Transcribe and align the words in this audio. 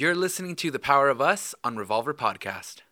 You're 0.00 0.14
listening 0.14 0.54
to 0.62 0.70
The 0.70 0.78
Power 0.78 1.08
of 1.08 1.20
Us 1.20 1.56
on 1.64 1.76
Revolver 1.76 2.14
Podcast. 2.14 2.82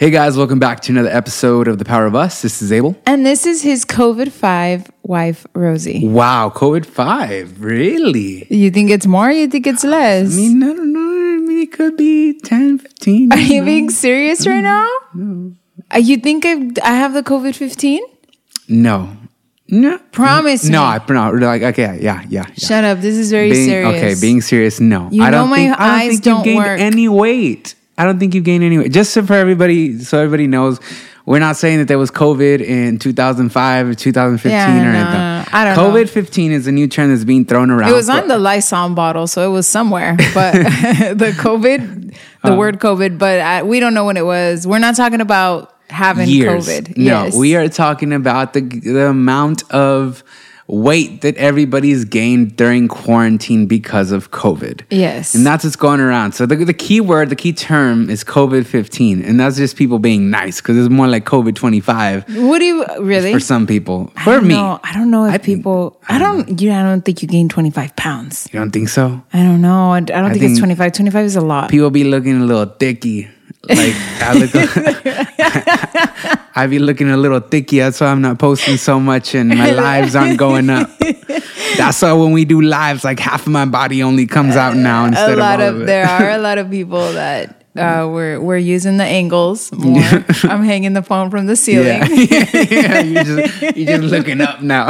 Hey 0.00 0.08
guys, 0.08 0.34
welcome 0.34 0.58
back 0.58 0.80
to 0.80 0.92
another 0.92 1.10
episode 1.10 1.68
of 1.68 1.76
The 1.76 1.84
Power 1.84 2.06
of 2.06 2.14
Us. 2.14 2.40
This 2.40 2.62
is 2.62 2.72
Abel. 2.72 2.96
And 3.04 3.26
this 3.26 3.44
is 3.44 3.60
his 3.60 3.84
COVID 3.84 4.32
5 4.32 4.90
wife, 5.02 5.46
Rosie. 5.52 6.08
Wow, 6.08 6.48
COVID 6.48 6.86
5, 6.86 7.60
really? 7.62 8.46
You 8.48 8.70
think 8.70 8.88
it's 8.88 9.04
more? 9.06 9.30
You 9.30 9.46
think 9.46 9.66
it's 9.66 9.84
less? 9.84 10.32
I 10.32 10.36
mean, 10.36 10.62
I 10.62 10.68
don't 10.68 10.94
know. 10.94 11.00
I 11.00 11.36
mean, 11.46 11.58
it 11.58 11.72
could 11.72 11.98
be 11.98 12.32
10, 12.40 12.78
15. 12.78 13.30
Are 13.34 13.38
you 13.40 13.62
being 13.62 13.90
serious 13.90 14.46
right 14.46 14.62
now? 14.62 14.88
No. 15.12 15.52
Uh, 15.94 15.98
you 15.98 16.16
think 16.16 16.46
I, 16.46 16.70
I 16.82 16.94
have 16.94 17.12
the 17.12 17.22
COVID 17.22 17.54
15? 17.54 18.02
No. 18.70 19.14
No. 19.68 19.98
Promise 20.12 20.64
No, 20.64 20.80
me. 20.80 20.86
I 20.86 21.30
no, 21.30 21.46
like 21.46 21.60
okay, 21.60 21.98
yeah, 22.00 22.24
yeah. 22.26 22.46
yeah. 22.46 22.46
Shut 22.56 22.84
up. 22.84 23.00
This 23.00 23.18
is 23.18 23.30
very 23.30 23.50
being, 23.50 23.68
serious. 23.68 24.02
Okay, 24.02 24.14
being 24.18 24.40
serious, 24.40 24.80
no. 24.80 25.10
You 25.12 25.22
I 25.24 25.30
don't 25.30 25.50
my 25.50 25.56
think, 25.56 25.72
I 25.72 25.76
don't 25.76 25.90
eyes 25.90 26.08
think 26.12 26.22
don't 26.24 26.36
you've 26.36 26.44
gained 26.44 26.64
work. 26.64 26.80
any 26.80 27.06
weight. 27.06 27.74
I 28.00 28.04
don't 28.04 28.18
think 28.18 28.34
you've 28.34 28.44
gained 28.44 28.64
any 28.64 28.78
weight. 28.78 28.92
Just 28.92 29.12
so 29.12 29.22
for 29.22 29.34
everybody, 29.34 29.98
so 29.98 30.16
everybody 30.18 30.46
knows, 30.46 30.80
we're 31.26 31.38
not 31.38 31.56
saying 31.56 31.80
that 31.80 31.88
there 31.88 31.98
was 31.98 32.10
COVID 32.10 32.62
in 32.62 32.98
2005 32.98 33.88
or 33.88 33.94
2015 33.94 34.50
Yeah, 34.50 34.66
or 34.66 34.88
anything. 34.88 35.54
I 35.54 35.64
don't 35.66 35.76
know. 35.76 36.00
COVID 36.00 36.08
15 36.08 36.50
is 36.50 36.66
a 36.66 36.72
new 36.72 36.88
trend 36.88 37.12
that's 37.12 37.24
being 37.24 37.44
thrown 37.44 37.70
around. 37.70 37.90
It 37.90 37.92
was 37.92 38.08
on 38.08 38.26
the 38.26 38.38
Lysol 38.38 38.94
bottle, 38.94 39.26
so 39.26 39.46
it 39.46 39.52
was 39.52 39.66
somewhere. 39.66 40.16
But 40.32 40.52
the 40.54 41.34
COVID, 41.36 42.10
the 42.10 42.16
uh-huh. 42.42 42.56
word 42.56 42.80
COVID, 42.80 43.18
but 43.18 43.40
I, 43.40 43.64
we 43.64 43.80
don't 43.80 43.92
know 43.92 44.06
when 44.06 44.16
it 44.16 44.24
was. 44.24 44.66
We're 44.66 44.78
not 44.78 44.96
talking 44.96 45.20
about 45.20 45.76
having 45.90 46.26
years. 46.26 46.66
COVID. 46.66 46.96
No, 46.96 47.24
yes. 47.24 47.36
we 47.36 47.54
are 47.54 47.68
talking 47.68 48.14
about 48.14 48.54
the 48.54 48.62
the 48.62 49.08
amount 49.08 49.70
of 49.70 50.24
weight 50.72 51.20
that 51.22 51.36
everybody's 51.36 52.04
gained 52.04 52.56
during 52.56 52.86
quarantine 52.88 53.66
because 53.66 54.12
of 54.12 54.30
COVID. 54.30 54.82
Yes. 54.90 55.34
And 55.34 55.44
that's 55.44 55.64
what's 55.64 55.74
going 55.76 55.98
around. 56.00 56.32
So 56.32 56.46
the, 56.46 56.54
the 56.56 56.72
key 56.72 57.00
word, 57.00 57.28
the 57.28 57.36
key 57.36 57.52
term 57.52 58.08
is 58.08 58.22
COVID 58.22 58.66
15. 58.66 59.22
And 59.24 59.40
that's 59.40 59.56
just 59.56 59.76
people 59.76 59.98
being 59.98 60.30
nice 60.30 60.60
because 60.60 60.76
it's 60.76 60.88
more 60.88 61.08
like 61.08 61.24
COVID 61.24 61.54
25 61.56 62.36
What 62.36 62.58
do 62.60 62.64
you 62.64 62.84
really? 63.00 63.32
for 63.32 63.40
some 63.40 63.66
people. 63.66 64.12
I 64.16 64.24
For 64.24 64.40
me. 64.40 64.54
know. 64.54 64.78
I 64.84 64.92
don't 64.94 65.10
know 65.10 65.24
if 65.24 65.30
I 65.34 65.38
think- 65.38 65.58
people. 65.58 66.00
I 66.08 66.18
don't. 66.18 66.60
Yeah, 66.60 66.80
I 66.80 66.82
don't 66.84 67.04
think 67.04 67.22
you 67.22 67.28
gained 67.28 67.50
twenty 67.50 67.70
five 67.70 67.94
pounds. 67.96 68.48
You 68.52 68.58
don't 68.60 68.70
think 68.70 68.88
so? 68.88 69.22
I 69.32 69.42
don't 69.42 69.60
know. 69.60 69.90
I, 69.92 69.96
I 69.96 70.00
don't 70.00 70.30
think, 70.30 70.40
think 70.40 70.50
it's 70.52 70.58
25. 70.60 70.92
25 70.92 71.24
is 71.24 71.36
a 71.36 71.40
lot. 71.40 71.70
People 71.70 71.90
be 71.90 72.04
looking 72.04 72.40
a 72.40 72.44
little 72.44 72.66
thicky. 72.66 73.28
Like 73.68 73.94
I 74.22 74.32
look, 74.34 74.52
I 76.60 76.66
be 76.66 76.78
looking 76.78 77.08
a 77.10 77.16
little 77.16 77.40
thicky. 77.40 77.78
That's 77.78 78.00
why 78.02 78.08
I'm 78.08 78.20
not 78.20 78.38
posting 78.38 78.76
so 78.76 79.00
much, 79.00 79.34
and 79.34 79.48
my 79.48 79.70
lives 79.86 80.14
aren't 80.14 80.36
going 80.38 80.68
up. 80.68 80.90
That's 81.78 82.02
why 82.02 82.12
when 82.12 82.32
we 82.32 82.44
do 82.44 82.60
lives, 82.60 83.02
like 83.02 83.18
half 83.18 83.46
of 83.46 83.52
my 83.52 83.64
body 83.64 84.02
only 84.02 84.26
comes 84.26 84.56
out 84.56 84.76
now 84.76 85.06
instead 85.06 85.38
a 85.38 85.40
lot 85.40 85.60
of 85.60 85.80
of, 85.80 85.86
there 85.86 86.06
are 86.06 86.28
a 86.30 86.38
lot 86.48 86.58
of 86.58 86.68
people 86.70 87.12
that 87.14 87.64
uh, 87.78 88.06
we're 88.12 88.38
we're 88.40 88.58
using 88.58 88.98
the 88.98 89.04
angles 89.04 89.72
more. 89.72 90.02
I'm 90.44 90.62
hanging 90.62 90.92
the 90.92 91.02
phone 91.02 91.30
from 91.30 91.46
the 91.46 91.56
ceiling. 91.56 92.02
yeah, 92.12 92.44
yeah, 92.52 93.00
you 93.00 93.24
just 93.24 93.76
you 93.76 93.86
just 93.86 94.02
looking 94.12 94.42
up 94.42 94.60
now. 94.60 94.88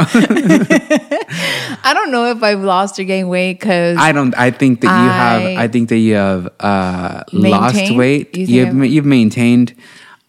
I 1.83 1.91
don't 1.93 2.11
know 2.11 2.25
if 2.31 2.43
I've 2.43 2.59
lost 2.63 2.99
or 2.99 3.05
gained 3.05 3.29
weight 3.29 3.59
because 3.61 3.97
I 3.97 4.11
don't. 4.11 4.35
I 4.37 4.51
think 4.51 4.81
that 4.81 4.87
you 4.87 5.09
have. 5.09 5.41
I- 5.41 5.63
I 5.63 5.67
think 5.69 5.87
that 5.89 5.97
you 5.99 6.15
have 6.15 6.49
uh, 6.59 7.23
lost 7.31 7.91
weight. 7.95 8.35
You 8.35 8.45
you've, 8.65 8.85
you've 8.85 9.05
maintained. 9.05 9.73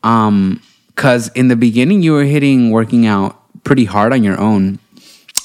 Um, 0.05 0.61
because 0.95 1.29
in 1.29 1.49
the 1.49 1.57
beginning 1.57 2.03
you 2.03 2.13
were 2.13 2.25
hitting 2.25 2.71
working 2.71 3.07
out 3.07 3.39
pretty 3.65 3.85
hard 3.85 4.13
on 4.13 4.23
your 4.23 4.39
own. 4.41 4.79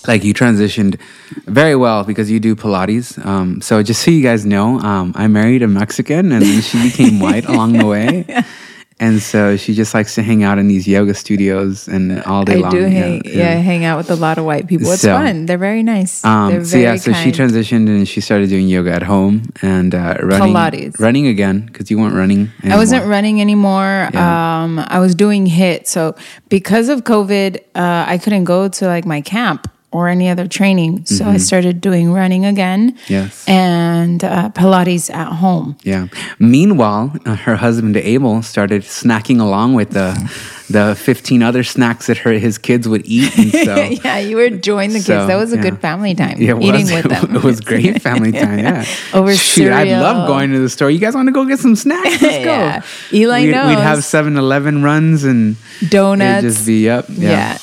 Like 0.07 0.23
you 0.23 0.33
transitioned 0.33 0.99
very 1.45 1.75
well 1.75 2.03
because 2.05 2.31
you 2.31 2.39
do 2.39 2.55
Pilates. 2.55 3.23
Um, 3.25 3.59
so 3.61 3.83
just 3.83 4.03
so 4.03 4.11
you 4.11 4.23
guys 4.23 4.45
know, 4.45 4.79
um, 4.79 5.11
I 5.15 5.27
married 5.27 5.63
a 5.63 5.67
Mexican 5.67 6.31
and 6.31 6.41
then 6.41 6.61
she 6.61 6.81
became 6.81 7.19
white 7.19 7.45
along 7.45 7.73
the 7.73 7.85
way. 7.85 8.25
And 8.99 9.21
so 9.21 9.57
she 9.57 9.75
just 9.75 9.93
likes 9.93 10.15
to 10.15 10.23
hang 10.23 10.43
out 10.43 10.57
in 10.57 10.67
these 10.67 10.87
yoga 10.87 11.13
studios 11.13 11.87
and 11.87 12.23
all 12.23 12.43
day 12.43 12.55
I 12.55 12.57
long. 12.57 12.71
do 12.71 12.81
hang 12.85 13.21
yeah, 13.25 13.53
hang 13.61 13.85
out 13.85 13.97
with 13.97 14.09
a 14.09 14.15
lot 14.15 14.39
of 14.39 14.45
white 14.45 14.65
people. 14.65 14.91
It's 14.91 15.03
So, 15.03 15.13
fun. 15.15 15.45
They're 15.45 15.59
very 15.59 15.83
nice. 15.83 16.21
They're 16.21 16.31
Um, 16.31 16.65
so 16.65 16.71
very 16.71 16.83
yeah, 16.83 16.95
so 16.95 17.13
she 17.13 17.31
transitioned 17.31 17.87
and 17.89 18.07
she 18.07 18.21
started 18.21 18.49
doing 18.49 18.67
yoga 18.67 18.91
at 18.91 19.03
home 19.03 19.53
and 19.61 19.93
uh, 19.93 20.17
running, 20.21 20.51
Pilates. 20.51 20.99
running 20.99 21.27
again 21.27 21.67
because 21.67 21.91
you 21.91 21.99
weren't 21.99 22.15
running. 22.15 22.49
I 22.63 22.75
wasn't 22.75 23.05
running 23.05 23.39
anymore. 23.39 24.09
Yeah. 24.11 24.63
Um, 24.63 24.79
I 24.87 24.97
was 24.99 25.13
doing 25.13 25.45
HIIT. 25.45 25.85
So 25.85 26.15
because 26.49 26.89
of 26.89 27.03
COVID, 27.03 27.57
uh, 27.75 28.05
I 28.07 28.17
couldn't 28.17 28.45
go 28.45 28.67
to 28.67 28.87
like 28.87 29.05
my 29.05 29.21
camp 29.21 29.69
or 29.91 30.09
any 30.09 30.27
other 30.29 30.47
training. 30.47 31.05
So 31.05 31.25
I 31.25 31.37
started 31.37 31.79
doing 31.79 32.11
running 32.11 32.45
again. 32.45 32.91
Mm-hmm. 32.91 33.13
Yes. 33.13 33.47
And 33.47 34.23
uh, 34.23 34.49
Pilates 34.49 35.09
at 35.13 35.31
home. 35.31 35.77
Yeah. 35.83 36.07
Meanwhile, 36.39 37.15
uh, 37.25 37.35
her 37.35 37.55
husband 37.55 37.95
Abel 37.95 38.41
started 38.41 38.81
snacking 38.81 39.39
along 39.39 39.75
with 39.75 39.91
the 39.91 40.13
the 40.69 40.95
fifteen 40.95 41.41
other 41.41 41.63
snacks 41.63 42.07
that 42.07 42.17
her 42.17 42.33
his 42.33 42.57
kids 42.57 42.89
would 42.89 43.05
eat, 43.05 43.37
and 43.37 43.51
so 43.51 43.75
yeah, 44.03 44.17
you 44.17 44.35
were 44.35 44.43
enjoying 44.43 44.89
the 44.89 44.99
kids. 44.99 45.07
That 45.07 45.37
was 45.37 45.53
a 45.53 45.55
yeah. 45.55 45.61
good 45.61 45.79
family 45.79 46.13
time. 46.13 46.41
Yeah, 46.41 46.57
it 46.57 46.63
eating 46.63 46.91
was. 46.91 46.91
with 46.91 47.09
them. 47.09 47.35
It 47.37 47.43
was 47.43 47.61
great 47.61 48.01
family 48.01 48.33
time. 48.33 48.59
Yeah. 48.59 48.85
Over 49.13 49.33
Shoot, 49.35 49.71
I 49.71 49.83
love 49.99 50.27
going 50.27 50.51
to 50.51 50.59
the 50.59 50.69
store. 50.69 50.91
You 50.91 50.99
guys 50.99 51.15
want 51.15 51.27
to 51.27 51.31
go 51.31 51.45
get 51.45 51.59
some 51.59 51.77
snacks? 51.77 52.21
Let's 52.21 52.43
go. 52.43 53.17
Eli 53.17 53.41
we'd, 53.43 53.47
We'd 53.47 53.53
have 53.53 53.97
knows. 53.97 54.05
7-Eleven 54.05 54.83
runs 54.83 55.23
and 55.23 55.55
Donuts. 55.87 56.43
Just 56.43 56.67
be 56.67 56.89
up. 56.89 57.05
Yeah. 57.09 57.29
yeah. 57.29 57.57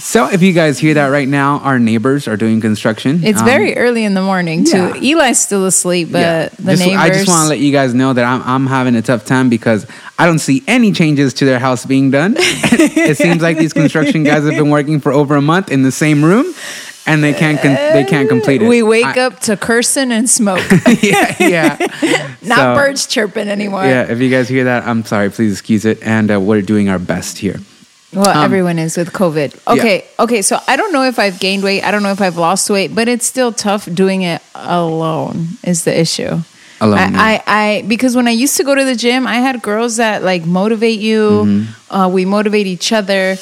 So 0.00 0.30
if 0.30 0.42
you 0.42 0.52
guys 0.52 0.78
hear 0.78 0.94
that 0.94 1.08
right 1.08 1.26
now, 1.28 1.58
our 1.58 1.78
neighbors 1.80 2.28
are 2.28 2.36
doing 2.36 2.60
construction. 2.60 3.20
It's 3.24 3.40
Um, 3.40 3.44
very 3.46 3.76
early 3.76 4.04
in 4.04 4.14
the 4.14 4.22
morning 4.22 4.64
too. 4.64 4.92
yeah. 5.00 5.16
Eli's 5.16 5.38
still 5.40 5.66
asleep, 5.66 6.12
but 6.12 6.20
yeah. 6.20 6.48
the 6.58 6.72
Just- 6.76 6.82
neighbors. 6.86 7.00
I 7.02 7.08
just 7.10 7.28
want 7.28 7.42
to 7.44 7.48
let 7.48 7.58
you 7.58 7.72
guys 7.72 7.94
know 7.94 8.12
that 8.12 8.24
I'm, 8.24 8.40
I'm 8.42 8.66
having 8.68 8.94
a 8.94 9.02
tough 9.02 9.24
time 9.24 9.48
because 9.48 9.86
I 10.18 10.26
don't 10.26 10.38
see 10.38 10.62
any 10.68 10.92
changes 10.92 11.34
to 11.34 11.44
their 11.44 11.58
house 11.58 11.84
being 11.84 12.10
done. 12.12 12.34
it 12.38 13.16
seems 13.16 13.42
like 13.42 13.58
these 13.58 13.72
construction 13.72 14.22
guys 14.22 14.44
have 14.44 14.54
been 14.54 14.70
working 14.70 15.00
for 15.00 15.12
over 15.12 15.34
a 15.36 15.42
month 15.42 15.70
in 15.70 15.82
the 15.82 15.92
same 15.92 16.24
room, 16.24 16.46
and 17.06 17.22
they 17.24 17.32
can't 17.32 17.60
con- 17.60 17.74
they 17.74 18.04
can't 18.08 18.28
complete 18.28 18.62
it. 18.62 18.68
we 18.68 18.82
wake 18.84 19.04
I- 19.04 19.20
up 19.22 19.40
to 19.40 19.56
cursing 19.56 20.12
and 20.12 20.30
smoke, 20.30 20.62
yeah, 21.02 21.34
yeah. 21.40 21.76
not 22.42 22.56
So, 22.58 22.74
birds 22.76 23.06
chirping 23.06 23.48
anymore. 23.48 23.84
Yeah, 23.84 24.10
if 24.10 24.20
you 24.20 24.30
guys 24.30 24.48
hear 24.48 24.64
that, 24.64 24.86
I'm 24.86 25.04
sorry. 25.04 25.28
Please 25.30 25.52
excuse 25.52 25.84
it, 25.84 25.98
and 26.02 26.30
uh, 26.30 26.40
we're 26.40 26.62
doing 26.62 26.88
our 26.88 26.98
best 27.00 27.38
here. 27.38 27.58
Well, 28.12 28.26
Um, 28.28 28.44
everyone 28.44 28.78
is 28.78 28.96
with 28.96 29.12
COVID. 29.12 29.54
Okay, 29.68 30.04
okay. 30.18 30.40
So 30.42 30.58
I 30.66 30.76
don't 30.76 30.92
know 30.92 31.02
if 31.04 31.18
I've 31.18 31.38
gained 31.38 31.62
weight. 31.62 31.82
I 31.84 31.90
don't 31.90 32.02
know 32.02 32.10
if 32.12 32.22
I've 32.22 32.38
lost 32.38 32.70
weight, 32.70 32.94
but 32.94 33.06
it's 33.06 33.26
still 33.26 33.52
tough 33.52 33.86
doing 33.92 34.22
it 34.22 34.40
alone. 34.54 35.48
Is 35.62 35.84
the 35.84 35.92
issue. 35.98 36.40
Alone, 36.80 36.98
I, 36.98 37.32
yeah. 37.32 37.42
I, 37.46 37.68
I, 37.78 37.82
because 37.88 38.14
when 38.14 38.28
I 38.28 38.30
used 38.30 38.56
to 38.56 38.64
go 38.64 38.72
to 38.74 38.84
the 38.84 38.94
gym, 38.94 39.26
I 39.26 39.36
had 39.36 39.60
girls 39.62 39.96
that 39.96 40.22
like 40.22 40.46
motivate 40.46 41.00
you. 41.00 41.20
Mm-hmm. 41.44 41.94
Uh, 41.94 42.08
we 42.08 42.24
motivate 42.24 42.66
each 42.66 42.92
other, 42.92 43.36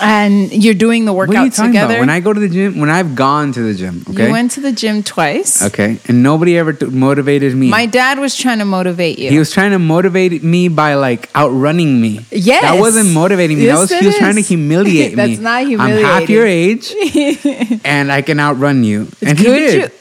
and 0.00 0.52
you're 0.52 0.74
doing 0.74 1.04
the 1.04 1.12
What 1.12 1.28
are 1.28 1.32
you 1.32 1.38
workout 1.40 1.52
talking 1.54 1.72
together. 1.72 1.94
about? 1.94 2.00
When 2.00 2.10
I 2.10 2.20
go 2.20 2.32
to 2.32 2.40
the 2.40 2.48
gym, 2.48 2.78
when 2.78 2.90
I've 2.90 3.14
gone 3.14 3.52
to 3.52 3.62
the 3.62 3.74
gym, 3.74 4.04
okay, 4.10 4.26
You 4.26 4.32
went 4.32 4.50
to 4.52 4.60
the 4.60 4.72
gym 4.72 5.02
twice. 5.02 5.62
okay, 5.62 5.98
and 6.08 6.22
nobody 6.22 6.58
ever 6.58 6.72
t- 6.72 6.86
motivated 6.86 7.54
me. 7.54 7.68
My 7.68 7.86
dad 7.86 8.18
was 8.18 8.36
trying 8.36 8.58
to 8.58 8.64
motivate 8.64 9.18
you. 9.18 9.30
He 9.30 9.38
was 9.38 9.50
trying 9.50 9.70
to 9.72 9.78
motivate 9.78 10.42
me 10.42 10.68
by 10.68 10.94
like 10.94 11.30
outrunning 11.34 12.00
me. 12.00 12.24
Yes. 12.30 12.62
That 12.62 12.78
wasn't 12.80 13.10
motivating 13.12 13.58
me. 13.58 13.64
Yes, 13.64 13.88
that 13.88 13.94
was 13.96 14.00
he 14.00 14.06
was 14.06 14.16
trying 14.16 14.34
to 14.34 14.40
is. 14.40 14.48
humiliate 14.54 15.10
me. 15.10 15.14
That's 15.16 15.38
not 15.40 15.62
I'm 15.64 15.78
half 15.78 16.28
your 16.28 16.46
age 16.46 16.92
and 17.84 18.10
I 18.12 18.22
can 18.22 18.38
outrun 18.40 18.84
you. 18.84 19.08
And 19.22 19.38
he 19.38 19.44
did. 19.44 19.82
you- 19.92 19.98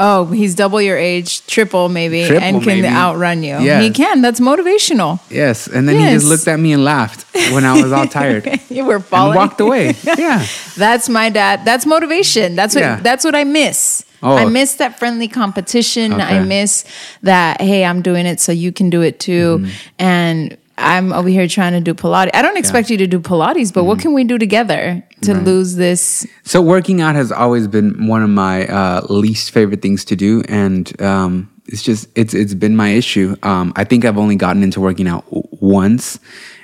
Oh, 0.00 0.26
he's 0.26 0.54
double 0.54 0.80
your 0.80 0.96
age, 0.96 1.44
triple 1.46 1.88
maybe, 1.88 2.24
Triple 2.26 2.44
and 2.44 2.58
can 2.62 2.82
maybe. 2.82 2.86
outrun 2.86 3.42
you. 3.42 3.58
Yes. 3.58 3.82
He 3.82 3.90
can. 3.90 4.22
That's 4.22 4.38
motivational. 4.38 5.18
Yes. 5.28 5.66
And 5.66 5.88
then 5.88 5.98
he 5.98 6.14
just 6.14 6.26
looked 6.26 6.46
at 6.46 6.60
me 6.60 6.72
and 6.72 6.84
laughed 6.84 7.24
when 7.52 7.64
I 7.64 7.82
was 7.82 7.90
all 7.90 8.06
tired. 8.20 8.46
and 8.46 8.60
You 8.70 8.84
were 8.84 9.00
falling. 9.00 9.34
walked 9.36 9.60
away. 9.60 9.94
Yeah. 10.18 10.46
That's 10.76 11.08
my 11.08 11.30
dad. 11.30 11.64
That's 11.64 11.84
motivation. 11.86 12.54
That's 12.54 12.74
what. 12.76 12.80
Yeah. 12.82 13.00
That's 13.00 13.24
what 13.24 13.34
I 13.34 13.42
miss. 13.44 14.04
Oh. 14.22 14.36
I 14.36 14.44
miss 14.46 14.74
that 14.76 14.98
friendly 14.98 15.28
competition. 15.28 16.12
I 16.20 16.40
miss 16.44 16.84
that. 17.22 17.60
Hey, 17.60 17.84
I'm 17.84 18.02
doing 18.02 18.26
it, 18.26 18.40
so 18.40 18.50
you 18.52 18.72
can 18.72 18.90
do 18.90 19.00
it 19.02 19.18
too. 19.20 19.58
Mm-hmm. 19.58 19.70
And 19.98 20.56
I'm 20.78 21.12
over 21.12 21.28
here 21.28 21.46
trying 21.48 21.72
to 21.72 21.80
do 21.80 21.92
Pilates. 21.92 22.30
I 22.34 22.40
don't 22.42 22.56
expect 22.56 22.88
you 22.88 22.96
to 22.98 23.06
do 23.06 23.18
Pilates, 23.20 23.72
but 23.72 23.80
Mm-hmm. 23.80 23.88
what 23.88 23.98
can 23.98 24.12
we 24.14 24.24
do 24.24 24.38
together 24.38 25.02
to 25.22 25.34
lose 25.34 25.74
this? 25.76 26.26
So 26.44 26.62
working 26.62 27.00
out 27.00 27.14
has 27.16 27.30
always 27.32 27.66
been 27.66 28.06
one 28.06 28.22
of 28.22 28.30
my 28.30 28.66
uh, 28.66 29.06
least 29.10 29.50
favorite 29.50 29.82
things 29.82 30.04
to 30.06 30.16
do, 30.16 30.42
and 30.48 31.00
um, 31.02 31.50
it's 31.66 31.82
just 31.82 32.08
it's 32.14 32.32
it's 32.32 32.54
been 32.54 32.76
my 32.76 32.90
issue. 32.90 33.36
Um, 33.42 33.72
I 33.76 33.84
think 33.84 34.04
I've 34.04 34.16
only 34.18 34.36
gotten 34.36 34.62
into 34.62 34.80
working 34.80 35.08
out 35.08 35.24
w- 35.26 35.42
once, 35.60 36.18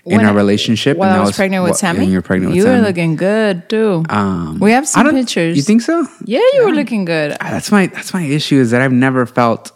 in 0.06 0.16
When 0.18 0.26
our 0.26 0.34
relationship. 0.34 0.96
While 0.96 1.08
and 1.10 1.16
I 1.16 1.18
that 1.18 1.26
was 1.26 1.36
pregnant 1.36 1.64
with 1.64 1.76
Sammy, 1.76 2.04
and 2.04 2.12
you're 2.12 2.22
pregnant 2.22 2.54
with 2.54 2.64
you 2.64 2.70
were 2.70 2.80
looking 2.80 3.16
good 3.16 3.68
too. 3.68 4.04
Um, 4.08 4.58
we 4.60 4.70
have 4.72 4.86
some 4.88 5.10
pictures. 5.10 5.56
You 5.56 5.62
think 5.62 5.82
so? 5.82 6.06
Yeah, 6.24 6.40
you 6.54 6.64
were 6.66 6.72
looking 6.74 7.04
good. 7.04 7.32
Ah, 7.40 7.50
That's 7.50 7.70
my 7.72 7.88
that's 7.88 8.14
my 8.14 8.22
issue 8.22 8.60
is 8.60 8.70
that 8.70 8.80
I've 8.80 8.92
never 8.92 9.26
felt 9.26 9.72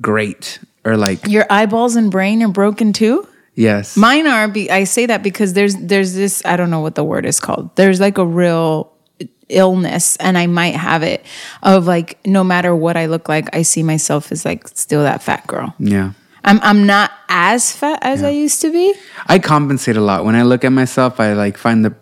great 0.00 0.58
or 0.84 0.96
like 0.96 1.26
Your 1.28 1.46
eyeballs 1.50 1.94
and 1.96 2.10
brain 2.10 2.42
are 2.42 2.48
broken 2.48 2.92
too. 2.92 3.26
Yes. 3.54 3.96
Mine 3.96 4.26
are. 4.26 4.48
Be, 4.48 4.70
I 4.70 4.84
say 4.84 5.06
that 5.06 5.22
because 5.22 5.52
there's 5.52 5.76
there's 5.76 6.14
this. 6.14 6.42
I 6.44 6.56
don't 6.56 6.70
know 6.70 6.80
what 6.80 6.94
the 6.94 7.04
word 7.04 7.26
is 7.26 7.40
called. 7.40 7.74
There's 7.76 8.00
like 8.00 8.18
a 8.18 8.26
real 8.26 8.92
illness, 9.48 10.16
and 10.16 10.38
I 10.38 10.46
might 10.46 10.74
have 10.74 11.02
it. 11.02 11.24
Of 11.62 11.86
like, 11.86 12.24
no 12.26 12.42
matter 12.44 12.74
what 12.74 12.96
I 12.96 13.06
look 13.06 13.28
like, 13.28 13.54
I 13.54 13.62
see 13.62 13.82
myself 13.82 14.32
as 14.32 14.44
like 14.44 14.68
still 14.68 15.02
that 15.02 15.22
fat 15.22 15.46
girl. 15.46 15.74
yeah. 15.78 16.12
I'm 16.44 16.58
I'm 16.62 16.86
not 16.86 17.12
as 17.28 17.70
fat 17.70 18.00
as 18.02 18.24
I 18.24 18.30
used 18.30 18.60
to 18.62 18.72
be. 18.72 18.94
I 19.28 19.38
compensate 19.38 19.96
a 19.96 20.00
lot. 20.00 20.24
When 20.24 20.34
I 20.34 20.42
look 20.42 20.64
at 20.64 20.72
myself, 20.72 21.20
I 21.20 21.34
like 21.34 21.56
find 21.56 21.84
the 21.84 21.94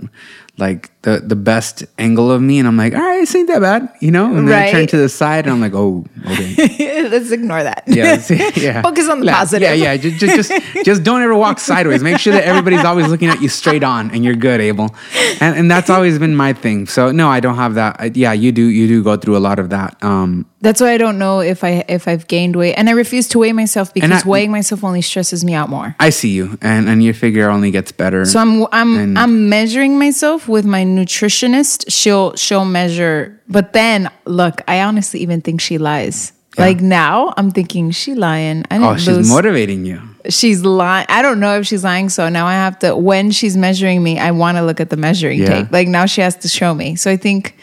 like 0.60 0.90
the 1.02 1.20
the 1.24 1.36
best 1.36 1.82
angle 1.98 2.30
of 2.30 2.42
me 2.42 2.58
and 2.58 2.68
I'm 2.68 2.76
like, 2.76 2.94
all 2.94 3.00
right, 3.00 3.20
this 3.20 3.34
ain't 3.34 3.48
that 3.48 3.60
bad, 3.60 3.88
you 4.00 4.10
know? 4.10 4.26
And 4.36 4.46
then 4.48 4.62
I 4.62 4.70
turn 4.70 4.86
to 4.88 4.96
the 4.98 5.08
side 5.08 5.46
and 5.46 5.52
I'm 5.54 5.60
like, 5.60 5.72
oh, 5.74 6.04
okay. 6.26 7.08
Let's 7.08 7.30
ignore 7.30 7.62
that. 7.62 7.84
Yeah, 7.86 8.20
yeah. 8.54 8.82
Focus 8.88 9.08
on 9.08 9.20
the 9.20 9.26
La- 9.26 9.32
positive. 9.32 9.62
Yeah, 9.62 9.72
yeah. 9.72 9.96
Just, 9.96 10.16
just, 10.18 10.50
just, 10.50 10.52
just 10.84 11.02
don't 11.02 11.22
ever 11.22 11.34
walk 11.34 11.58
sideways. 11.58 12.02
Make 12.02 12.18
sure 12.18 12.32
that 12.34 12.44
everybody's 12.44 12.84
always 12.84 13.08
looking 13.08 13.28
at 13.28 13.40
you 13.40 13.48
straight 13.48 13.82
on, 13.82 14.10
and 14.10 14.22
you're 14.24 14.34
good, 14.36 14.60
Abel. 14.60 14.94
And 15.40 15.56
and 15.56 15.70
that's 15.70 15.88
always 15.90 16.18
been 16.18 16.36
my 16.36 16.52
thing. 16.52 16.86
So 16.86 17.10
no, 17.10 17.28
I 17.28 17.40
don't 17.40 17.56
have 17.56 17.74
that. 17.74 17.96
I, 17.98 18.10
yeah, 18.14 18.32
you 18.34 18.52
do. 18.52 18.62
You 18.66 18.86
do 18.86 19.02
go 19.02 19.16
through 19.16 19.36
a 19.36 19.42
lot 19.48 19.58
of 19.58 19.70
that. 19.70 19.96
Um, 20.04 20.44
That's 20.60 20.80
why 20.82 20.92
I 20.92 20.98
don't 20.98 21.18
know 21.18 21.40
if 21.40 21.64
I 21.64 21.84
if 21.88 22.06
I've 22.06 22.26
gained 22.28 22.56
weight, 22.56 22.74
and 22.74 22.88
I 22.90 22.92
refuse 22.92 23.26
to 23.28 23.38
weigh 23.38 23.52
myself 23.54 23.94
because 23.94 24.24
I- 24.24 24.28
weighing 24.28 24.50
myself 24.52 24.84
only 24.84 25.00
stresses 25.02 25.42
me 25.44 25.54
out 25.54 25.70
more. 25.70 25.96
I 25.98 26.10
see 26.10 26.28
you, 26.30 26.58
and 26.60 26.88
and 26.90 27.02
your 27.02 27.14
figure 27.14 27.48
only 27.48 27.70
gets 27.70 27.90
better. 27.92 28.26
So 28.26 28.38
I'm 28.38 28.66
I'm 28.70 28.96
And- 28.98 29.18
I'm 29.18 29.48
measuring 29.48 29.98
myself 29.98 30.46
with 30.50 30.64
my 30.66 30.84
nutritionist. 30.84 31.84
She'll 31.88 32.34
she'll 32.36 32.64
measure, 32.64 33.40
but 33.48 33.72
then 33.72 34.10
look, 34.24 34.60
I 34.68 34.82
honestly 34.82 35.20
even 35.20 35.40
think 35.40 35.60
she 35.60 35.78
lies. 35.78 36.32
Like 36.58 36.80
now, 36.80 37.32
I'm 37.38 37.52
thinking 37.52 37.90
she 37.92 38.14
lying. 38.14 38.64
I 38.70 38.74
didn't 38.78 38.84
oh, 38.90 38.96
she's 38.96 39.08
lose. 39.08 39.30
motivating 39.30 39.86
you. 39.86 40.02
she's 40.28 40.62
lying. 40.62 41.06
I 41.08 41.22
don't 41.22 41.40
know 41.40 41.58
if 41.58 41.66
she's 41.66 41.84
lying. 41.84 42.08
So 42.10 42.28
now 42.28 42.46
I 42.46 42.52
have 42.54 42.78
to. 42.80 42.94
When 42.96 43.30
she's 43.30 43.56
measuring 43.56 44.02
me, 44.02 44.18
I 44.18 44.32
want 44.32 44.58
to 44.58 44.62
look 44.62 44.80
at 44.80 44.90
the 44.90 44.96
measuring 44.98 45.38
Yeah. 45.38 45.62
tape. 45.62 45.72
Like 45.72 45.88
now 45.88 46.04
she 46.06 46.20
has 46.20 46.36
to 46.38 46.48
show 46.48 46.74
me. 46.74 46.96
So 46.96 47.10
I 47.10 47.16
think 47.16 47.56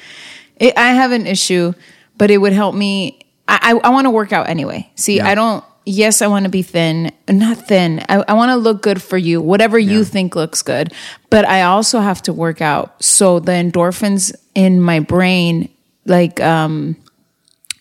it, 0.56 0.76
I 0.78 0.94
have 0.94 1.12
an 1.12 1.28
issue, 1.28 1.74
but 2.18 2.32
it 2.32 2.38
would 2.40 2.54
help 2.54 2.74
me. 2.74 3.20
I 3.48 3.60
I, 3.84 3.88
I 3.88 3.90
want 3.90 4.06
to 4.06 4.10
work 4.12 4.32
out 4.34 4.50
anyway. 4.50 4.90
See, 4.96 5.18
Yeah. 5.18 5.28
I 5.28 5.36
don't. 5.36 5.64
Yes, 5.90 6.22
I 6.22 6.28
want 6.28 6.44
to 6.44 6.50
be 6.50 6.64
thin, 6.64 7.14
not 7.30 7.66
thin. 7.66 8.04
I, 8.10 8.22
I 8.28 8.34
want 8.34 8.50
to 8.50 8.58
look 8.58 8.82
good 8.82 9.02
for 9.02 9.18
you, 9.18 9.40
whatever 9.42 9.80
you 9.80 10.04
think 10.04 10.36
looks 10.36 10.62
good. 10.62 10.92
But 11.30 11.46
I 11.48 11.62
also 11.62 12.02
have 12.02 12.22
to 12.24 12.34
work 12.34 12.60
out. 12.62 13.02
So 13.02 13.40
the 13.40 13.54
endorphins 13.54 14.36
in 14.54 14.82
my 14.82 15.00
brain, 15.00 15.70
like, 16.06 16.42
um, 16.42 16.98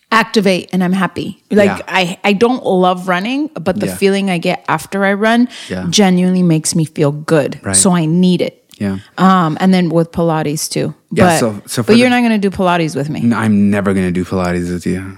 activate 0.09 0.69
and 0.71 0.81
I'm 0.85 0.93
happy. 0.93 1.43
Like 1.51 1.67
Yeah. 1.79 1.81
I, 1.87 2.17
I 2.23 2.31
don't 2.31 2.63
love 2.65 3.09
running, 3.09 3.47
but 3.59 3.77
the 3.77 3.87
Yeah. 3.87 3.97
feeling 3.97 4.29
I 4.29 4.37
get 4.37 4.63
after 4.69 5.03
I 5.03 5.11
run 5.13 5.49
genuinely 5.89 6.43
makes 6.43 6.75
me 6.75 6.85
feel 6.85 7.11
good. 7.11 7.59
Right. 7.61 7.75
So 7.75 7.91
I 7.91 8.05
need 8.05 8.41
it. 8.41 8.63
Yeah. 8.79 8.99
Um, 9.17 9.57
and 9.59 9.73
then 9.73 9.89
with 9.89 10.11
Pilates 10.13 10.69
too. 10.69 10.95
Yeah, 11.11 11.25
But, 11.25 11.39
so- 11.39 11.61
so 11.65 11.83
but 11.83 11.97
you're 11.97 12.09
not 12.09 12.21
gonna 12.21 12.37
do 12.37 12.49
Pilates 12.51 12.95
with 12.95 13.09
me. 13.09 13.33
I'm 13.33 13.69
never 13.69 13.93
gonna 13.93 14.11
do 14.13 14.23
Pilates 14.23 14.71
with 14.71 14.85
you. 14.85 15.17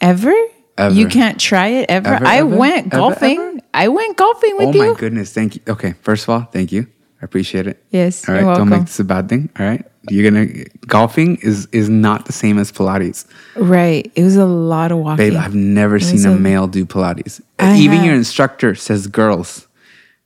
Ever? 0.00 0.32
Ever. 0.78 0.94
You 0.94 1.08
can't 1.08 1.40
try 1.40 1.68
it 1.68 1.86
ever. 1.88 2.14
Ever, 2.14 2.26
I 2.26 2.36
ever? 2.38 2.56
went 2.56 2.90
golfing. 2.90 3.62
I 3.72 3.88
went 3.88 4.16
golfing 4.16 4.56
with 4.58 4.74
you. 4.74 4.82
Oh 4.82 4.84
my 4.84 4.90
you. 4.90 4.96
goodness, 4.96 5.32
thank 5.32 5.56
you. 5.56 5.62
Okay, 5.68 5.94
first 6.02 6.24
of 6.24 6.30
all, 6.30 6.42
thank 6.52 6.70
you. 6.72 6.86
I 7.22 7.24
appreciate 7.24 7.66
it. 7.66 7.82
Yes, 7.90 8.28
All 8.28 8.34
right, 8.34 8.42
you're 8.44 8.54
don't 8.56 8.68
make 8.68 8.82
this 8.82 9.00
a 9.00 9.04
bad 9.04 9.28
thing. 9.30 9.48
All 9.58 9.64
right, 9.64 9.82
you're 10.10 10.30
gonna 10.30 10.64
golfing 10.86 11.36
is 11.36 11.66
is 11.72 11.88
not 11.88 12.26
the 12.26 12.32
same 12.32 12.58
as 12.58 12.70
Pilates, 12.70 13.24
Right. 13.56 14.12
It 14.14 14.22
was 14.22 14.36
a 14.36 14.44
lot 14.44 14.92
of 14.92 14.98
walking. 14.98 15.30
babe. 15.30 15.38
I've 15.38 15.54
never 15.54 15.98
seen 15.98 16.24
a, 16.26 16.32
a- 16.32 16.38
male 16.38 16.66
do 16.66 16.84
Pilates. 16.84 17.40
I 17.58 17.76
Even 17.78 17.96
have. 17.98 18.06
your 18.06 18.14
instructor 18.14 18.74
says 18.74 19.06
girls. 19.06 19.65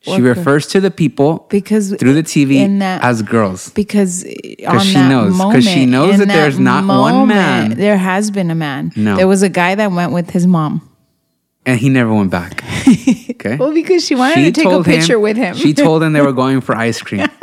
She 0.02 0.10
What 0.12 0.22
refers 0.22 0.66
to 0.68 0.80
the 0.80 0.90
people 0.90 1.46
Because 1.50 1.94
through 1.94 2.14
the 2.14 2.22
TV 2.22 2.78
that- 2.78 3.04
as 3.04 3.20
girls. 3.20 3.68
because 3.70 4.24
eh, 4.24 4.64
on 4.66 4.80
she 4.80 4.94
that 4.94 5.08
knows- 5.10 5.36
'cause 5.38 5.64
she 5.64 5.84
knows 5.84 6.14
in 6.14 6.20
that 6.20 6.28
there's 6.34 6.58
not 6.58 6.86
one 6.86 7.28
man. 7.28 7.74
There 7.76 7.98
has 7.98 8.30
been 8.30 8.50
a 8.50 8.54
man. 8.54 8.92
No. 8.96 9.16
There 9.16 9.28
was 9.28 9.42
a 9.42 9.50
guy 9.50 9.74
that 9.74 9.92
went 9.92 10.12
with 10.12 10.30
his 10.30 10.46
mom. 10.46 10.80
and 11.66 11.78
he 11.78 11.90
never 11.90 12.12
went 12.12 12.30
back. 12.30 12.64
Okay. 13.40 13.56
Well, 13.56 13.72
because 13.72 14.04
she 14.04 14.14
wanted 14.14 14.44
to 14.44 14.52
take 14.52 14.66
a 14.70 14.82
picture 14.84 15.18
with 15.18 15.34
him. 15.38 15.54
She 15.56 15.72
told 15.72 16.02
him 16.02 16.12
they 16.12 16.20
were 16.20 16.32
going 16.44 16.60
for 16.60 16.76
ice 16.76 17.00
cream. 17.00 17.26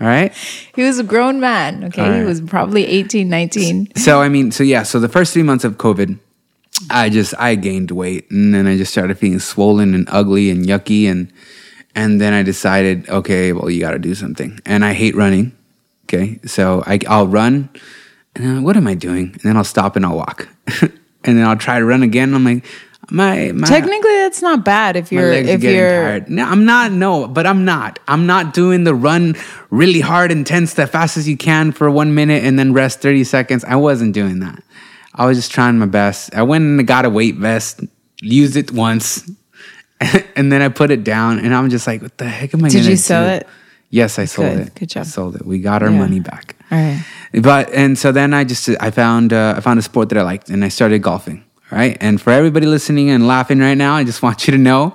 All 0.00 0.06
right. 0.06 0.32
he 0.74 0.82
was 0.82 0.98
a 0.98 1.02
grown 1.04 1.40
man. 1.40 1.84
Okay. 1.84 2.00
All 2.02 2.12
He 2.20 2.24
was 2.24 2.40
probably 2.40 2.86
18, 2.86 3.28
19. 3.28 3.88
So 3.96 4.22
I 4.22 4.30
mean, 4.30 4.50
so 4.50 4.62
yeah, 4.64 4.82
so 4.82 4.98
the 4.98 5.10
first 5.10 5.34
three 5.34 5.42
months 5.42 5.62
of 5.64 5.76
COVID, 5.76 6.18
I 6.88 7.10
just 7.10 7.34
I 7.38 7.54
gained 7.54 7.90
weight, 7.90 8.30
and 8.30 8.54
then 8.54 8.66
I 8.66 8.78
just 8.78 8.92
started 8.92 9.18
feeling 9.18 9.38
swollen 9.40 9.94
and 9.94 10.06
ugly 10.10 10.48
and 10.48 10.64
yucky, 10.64 11.04
and 11.10 11.28
and 11.96 12.20
then 12.20 12.34
I 12.34 12.42
decided, 12.44 13.08
okay, 13.08 13.52
well, 13.52 13.70
you 13.70 13.80
got 13.80 13.92
to 13.92 13.98
do 13.98 14.14
something, 14.14 14.60
and 14.64 14.84
I 14.84 14.92
hate 14.92 15.16
running. 15.16 15.56
Okay, 16.04 16.38
so 16.44 16.84
I 16.86 17.00
I'll 17.08 17.26
run, 17.26 17.68
and 18.36 18.44
then 18.44 18.62
what 18.62 18.76
am 18.76 18.86
I 18.86 18.94
doing? 18.94 19.32
And 19.32 19.40
then 19.40 19.56
I'll 19.56 19.64
stop 19.64 19.96
and 19.96 20.06
I'll 20.06 20.16
walk, 20.16 20.46
and 20.82 20.92
then 21.24 21.44
I'll 21.44 21.56
try 21.56 21.80
to 21.80 21.84
run 21.84 22.04
again. 22.04 22.34
I'm 22.34 22.44
like, 22.44 22.64
my 23.10 23.50
my 23.52 23.66
Technically, 23.66 24.14
that's 24.18 24.42
not 24.42 24.64
bad 24.64 24.94
if 24.96 25.10
you're 25.10 25.30
legs 25.30 25.48
are 25.48 25.52
if 25.54 25.60
getting 25.62 25.78
you're 25.78 25.90
tired. 25.90 26.28
No, 26.28 26.44
I'm 26.44 26.64
not. 26.66 26.92
No, 26.92 27.26
but 27.26 27.46
I'm 27.46 27.64
not. 27.64 27.98
I'm 28.06 28.26
not 28.26 28.52
doing 28.52 28.84
the 28.84 28.94
run 28.94 29.34
really 29.70 30.00
hard, 30.00 30.30
intense, 30.30 30.74
the 30.74 30.86
fast 30.86 31.16
as 31.16 31.26
you 31.26 31.36
can 31.36 31.72
for 31.72 31.90
one 31.90 32.14
minute 32.14 32.44
and 32.44 32.58
then 32.58 32.72
rest 32.72 33.00
30 33.00 33.24
seconds. 33.24 33.64
I 33.64 33.76
wasn't 33.76 34.12
doing 34.12 34.40
that. 34.40 34.62
I 35.14 35.24
was 35.24 35.38
just 35.38 35.50
trying 35.50 35.78
my 35.78 35.86
best. 35.86 36.34
I 36.34 36.42
went 36.42 36.62
and 36.62 36.86
got 36.86 37.06
a 37.06 37.10
weight 37.10 37.36
vest, 37.36 37.80
used 38.20 38.56
it 38.56 38.70
once, 38.70 39.28
and 40.36 40.50
then 40.52 40.62
I 40.62 40.68
put 40.68 40.90
it 40.90 41.04
down, 41.04 41.38
and 41.38 41.54
I'm 41.54 41.70
just 41.70 41.86
like, 41.86 42.02
what 42.02 42.16
the 42.18 42.28
heck 42.28 42.52
am 42.54 42.64
I 42.64 42.68
doing? 42.68 42.82
Did 42.82 42.90
you 42.90 42.96
sell 42.96 43.24
do? 43.24 43.30
it? 43.34 43.46
Yes, 43.90 44.18
I 44.18 44.24
sold 44.26 44.48
Good. 44.56 44.66
it. 44.66 44.74
Good 44.74 44.88
job. 44.90 45.00
I 45.02 45.04
sold 45.04 45.36
it. 45.36 45.46
We 45.46 45.58
got 45.60 45.82
our 45.82 45.90
Yeah. 45.90 45.98
money 45.98 46.20
back. 46.20 46.56
All 46.70 46.78
right. 46.78 47.04
But 47.32 47.70
and 47.72 47.96
so 47.98 48.12
then 48.12 48.34
I 48.34 48.44
just 48.44 48.68
I 48.80 48.90
found 48.90 49.32
uh, 49.32 49.54
I 49.56 49.60
found 49.60 49.78
a 49.78 49.82
sport 49.82 50.08
that 50.10 50.18
I 50.18 50.22
liked 50.22 50.48
and 50.50 50.64
I 50.64 50.68
started 50.68 51.00
golfing. 51.02 51.44
All 51.72 51.78
right, 51.78 51.96
and 52.00 52.20
for 52.20 52.30
everybody 52.30 52.66
listening 52.66 53.10
and 53.10 53.26
laughing 53.26 53.58
right 53.58 53.74
now, 53.76 53.94
I 53.94 54.04
just 54.04 54.22
want 54.26 54.46
you 54.46 54.52
to 54.52 54.58
know 54.58 54.94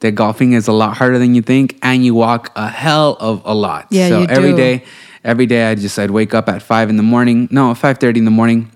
that 0.00 0.12
golfing 0.12 0.52
is 0.52 0.68
a 0.68 0.72
lot 0.72 0.96
harder 0.96 1.18
than 1.18 1.34
you 1.34 1.42
think, 1.42 1.76
and 1.82 2.04
you 2.04 2.14
walk 2.14 2.50
a 2.56 2.68
hell 2.68 3.16
of 3.20 3.42
a 3.44 3.54
lot. 3.54 3.86
Yeah, 3.90 4.08
so 4.08 4.20
you 4.20 4.26
every 4.28 4.50
do. 4.50 4.56
day, 4.56 4.84
every 5.24 5.46
day 5.46 5.70
I 5.70 5.74
just 5.74 5.98
I'd 5.98 6.10
wake 6.10 6.34
up 6.34 6.48
at 6.48 6.62
five 6.62 6.88
in 6.90 6.96
the 6.96 7.02
morning, 7.02 7.48
no 7.50 7.74
five 7.74 7.98
thirty 7.98 8.18
in 8.18 8.24
the 8.24 8.30
morning, 8.30 8.70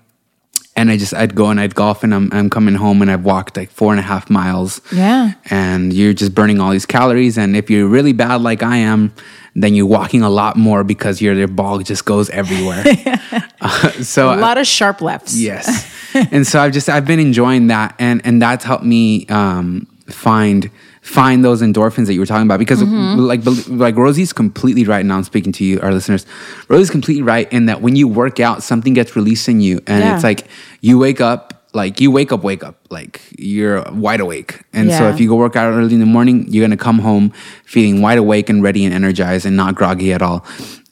and 0.75 0.89
I 0.89 0.97
just 0.97 1.13
I'd 1.13 1.35
go 1.35 1.47
and 1.49 1.59
I'd 1.59 1.75
golf, 1.75 2.03
and 2.03 2.13
I'm 2.13 2.29
I'm 2.33 2.49
coming 2.49 2.75
home 2.75 3.01
and 3.01 3.11
I've 3.11 3.23
walked 3.25 3.57
like 3.57 3.69
four 3.71 3.91
and 3.91 3.99
a 3.99 4.03
half 4.03 4.29
miles. 4.29 4.81
Yeah. 4.91 5.33
and 5.49 5.93
you're 5.93 6.13
just 6.13 6.33
burning 6.33 6.59
all 6.59 6.71
these 6.71 6.85
calories, 6.85 7.37
and 7.37 7.55
if 7.55 7.69
you're 7.69 7.87
really 7.87 8.13
bad 8.13 8.41
like 8.41 8.63
I 8.63 8.77
am. 8.77 9.13
Then 9.55 9.75
you're 9.75 9.85
walking 9.85 10.23
a 10.23 10.31
lot 10.31 10.55
more 10.57 10.83
because 10.83 11.21
your, 11.21 11.35
your 11.35 11.47
ball 11.47 11.77
just 11.77 12.05
goes 12.05 12.27
everywhere. 12.31 12.83
Uh, 13.61 13.91
so 14.01 14.33
A 14.33 14.35
lot 14.35 14.57
of 14.57 14.65
sharp 14.65 14.99
lefts. 14.99 15.37
Yes. 15.39 15.87
and 16.31 16.45
so 16.45 16.59
I've 16.59 16.73
just 16.73 16.89
I've 16.89 17.05
been 17.05 17.19
enjoying 17.19 17.67
that 17.67 17.95
and 17.99 18.19
and 18.25 18.41
that's 18.41 18.65
helped 18.65 18.83
me 18.83 19.25
um 19.27 19.85
find 20.07 20.69
find 21.03 21.43
those 21.43 21.61
endorphins 21.61 22.05
that 22.07 22.13
you 22.13 22.19
were 22.21 22.25
talking 22.25 22.47
about 22.47 22.59
because 22.59 22.81
Mm-hmm. 22.81 23.19
like 23.19 23.41
like 23.69 23.95
Rosie's 23.95 24.31
completely 24.33 24.85
right 24.85 25.05
now 25.05 25.17
I'm 25.17 25.23
speaking 25.23 25.51
to 25.53 25.63
you 25.65 25.79
our 25.81 25.91
listeners 25.91 26.25
Rosie's 26.69 26.89
completely 26.89 27.21
right 27.23 27.51
in 27.51 27.65
that 27.67 27.81
when 27.81 27.95
you 27.95 28.07
work 28.07 28.39
out 28.39 28.63
something 28.63 28.93
gets 28.93 29.15
released 29.15 29.47
in 29.49 29.59
you 29.61 29.79
and 29.85 30.03
Yeah. 30.03 30.15
it's 30.15 30.23
like 30.23 30.47
you 30.81 30.97
wake 30.97 31.19
up 31.21 31.65
like 31.73 31.99
you 31.99 32.09
wake 32.09 32.31
up 32.31 32.41
wake 32.43 32.63
up 32.63 32.77
like 32.89 33.21
you're 33.37 33.83
wide 33.91 34.21
awake 34.21 34.61
and 34.73 34.91
so 34.91 35.09
if 35.09 35.19
you 35.19 35.27
go 35.27 35.35
work 35.35 35.55
out 35.55 35.73
early 35.73 35.93
in 35.93 35.99
the 35.99 36.05
morning 36.05 36.45
you're 36.47 36.61
going 36.65 36.77
to 36.77 36.83
come 36.89 36.99
home 36.99 37.31
feeling 37.65 38.01
wide 38.01 38.17
awake 38.17 38.47
and 38.49 38.63
ready 38.63 38.85
and 38.85 38.93
energized 38.93 39.45
and 39.45 39.57
not 39.57 39.75
groggy 39.75 40.13
at 40.13 40.21
all 40.21 40.45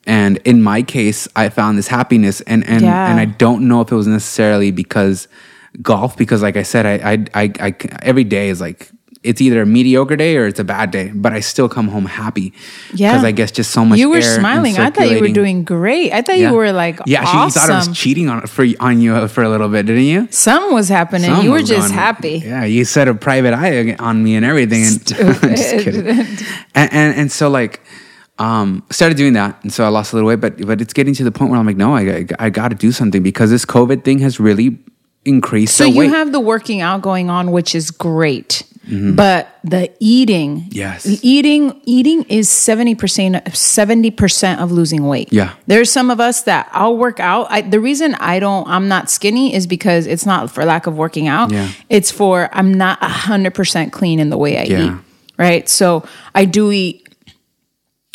and 0.05 0.37
in 0.43 0.61
my 0.61 0.81
case 0.81 1.27
i 1.37 1.47
found 1.49 1.77
this 1.77 1.87
happiness 1.87 2.41
and 2.41 2.67
and 2.67 2.81
Yeah. 2.81 3.09
and 3.11 3.19
i 3.19 3.25
don't 3.25 3.65
know 3.67 3.79
if 3.81 3.91
it 3.91 3.95
was 3.95 4.07
necessarily 4.07 4.71
because 4.71 5.27
golf 5.81 6.17
because 6.17 6.41
like 6.41 6.57
i 6.57 6.63
said 6.63 6.85
i 6.85 7.13
i 7.13 7.25
i, 7.43 7.53
I 7.67 7.75
every 8.01 8.23
day 8.25 8.49
is 8.49 8.59
like 8.59 8.89
it's 9.23 9.39
either 9.39 9.61
a 9.61 9.65
mediocre 9.67 10.15
day 10.15 10.35
or 10.35 10.47
it's 10.47 10.59
a 10.59 10.63
bad 10.63 10.89
day, 10.89 11.11
but 11.13 11.31
I 11.31 11.41
still 11.41 11.69
come 11.69 11.87
home 11.89 12.05
happy. 12.05 12.53
Yeah. 12.93 13.11
Because 13.11 13.23
I 13.23 13.31
guess 13.31 13.51
just 13.51 13.69
so 13.71 13.85
much. 13.85 13.99
You 13.99 14.09
were 14.09 14.21
smiling. 14.21 14.77
I 14.79 14.89
thought 14.89 15.11
you 15.11 15.19
were 15.21 15.27
doing 15.29 15.63
great. 15.63 16.11
I 16.11 16.21
thought 16.23 16.39
you 16.39 16.53
were 16.53 16.71
like 16.71 16.99
yeah. 17.05 17.21
She 17.25 17.51
thought 17.59 17.69
I 17.69 17.77
was 17.77 17.95
cheating 17.97 18.29
on 18.29 18.47
for 18.47 18.65
on 18.79 18.99
you 18.99 19.27
for 19.27 19.43
a 19.43 19.49
little 19.49 19.69
bit, 19.69 19.85
didn't 19.85 20.05
you? 20.05 20.27
Some 20.31 20.73
was 20.73 20.89
happening. 20.89 21.29
Some 21.29 21.43
you 21.45 21.51
were 21.51 21.59
just 21.61 21.89
going- 21.89 21.93
happy. 21.93 22.41
Yeah, 22.43 22.63
you 22.65 22.83
set 22.83 23.07
a 23.07 23.13
private 23.13 23.53
eye 23.53 23.95
on 23.99 24.23
me 24.23 24.35
and 24.35 24.43
everything. 24.45 24.83
And 24.85 25.05
just 25.07 25.83
kidding. 25.83 26.07
And, 26.73 26.91
and 26.93 27.15
and 27.19 27.31
so 27.31 27.47
like 27.49 27.81
um 28.39 28.83
started 28.89 29.17
doing 29.17 29.33
that, 29.33 29.61
and 29.63 29.71
so 29.71 29.83
I 29.85 29.89
lost 29.89 30.13
a 30.13 30.15
little 30.15 30.29
weight. 30.29 30.39
But 30.41 30.65
but 30.65 30.81
it's 30.81 30.93
getting 30.93 31.13
to 31.15 31.23
the 31.23 31.31
point 31.31 31.51
where 31.51 31.59
I'm 31.59 31.65
like, 31.67 31.77
no, 31.77 31.93
I 31.95 32.01
I, 32.01 32.25
I 32.39 32.49
got 32.49 32.69
to 32.69 32.75
do 32.75 32.91
something 32.91 33.21
because 33.21 33.51
this 33.51 33.65
COVID 33.65 34.03
thing 34.03 34.17
has 34.19 34.39
really 34.39 34.79
increased 35.25 35.75
So 35.77 35.85
you 35.85 35.99
weight. 35.99 36.09
have 36.09 36.31
the 36.31 36.39
working 36.39 36.81
out 36.81 37.03
going 37.03 37.29
on, 37.29 37.51
which 37.51 37.75
is 37.75 37.91
great. 37.91 38.63
Mm-hmm. 38.87 39.13
but 39.15 39.59
the 39.63 39.91
eating, 39.99 40.65
Yes. 40.71 41.05
eating, 41.23 41.79
eating 41.85 42.23
is 42.23 42.49
seventy 42.49 42.95
percent, 42.95 43.55
seventy 43.55 44.09
percent 44.09 44.59
of 44.59 44.71
losing 44.71 45.05
weight. 45.07 45.31
Yeah. 45.31 45.53
there's 45.67 45.91
some 45.91 46.09
of 46.09 46.19
us 46.19 46.41
that 46.43 46.67
I'll 46.71 46.97
work 46.97 47.19
out. 47.19 47.45
I, 47.51 47.61
the 47.61 47.79
reason 47.79 48.15
I 48.15 48.39
don't, 48.39 48.67
I'm 48.67 48.87
not 48.87 49.09
skinny, 49.11 49.53
is 49.53 49.67
because 49.67 50.07
it's 50.07 50.25
not 50.25 50.49
for 50.49 50.65
lack 50.65 50.87
of 50.87 50.97
working 50.97 51.27
out. 51.27 51.51
Yeah. 51.51 51.69
It's 51.89 52.09
for 52.09 52.49
I'm 52.53 52.73
not 52.73 52.97
hundred 53.03 53.53
percent 53.53 53.93
clean 53.93 54.19
in 54.19 54.29
the 54.31 54.37
way 54.37 54.57
I 54.57 54.63
Yeah. 54.63 54.85
eat. 54.85 54.93
Right, 55.37 55.69
so 55.69 56.03
I 56.35 56.45
do 56.45 56.71
eat 56.71 57.07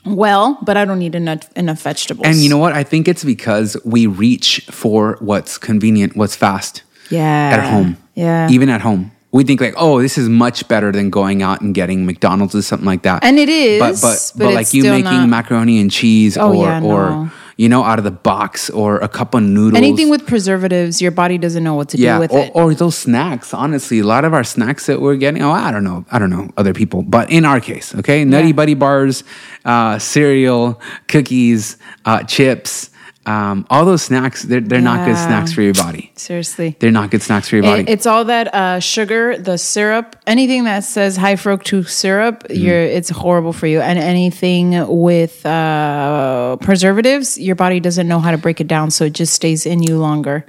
well, 0.05 0.59
but 0.63 0.77
I 0.77 0.85
don't 0.85 1.03
eat 1.03 1.15
enough 1.15 1.49
enough 1.57 1.83
vegetables. 1.83 2.27
And 2.27 2.37
you 2.37 2.49
know 2.49 2.59
what? 2.59 2.73
I 2.73 2.85
think 2.85 3.09
it's 3.09 3.25
because 3.25 3.77
we 3.85 4.07
reach 4.07 4.67
for 4.71 5.17
what's 5.21 5.59
convenient, 5.59 6.17
what's 6.17 6.37
fast 6.37 6.83
yeah, 7.11 7.51
at 7.55 7.61
home. 7.71 7.97
yeah, 8.15 8.49
Even 8.51 8.69
at 8.69 8.81
home. 8.81 9.11
We 9.37 9.45
think 9.45 9.61
like, 9.61 9.75
oh, 9.77 10.01
this 10.03 10.17
is 10.19 10.29
much 10.29 10.67
better 10.67 10.91
than 10.91 11.11
going 11.11 11.43
out 11.43 11.61
and 11.61 11.75
getting 11.75 12.07
McDonald's 12.07 12.55
or 12.55 12.63
something 12.63 12.87
like 12.87 13.03
that. 13.03 13.23
And 13.23 13.39
it 13.39 13.49
is, 13.49 13.79
but 13.81 13.95
but 14.01 14.33
but 14.39 14.45
but, 14.47 14.55
like 14.55 14.73
you 14.75 14.83
making 14.85 15.05
not- 15.05 15.29
macaroni 15.29 15.79
and 15.79 15.91
cheese 15.91 16.37
Oh, 16.39 16.51
or 16.57 16.65
yeah, 16.67 16.83
or 16.83 17.11
no. 17.11 17.31
you 17.57 17.69
know 17.69 17.83
out 17.85 17.99
of 17.99 18.05
the 18.05 18.11
box 18.11 18.71
or 18.71 18.97
a 18.99 19.09
cup 19.09 19.35
of 19.35 19.43
noodles. 19.43 19.77
anything 19.77 20.09
with 20.11 20.27
preservatives, 20.27 21.01
your 21.03 21.11
body 21.11 21.37
doesn't 21.39 21.63
know 21.63 21.75
what 21.75 21.89
to 21.91 21.99
yeah, 21.99 22.15
do 22.17 22.21
with 22.21 22.33
or, 22.33 22.39
it. 22.45 22.53
or 22.55 22.75
those 22.75 22.97
snacks. 22.97 23.53
Honestly, 23.55 23.99
a 24.01 24.05
lot 24.05 24.25
of 24.25 24.33
our 24.33 24.45
snacks 24.45 24.87
that 24.87 25.01
we're 25.01 25.17
getting. 25.17 25.43
Oh, 25.43 25.53
I 25.53 25.71
don't 25.71 25.85
know. 25.85 26.05
I 26.11 26.19
don't 26.19 26.31
know 26.31 26.49
other 26.57 26.73
people, 26.73 27.03
but 27.03 27.31
in 27.31 27.45
our 27.45 27.61
case, 27.61 27.95
okay, 27.95 28.25
Nutty 28.25 28.49
Yeah. 28.49 28.53
Buddy 28.55 28.75
bars, 28.75 29.23
uh, 29.65 29.99
cereal, 29.99 30.81
cookies, 31.09 31.77
uh, 32.05 32.23
chips, 32.25 32.91
um, 33.27 33.67
all 33.71 33.85
those 33.85 34.03
snacks. 34.03 34.43
They're 34.43 34.61
they're 34.61 34.81
not 34.81 35.05
good 35.07 35.17
snacks 35.17 35.53
for 35.53 35.63
your 35.63 35.75
body. 35.75 36.13
Seriously. 36.17 36.77
They're 36.79 36.91
not 36.93 37.11
good 37.11 37.23
snacks 37.23 37.49
for 37.49 37.57
your 37.57 37.65
body. 37.65 37.83
It- 37.83 37.89
it's 37.89 38.07
all 38.07 38.25
that 38.27 38.55
uh, 38.55 38.79
sugar, 38.81 39.37
the 39.37 39.59
syrup, 39.59 40.17
anything 40.27 40.65
that 40.65 40.85
says 40.85 41.17
high 41.17 41.35
fructose 41.35 41.89
syrup, 41.91 42.45
Mm-hmm. 42.45 42.63
you're 42.63 42.81
it's 42.83 43.11
horrible 43.11 43.53
for 43.53 43.67
you. 43.67 43.81
And 43.81 43.99
anything 43.99 44.87
with 44.89 45.45
uh, 45.45 46.57
preservatives, 46.61 47.39
your 47.39 47.57
body 47.57 47.81
doesn't 47.81 48.07
know 48.09 48.19
how 48.21 48.31
to 48.31 48.39
break 48.39 48.61
it 48.61 48.69
down, 48.69 48.91
so 48.91 49.05
it 49.05 49.13
just 49.13 49.35
stays 49.35 49.67
in 49.67 49.83
you 49.83 49.99
longer. 49.99 50.45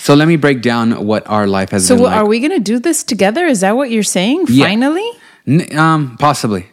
so 0.00 0.14
let 0.14 0.26
me 0.26 0.36
break 0.36 0.62
down 0.62 1.04
what 1.06 1.22
our 1.28 1.46
life 1.46 1.70
has 1.70 1.86
So, 1.86 1.94
been 1.94 2.02
what, 2.02 2.10
like. 2.12 2.18
are 2.18 2.26
we 2.26 2.40
gonna 2.40 2.58
do 2.58 2.78
this 2.78 3.04
together? 3.04 3.46
Is 3.46 3.60
that 3.60 3.76
what 3.76 3.90
you're 3.90 4.02
saying? 4.02 4.46
Yeah. 4.48 4.66
Finally, 4.66 5.08
N- 5.46 5.76
um, 5.78 6.16
possibly. 6.18 6.66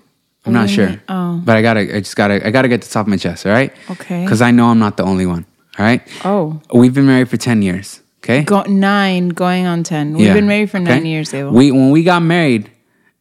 I'm 0.46 0.54
not 0.54 0.70
sure. 0.70 1.02
Oh. 1.10 1.42
But 1.44 1.58
I 1.58 1.62
gotta, 1.62 1.82
I 1.96 2.00
just 2.00 2.16
gotta, 2.16 2.46
I 2.46 2.50
gotta 2.52 2.68
get 2.68 2.82
this 2.82 2.96
off 2.96 3.08
my 3.08 3.18
chest. 3.18 3.46
All 3.46 3.52
right. 3.52 3.74
Okay. 3.92 4.24
Because 4.24 4.42
I 4.42 4.52
know 4.52 4.68
I'm 4.68 4.80
not 4.80 4.98
the 4.98 5.04
only 5.04 5.26
one. 5.26 5.46
All 5.78 5.86
right. 5.86 6.02
Oh. 6.26 6.62
We've 6.74 6.94
been 6.94 7.06
married 7.08 7.30
for 7.30 7.38
ten 7.38 7.62
years. 7.62 8.02
Okay. 8.24 8.44
Go, 8.44 8.64
nine, 8.64 9.30
going 9.30 9.66
on 9.66 9.84
ten. 9.84 10.14
We've 10.14 10.28
Yeah, 10.28 10.34
been 10.34 10.48
married 10.48 10.70
for 10.72 10.78
okay? 10.78 10.86
nine 10.86 11.06
years. 11.06 11.34
Abel. 11.34 11.52
We 11.52 11.72
when 11.72 11.90
we 11.92 12.04
got 12.04 12.22
married, 12.22 12.72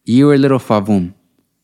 you 0.04 0.26
were 0.26 0.34
a 0.34 0.38
little 0.38 0.58
favum. 0.58 1.14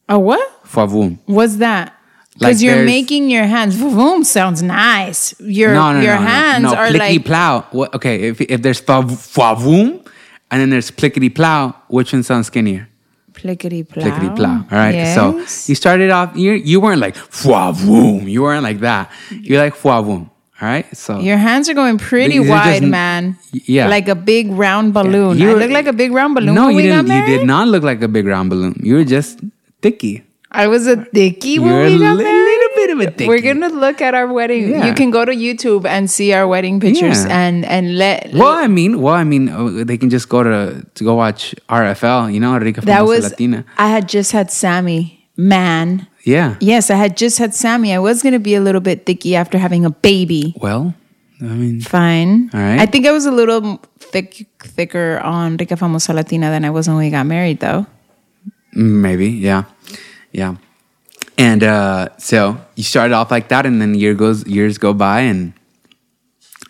oh, 0.08 0.18
what? 0.18 0.64
Favum. 0.64 1.18
What's 1.26 1.56
that? 1.56 1.92
Like 2.40 2.50
Because 2.50 2.62
you're 2.62 2.74
there's- 2.74 2.86
making 2.86 3.30
your 3.30 3.44
hands. 3.44 3.76
Vroom 3.76 4.24
sounds 4.24 4.60
nice. 4.62 5.34
Your 5.40 5.72
No, 5.72 5.92
no, 5.92 6.00
your 6.00 6.14
no, 6.16 6.20
no, 6.20 6.26
hands 6.26 6.62
no. 6.64 6.74
are 6.74 6.86
plickety 6.88 6.98
like 7.18 7.24
plow. 7.24 7.66
What, 7.70 7.94
okay, 7.94 8.22
if 8.28 8.40
if 8.40 8.60
there's 8.62 8.80
fav- 8.82 9.10
favum, 9.38 10.04
and 10.50 10.60
then 10.60 10.70
there's 10.70 10.90
plickety 10.90 11.32
plow, 11.34 11.74
which 11.88 12.12
one 12.12 12.22
sounds 12.24 12.48
skinnier? 12.48 12.88
Plickety 13.34 13.86
plow. 13.88 14.02
Plickety 14.04 14.34
plow. 14.36 14.56
All 14.70 14.78
right. 14.78 14.94
Yes. 14.94 15.14
So 15.14 15.38
you 15.70 15.74
started 15.74 16.10
off. 16.10 16.36
You 16.36 16.52
you 16.52 16.80
weren't 16.80 17.00
like 17.00 17.16
favum. 17.16 18.28
You 18.30 18.42
weren't 18.42 18.62
like 18.62 18.80
that. 18.80 19.10
You're 19.30 19.62
like 19.62 19.74
favum. 19.74 20.30
All 20.62 20.68
right. 20.68 20.86
So 20.96 21.18
Your 21.18 21.36
hands 21.36 21.68
are 21.68 21.74
going 21.74 21.98
pretty 21.98 22.38
wide, 22.40 22.80
just- 22.80 22.90
man. 22.90 23.36
yeah. 23.52 23.88
Like 23.88 24.08
a 24.08 24.14
big 24.14 24.50
round 24.52 24.94
balloon. 24.94 25.38
You 25.38 25.50
I 25.50 25.54
look 25.54 25.70
like 25.70 25.86
a 25.86 25.92
big 25.92 26.12
round 26.12 26.34
balloon 26.36 26.54
No, 26.54 26.68
you 26.68 26.82
didn't. 26.82 27.08
You 27.08 27.26
did 27.26 27.46
not 27.46 27.68
look 27.68 27.82
like 27.82 28.00
a 28.02 28.08
big 28.08 28.26
round 28.26 28.50
balloon. 28.50 28.78
You 28.82 28.94
were 28.94 29.04
just 29.04 29.40
thicky. 29.82 30.22
I 30.50 30.68
was 30.68 30.86
a 30.86 30.96
dickie 31.12 31.58
when 31.58 31.68
You're 31.72 31.84
we 31.84 31.98
got 31.98 32.16
married. 32.16 32.43
Little 32.94 33.04
bit 33.04 33.08
of 33.08 33.14
a 33.14 33.18
thicky. 33.18 33.28
We're 33.28 33.40
gonna 33.54 33.68
look 33.74 34.00
at 34.00 34.14
our 34.14 34.26
wedding. 34.32 34.70
Yeah. 34.70 34.86
You 34.86 34.94
can 34.94 35.10
go 35.10 35.24
to 35.24 35.32
YouTube 35.32 35.84
and 35.86 36.10
see 36.10 36.32
our 36.32 36.46
wedding 36.46 36.80
pictures 36.80 37.24
Yeah. 37.24 37.38
and 37.46 37.64
and 37.64 37.98
let. 37.98 38.32
Well, 38.32 38.52
I 38.52 38.66
mean, 38.66 39.00
well, 39.02 39.14
I 39.14 39.24
mean, 39.24 39.48
oh, 39.48 39.84
they 39.84 39.96
can 39.98 40.10
just 40.10 40.28
go 40.28 40.42
to 40.42 40.84
to 40.94 41.04
go 41.04 41.14
watch 41.14 41.54
RFL. 41.68 42.32
You 42.32 42.40
know, 42.40 42.56
Rica 42.58 42.80
that 42.82 43.02
Famosa 43.02 43.08
was. 43.08 43.24
Latina. 43.30 43.64
I 43.78 43.88
had 43.88 44.08
just 44.08 44.32
had 44.32 44.50
Sammy. 44.50 45.20
Man. 45.36 46.06
Yeah. 46.24 46.54
Yes, 46.60 46.90
I 46.90 46.94
had 46.94 47.16
just 47.16 47.38
had 47.38 47.54
Sammy. 47.54 47.92
I 47.92 47.98
was 47.98 48.22
gonna 48.22 48.38
be 48.38 48.54
a 48.54 48.60
little 48.60 48.80
bit 48.80 49.04
thicky 49.04 49.34
after 49.36 49.58
having 49.58 49.84
a 49.84 49.90
baby. 49.90 50.54
Well, 50.62 50.94
I 51.42 51.44
mean, 51.58 51.80
Fine. 51.82 52.50
All 52.54 52.60
right. 52.60 52.78
I 52.80 52.86
think 52.86 53.04
I 53.06 53.10
was 53.12 53.26
a 53.26 53.32
little 53.32 53.82
thick, 53.98 54.46
thicker 54.62 55.18
on 55.20 55.56
Rica 55.58 55.74
Famosa 55.74 56.14
Latina 56.14 56.48
than 56.50 56.64
I 56.64 56.70
was 56.70 56.86
when 56.88 56.96
we 56.96 57.10
got 57.10 57.26
married, 57.26 57.58
though. 57.60 57.84
Mm, 58.76 59.02
maybe, 59.02 59.28
yeah, 59.28 59.64
yeah. 60.32 60.54
And 61.36 61.62
uh, 61.62 62.16
so 62.18 62.60
you 62.76 62.84
started 62.84 63.14
off 63.14 63.30
like 63.30 63.48
that, 63.48 63.66
and 63.66 63.80
then 63.80 63.94
year 63.94 64.14
goes 64.14 64.46
years 64.46 64.78
go 64.78 64.92
by, 64.92 65.20
and 65.20 65.52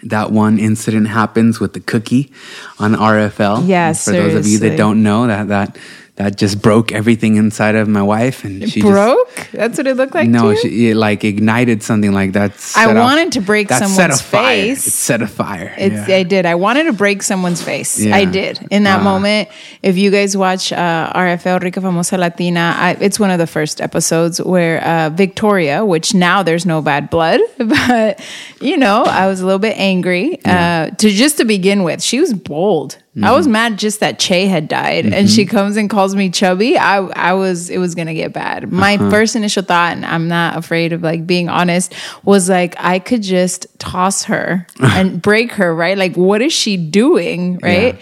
that 0.02 0.30
one 0.30 0.58
incident 0.58 1.08
happens 1.08 1.60
with 1.60 1.72
the 1.72 1.80
cookie 1.80 2.32
on 2.78 2.92
RFL. 2.92 3.66
Yeah, 3.66 3.88
And 3.88 3.98
for 3.98 4.12
those 4.12 4.34
of 4.34 4.46
you 4.46 4.58
that 4.60 4.76
don't 4.76 5.02
know, 5.02 5.26
that 5.26 5.48
that 5.48 5.78
that 6.16 6.36
just 6.36 6.62
broke 6.62 6.92
everything 6.92 7.34
inside 7.36 7.74
of 7.74 7.88
my 7.88 8.00
wife, 8.02 8.44
and 8.44 8.62
she 8.70 8.80
just 8.80 8.86
Broke? 8.92 9.48
That's 9.52 9.76
what 9.78 9.86
it 9.88 9.96
looked 9.96 10.14
like. 10.14 10.28
No, 10.28 10.54
she, 10.54 10.90
it 10.90 10.94
like 10.96 11.24
ignited 11.24 11.82
something 11.82 12.12
like 12.12 12.34
that. 12.34 12.52
I 12.52 12.54
set 12.86 12.96
off- 12.96 13.02
wanted 13.02 13.32
to 13.32 13.40
break 13.40 13.68
set 13.68 13.80
someone's 13.82 14.20
fire. 14.20 14.42
face. 14.62 14.86
It 14.86 14.90
set 14.92 15.22
a 15.22 15.26
fire. 15.26 15.74
It's, 15.76 16.08
yeah. 16.08 16.16
I 16.16 16.22
did. 16.22 16.46
I 16.46 16.54
wanted 16.54 16.84
to 16.84 16.92
break 16.92 17.22
someone's 17.24 17.60
face. 17.62 17.98
Yeah. 18.00 18.14
I 18.14 18.26
did. 18.26 18.64
In 18.70 18.84
that 18.84 19.00
Ah. 19.00 19.02
moment, 19.02 19.48
if 19.82 19.96
you 19.98 20.12
guys 20.12 20.36
watch 20.36 20.72
uh, 20.72 21.12
RFL 21.14 21.60
Rica 21.60 21.80
Famosa 21.80 22.16
Latina, 22.16 22.74
I, 22.78 22.96
it's 23.00 23.18
one 23.18 23.30
of 23.32 23.38
the 23.40 23.48
first 23.48 23.80
episodes 23.80 24.40
where 24.40 24.84
uh, 24.84 25.10
Victoria, 25.10 25.84
which 25.84 26.14
now 26.14 26.44
there's 26.44 26.64
no 26.64 26.80
bad 26.80 27.10
blood, 27.10 27.40
but 27.58 28.20
you 28.60 28.76
know, 28.76 29.02
I 29.02 29.26
was 29.26 29.40
a 29.40 29.44
little 29.44 29.58
bit 29.58 29.76
angry. 29.76 30.38
Uh, 30.44 30.90
to 30.90 31.10
just 31.10 31.38
to 31.38 31.44
begin 31.44 31.82
with, 31.82 32.00
she 32.02 32.20
was 32.20 32.32
bold. 32.32 32.98
I 33.16 33.20
Mm-hmm. 33.20 33.36
was 33.36 33.46
mad 33.46 33.78
just 33.78 34.00
that 34.00 34.18
Che 34.18 34.46
had 34.48 34.66
died, 34.66 35.06
and 35.06 35.30
she 35.30 35.46
comes 35.46 35.76
and 35.76 35.88
calls 35.88 36.16
me 36.16 36.30
chubby. 36.30 36.76
I 36.76 36.96
I 36.98 37.32
was 37.34 37.70
it 37.70 37.78
was 37.78 37.94
gonna 37.94 38.12
get 38.14 38.32
bad. 38.32 38.72
My 38.72 38.96
Uh-huh. 38.96 39.08
first 39.10 39.36
initial 39.36 39.62
thought, 39.62 39.92
and 39.92 40.04
I'm 40.04 40.26
not 40.26 40.56
afraid 40.56 40.92
of 40.92 41.02
like 41.02 41.24
being 41.24 41.48
honest, 41.48 41.94
was 42.24 42.48
like 42.48 42.74
I 42.78 42.98
could 42.98 43.22
just 43.22 43.66
toss 43.78 44.24
her 44.24 44.66
and 44.80 45.22
break 45.22 45.52
her, 45.52 45.72
right? 45.72 45.96
Like 45.96 46.16
what 46.16 46.42
is 46.42 46.52
she 46.52 46.76
doing, 46.76 47.58
right? 47.62 47.96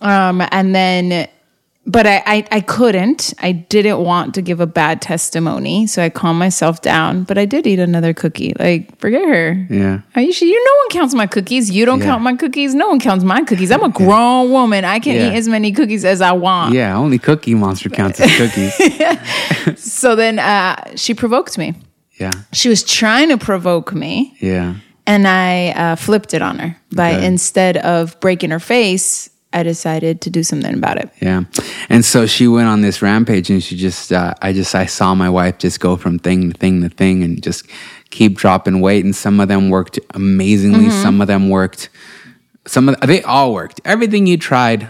Um, 0.00 0.42
and 0.50 0.74
then, 0.74 1.28
but 1.88 2.06
I, 2.06 2.22
I 2.26 2.44
I 2.50 2.60
couldn't. 2.60 3.32
I 3.40 3.52
didn't 3.52 4.00
want 4.00 4.34
to 4.34 4.42
give 4.42 4.60
a 4.60 4.66
bad 4.66 5.00
testimony, 5.00 5.86
so 5.86 6.02
I 6.02 6.08
calmed 6.10 6.38
myself 6.38 6.82
down. 6.82 7.22
But 7.24 7.38
I 7.38 7.44
did 7.46 7.66
eat 7.66 7.78
another 7.78 8.12
cookie. 8.12 8.52
Like 8.58 8.98
forget 8.98 9.22
her. 9.28 9.66
Yeah. 9.70 10.00
Are 10.16 10.22
you 10.22 10.32
sure? 10.32 10.48
You 10.48 10.64
no 10.64 10.72
one 10.82 10.88
counts 11.00 11.14
my 11.14 11.26
cookies. 11.26 11.70
You 11.70 11.84
don't 11.86 12.00
Yeah. 12.00 12.06
count 12.06 12.22
my 12.22 12.34
cookies. 12.34 12.74
No 12.74 12.88
one 12.88 12.98
counts 13.00 13.24
my 13.24 13.42
cookies. 13.44 13.70
I'm 13.70 13.82
a 13.84 13.88
grown 13.88 14.50
woman. 14.50 14.84
I 14.84 14.98
can 14.98 15.14
Yeah. 15.14 15.30
eat 15.30 15.36
as 15.36 15.46
many 15.48 15.70
cookies 15.72 16.04
as 16.04 16.20
I 16.20 16.32
want. 16.32 16.74
Yeah, 16.74 16.96
only 16.98 17.18
Cookie 17.18 17.54
Monster 17.54 17.88
counts 17.90 18.20
as 18.20 18.30
cookies. 18.36 18.74
So 19.76 20.16
then 20.16 20.38
uh, 20.38 20.74
she 20.96 21.14
provoked 21.14 21.58
me. 21.58 21.74
yeah, 22.20 22.32
She 22.52 22.68
was 22.68 22.82
trying 22.82 23.28
to 23.30 23.38
provoke 23.38 23.92
me, 23.94 24.36
yeah, 24.40 24.74
and 25.06 25.26
I 25.28 25.70
uh, 25.70 25.96
flipped 25.96 26.34
it 26.34 26.42
on 26.42 26.58
her. 26.58 26.76
By 26.94 27.14
Okay. 27.14 27.26
instead 27.26 27.76
of 27.76 28.18
breaking 28.20 28.50
her 28.50 28.60
face, 28.60 29.28
I 29.52 29.62
decided 29.62 30.20
to 30.22 30.30
do 30.30 30.42
something 30.42 30.74
about 30.74 30.98
it. 30.98 31.10
yeah. 31.20 31.44
And 31.88 32.04
so 32.04 32.26
she 32.26 32.46
went 32.46 32.68
on 32.68 32.82
this 32.82 33.00
rampage, 33.00 33.48
and 33.48 33.62
she 33.62 33.76
just, 33.76 34.12
uh, 34.12 34.34
I 34.42 34.52
just, 34.52 34.74
I 34.74 34.86
saw 34.86 35.14
my 35.14 35.30
wife 35.30 35.58
just 35.58 35.80
go 35.80 35.96
from 35.96 36.18
thing 36.18 36.52
to 36.52 36.58
thing 36.58 36.82
to 36.82 36.88
thing, 36.88 37.22
and 37.22 37.42
just 37.42 37.66
keep 38.10 38.36
dropping 38.36 38.80
weight. 38.80 39.04
And 39.04 39.14
some 39.14 39.40
of 39.40 39.48
them 39.48 39.70
worked 39.70 39.98
amazingly. 40.10 40.86
Mm-hmm. 40.86 41.02
Some 41.02 41.20
of 41.20 41.26
them 41.28 41.48
worked. 41.48 41.88
Some 42.66 42.88
of 42.88 43.00
they 43.00 43.22
all 43.22 43.54
worked. 43.54 43.80
Everything 43.84 44.26
you 44.26 44.36
tried 44.36 44.88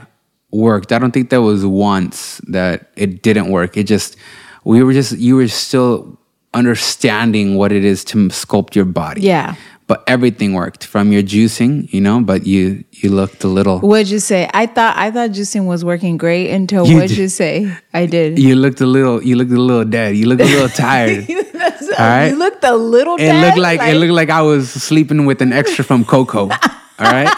worked. 0.50 0.92
I 0.92 0.98
don't 0.98 1.12
think 1.12 1.30
there 1.30 1.42
was 1.42 1.64
once 1.64 2.40
that 2.48 2.90
it 2.96 3.22
didn't 3.22 3.50
work. 3.50 3.76
It 3.76 3.84
just, 3.84 4.16
we 4.64 4.82
were 4.82 4.92
just, 4.92 5.18
you 5.18 5.36
were 5.36 5.48
still 5.48 6.18
understanding 6.54 7.56
what 7.56 7.72
it 7.72 7.84
is 7.84 8.02
to 8.04 8.16
sculpt 8.28 8.74
your 8.74 8.86
body. 8.86 9.20
Yeah. 9.20 9.56
But 9.86 10.02
everything 10.08 10.52
worked 10.52 10.84
from 10.84 11.12
your 11.12 11.22
juicing, 11.22 11.92
you 11.92 12.00
know. 12.00 12.20
But 12.20 12.46
you 12.46 12.84
you 12.90 13.10
looked 13.10 13.44
a 13.44 13.48
little. 13.48 13.78
What'd 13.80 14.08
you 14.10 14.18
say? 14.18 14.48
I 14.52 14.66
thought 14.66 14.96
I 14.96 15.10
thought 15.10 15.30
juicing 15.30 15.66
was 15.66 15.84
working 15.84 16.16
great 16.16 16.50
until 16.50 16.86
You 16.86 16.94
what'd 16.96 17.10
did. 17.10 17.18
you 17.18 17.28
say? 17.28 17.72
I 17.94 18.06
did. 18.06 18.38
You 18.38 18.56
looked 18.56 18.80
a 18.80 18.86
little. 18.86 19.22
You 19.22 19.36
looked 19.36 19.52
a 19.52 19.60
little 19.60 19.84
dead. 19.84 20.16
You 20.16 20.26
looked 20.26 20.42
a 20.42 20.44
little 20.44 20.68
tired. 20.86 21.26
All 21.30 22.04
right. 22.04 22.28
You 22.28 22.36
looked 22.36 22.64
a 22.64 22.74
little. 22.76 23.14
It 23.14 23.26
dead, 23.26 23.46
looked 23.46 23.58
like, 23.58 23.80
it 23.80 23.94
looked 23.96 24.12
like 24.12 24.28
I 24.30 24.42
was 24.42 24.70
sleeping 24.70 25.24
with 25.24 25.40
an 25.40 25.52
extra 25.52 25.84
from 25.84 26.04
Coco. 26.04 26.42
All 26.98 27.12
right. 27.12 27.32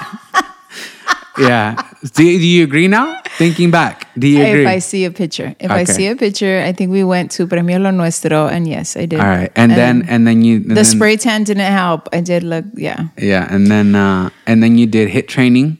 yeah. 1.38 1.87
Do, 2.02 2.22
do 2.22 2.46
you 2.46 2.62
agree 2.64 2.86
now? 2.86 3.20
Thinking 3.38 3.70
back, 3.72 4.08
do 4.16 4.28
you 4.28 4.40
agree? 4.44 4.62
If 4.62 4.68
I 4.68 4.78
see 4.78 5.04
a 5.04 5.10
picture, 5.10 5.54
if 5.58 5.70
I 5.70 5.82
see 5.84 6.06
a 6.06 6.14
picture, 6.14 6.62
I 6.64 6.72
think 6.72 6.92
we 6.92 7.02
went 7.02 7.32
to 7.32 7.46
Premio 7.46 7.80
Lo 7.82 7.90
Nuestro, 7.90 8.46
and 8.46 8.68
yes, 8.68 8.96
I 8.96 9.06
did. 9.06 9.18
All 9.18 9.26
right, 9.26 9.50
and, 9.56 9.72
then 9.72 10.04
and 10.08 10.24
then 10.26 10.42
you 10.42 10.56
and 10.56 10.70
the 10.70 10.74
then- 10.74 10.84
spray 10.84 11.16
tan 11.16 11.42
didn't 11.44 11.72
help. 11.72 12.08
I 12.12 12.20
did 12.20 12.44
look, 12.44 12.64
yeah. 12.74 13.08
Yeah, 13.18 13.52
and 13.52 13.66
then 13.66 13.96
uh, 13.96 14.30
and 14.46 14.62
then 14.62 14.78
you 14.78 14.86
did 14.86 15.10
HIIT 15.10 15.26
training. 15.26 15.78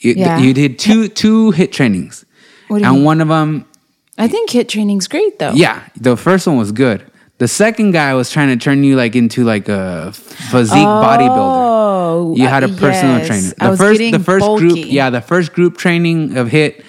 You, 0.00 0.14
Yeah. 0.16 0.38
you 0.38 0.52
did 0.52 0.78
two 0.80 1.06
two 1.08 1.52
HIIT 1.52 1.70
trainings, 1.72 2.24
What 2.68 2.78
do 2.78 2.82
you 2.82 2.88
and 2.88 2.96
mean? 2.98 3.04
one 3.04 3.20
of 3.20 3.28
them 3.28 3.66
I 4.18 4.26
think 4.28 4.50
HIIT 4.50 4.68
training's 4.68 5.06
great 5.08 5.38
though. 5.38 5.52
Yeah, 5.52 5.80
the 5.96 6.16
first 6.16 6.46
one 6.46 6.56
was 6.56 6.72
good. 6.72 7.04
The 7.38 7.48
second 7.48 7.90
guy 7.92 8.14
was 8.14 8.30
trying 8.30 8.48
to 8.48 8.56
turn 8.56 8.82
you 8.82 8.96
like 8.96 9.14
into 9.14 9.44
like 9.44 9.68
a 9.68 10.12
physique 10.12 10.76
oh, 10.78 11.02
bodybuilder. 11.04 11.66
Oh, 11.66 12.34
You 12.36 12.46
had 12.46 12.64
a 12.64 12.68
personal 12.68 13.18
yes. 13.18 13.26
trainer. 13.26 13.52
I 13.60 13.64
The 13.66 13.70
was 13.72 13.78
first 13.80 13.98
getting 13.98 14.12
the 14.12 14.24
first 14.24 14.46
bulky. 14.46 14.68
group, 14.68 14.78
yeah, 14.88 15.10
the 15.10 15.20
first 15.20 15.52
group 15.52 15.76
training 15.76 16.36
of 16.38 16.48
HIIT 16.48 16.82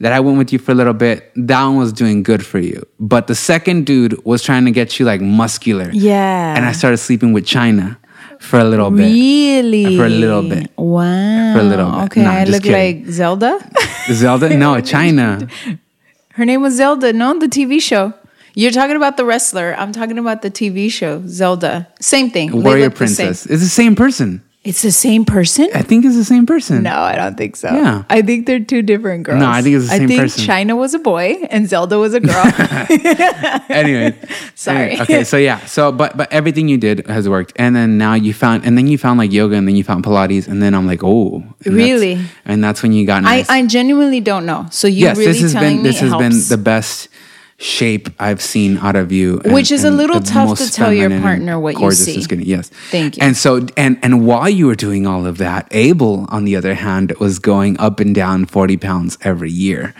that 0.00 0.12
I 0.12 0.20
went 0.20 0.36
with 0.36 0.52
you 0.52 0.58
for 0.58 0.72
a 0.72 0.74
little 0.74 0.92
bit, 0.92 1.32
that 1.36 1.64
one 1.64 1.76
was 1.78 1.92
doing 1.94 2.22
good 2.22 2.44
for 2.44 2.58
you. 2.58 2.84
But 3.00 3.28
the 3.28 3.34
second 3.34 3.86
dude 3.86 4.22
was 4.26 4.42
trying 4.42 4.66
to 4.66 4.70
get 4.70 4.98
you 4.98 5.06
like 5.06 5.20
muscular. 5.22 5.90
Yeah. 5.92 6.54
And 6.54 6.66
I 6.66 6.72
started 6.72 6.98
sleeping 6.98 7.32
with 7.32 7.46
Chyna 7.46 7.96
for 8.40 8.58
a 8.60 8.64
little 8.64 8.90
bit. 8.90 9.04
Really? 9.04 9.96
For 9.96 10.04
a 10.04 10.10
little 10.10 10.42
bit. 10.42 10.70
Wow. 10.76 11.54
For 11.54 11.60
a 11.60 11.62
little 11.64 11.90
bit. 11.92 12.04
Okay, 12.04 12.22
No, 12.24 12.30
I 12.30 12.44
look 12.44 12.62
kidding. 12.62 13.04
like 13.04 13.10
Zelda. 13.10 13.58
Zelda? 14.12 14.54
No, 14.54 14.74
Chyna. 14.90 15.50
Her 16.34 16.44
name 16.44 16.60
was 16.62 16.74
Zelda. 16.76 17.12
No, 17.12 17.36
the 17.38 17.48
TV 17.48 17.80
show. 17.82 18.12
You're 18.58 18.72
talking 18.72 18.96
about 18.96 19.16
the 19.16 19.24
wrestler. 19.24 19.72
I'm 19.78 19.92
talking 19.92 20.18
about 20.18 20.42
the 20.42 20.50
TV 20.50 20.90
show, 20.90 21.22
Zelda. 21.28 21.86
Same 22.00 22.28
thing. 22.28 22.50
Warrior 22.50 22.86
look 22.86 22.94
the. 22.94 22.96
Princess. 22.96 23.46
It's 23.46 23.62
the 23.62 23.68
same 23.68 23.94
person. 23.94 24.42
It's 24.64 24.82
the 24.82 24.90
same 24.90 25.24
person? 25.24 25.68
I 25.72 25.82
think 25.82 26.04
it's 26.04 26.16
the 26.16 26.24
same 26.24 26.44
person. 26.44 26.82
No, 26.82 26.98
I 26.98 27.14
don't 27.14 27.36
think 27.36 27.54
so. 27.54 27.72
Yeah. 27.72 28.02
I 28.10 28.20
think 28.20 28.46
they're 28.46 28.58
two 28.58 28.82
different 28.82 29.22
girls. 29.22 29.38
No, 29.38 29.48
I 29.48 29.62
think 29.62 29.76
it's 29.76 29.84
the 29.84 29.90
same 29.90 30.08
person. 30.08 30.20
I 30.20 30.26
think 30.26 30.32
person. 30.34 30.68
Chyna 30.68 30.76
was 30.76 30.92
a 30.92 30.98
boy 30.98 31.38
and 31.50 31.68
Zelda 31.68 32.00
was 32.00 32.14
a 32.14 32.20
girl. 32.20 32.44
anyway, 33.68 34.18
Sorry. 34.56 34.78
anyway, 34.90 35.02
okay, 35.02 35.22
so 35.22 35.36
yeah, 35.36 35.64
so 35.64 35.92
but 35.92 36.16
but 36.16 36.30
everything 36.32 36.68
you 36.68 36.78
did 36.78 37.06
has 37.06 37.28
worked, 37.28 37.52
and 37.54 37.76
then 37.76 37.96
now 37.96 38.14
you 38.14 38.34
found, 38.34 38.64
and 38.66 38.76
then 38.76 38.88
you 38.88 38.98
found 38.98 39.20
like 39.20 39.30
yoga, 39.30 39.54
and 39.54 39.68
then 39.68 39.76
you 39.76 39.84
found 39.84 40.04
Pilates, 40.04 40.48
and 40.48 40.60
then 40.60 40.74
I'm 40.74 40.88
like, 40.88 41.04
oh, 41.04 41.36
and 41.36 41.44
that's- 41.44 41.72
Really? 41.74 42.18
and 42.44 42.62
that's 42.62 42.82
when 42.82 42.92
you 42.92 43.06
got 43.06 43.18
I, 43.18 43.36
nice. 43.36 43.48
I 43.48 43.64
genuinely 43.66 44.20
don't 44.20 44.44
know. 44.44 44.66
So 44.72 44.88
you 44.88 45.04
yes, 45.04 45.16
really 45.16 45.32
this 45.32 45.42
has 45.42 45.52
telling 45.52 45.76
been 45.76 45.82
me 45.84 45.88
this 45.90 46.02
it 46.02 46.08
has 46.08 46.16
been 46.18 46.56
the 46.58 46.60
best 46.62 47.08
shape 47.60 48.08
I've 48.20 48.40
seen 48.40 48.78
out 48.78 48.94
of 48.96 49.10
you, 49.12 49.40
and- 49.44 49.52
Which 49.52 49.70
is 49.72 49.82
a 49.84 49.90
little 49.90 50.20
tough 50.20 50.56
to 50.58 50.70
tell 50.70 50.92
your 50.92 51.10
partner 51.20 51.58
what 51.58 51.78
you 51.78 51.90
see. 51.90 52.14
and 52.14 52.22
skinny, 52.24 52.44
Yes, 52.44 52.70
Thank 52.90 53.16
you. 53.16 53.22
And 53.22 53.36
so, 53.36 53.66
and 53.76 53.98
and 54.02 54.24
while 54.26 54.48
you 54.48 54.66
were 54.66 54.76
doing 54.76 55.06
all 55.06 55.26
of 55.26 55.38
that, 55.38 55.66
Abel, 55.72 56.26
on 56.30 56.44
the 56.44 56.54
other 56.56 56.74
hand, 56.74 57.12
was 57.18 57.38
going 57.40 57.78
up 57.80 57.98
and 58.00 58.14
down 58.14 58.46
forty 58.46 58.76
pounds 58.76 59.18
every 59.22 59.50
year. 59.50 59.92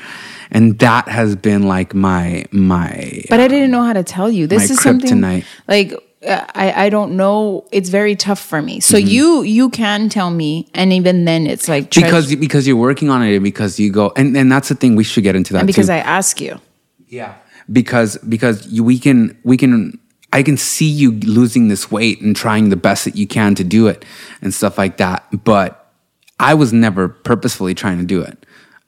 And 0.51 0.79
that 0.79 1.09
has 1.09 1.37
been 1.37 1.65
like 1.65 1.95
my 1.95 2.45
my 2.53 3.25
But 3.29 3.41
I 3.41 3.49
didn't 3.49 3.71
know 3.71 3.83
how 3.83 3.93
to 3.93 4.03
tell 4.05 4.31
you. 4.31 4.47
This 4.47 4.71
is 4.71 4.81
something 4.81 5.21
like 5.67 5.93
uh, 6.27 6.45
I 6.55 6.87
I 6.87 6.89
don't 6.91 7.17
know. 7.17 7.67
It's 7.73 7.91
very 7.91 8.15
tough 8.17 8.39
for 8.41 8.63
me. 8.63 8.81
So 8.81 8.97
Mm-hmm. 8.97 9.09
you 9.09 9.43
you 9.43 9.69
can 9.71 10.09
tell 10.09 10.31
me, 10.31 10.69
and 10.75 10.93
even 10.93 11.25
then 11.27 11.47
it's 11.47 11.69
like 11.69 11.91
treas- 11.91 12.05
because 12.05 12.35
because 12.37 12.67
you're 12.69 12.77
working 12.89 13.11
on 13.11 13.23
it 13.23 13.35
and 13.35 13.43
because 13.45 13.79
you 13.79 13.91
go 13.91 14.13
and, 14.17 14.37
and 14.37 14.51
that's 14.51 14.69
the 14.69 14.75
thing 14.77 14.95
we 14.97 15.05
should 15.05 15.25
get 15.25 15.35
into 15.37 15.53
that 15.55 15.61
and 15.61 15.67
because 15.67 15.89
too. 15.89 15.93
I 15.95 15.99
ask 15.99 16.41
you. 16.41 16.59
yeah 17.09 17.35
because 17.71 18.19
because 18.19 18.67
you, 18.69 18.85
we 18.85 18.99
can 18.99 19.39
we 19.45 19.57
can 19.57 19.99
I 20.33 20.43
can 20.43 20.57
see 20.57 20.89
you 20.89 21.13
losing 21.13 21.69
this 21.69 21.91
weight 21.91 22.21
and 22.21 22.37
trying 22.37 22.69
the 22.69 22.77
best 22.77 23.05
that 23.05 23.17
you 23.17 23.27
can 23.27 23.55
to 23.57 23.65
do 23.65 23.87
it 23.87 24.05
and 24.43 24.53
stuff 24.53 24.77
like 24.77 24.99
that. 24.99 25.25
But 25.45 25.91
I 26.39 26.55
was 26.55 26.73
never 26.73 27.09
purposefully 27.09 27.75
trying 27.75 27.99
to 27.99 28.05
do 28.05 28.21
it. 28.21 28.45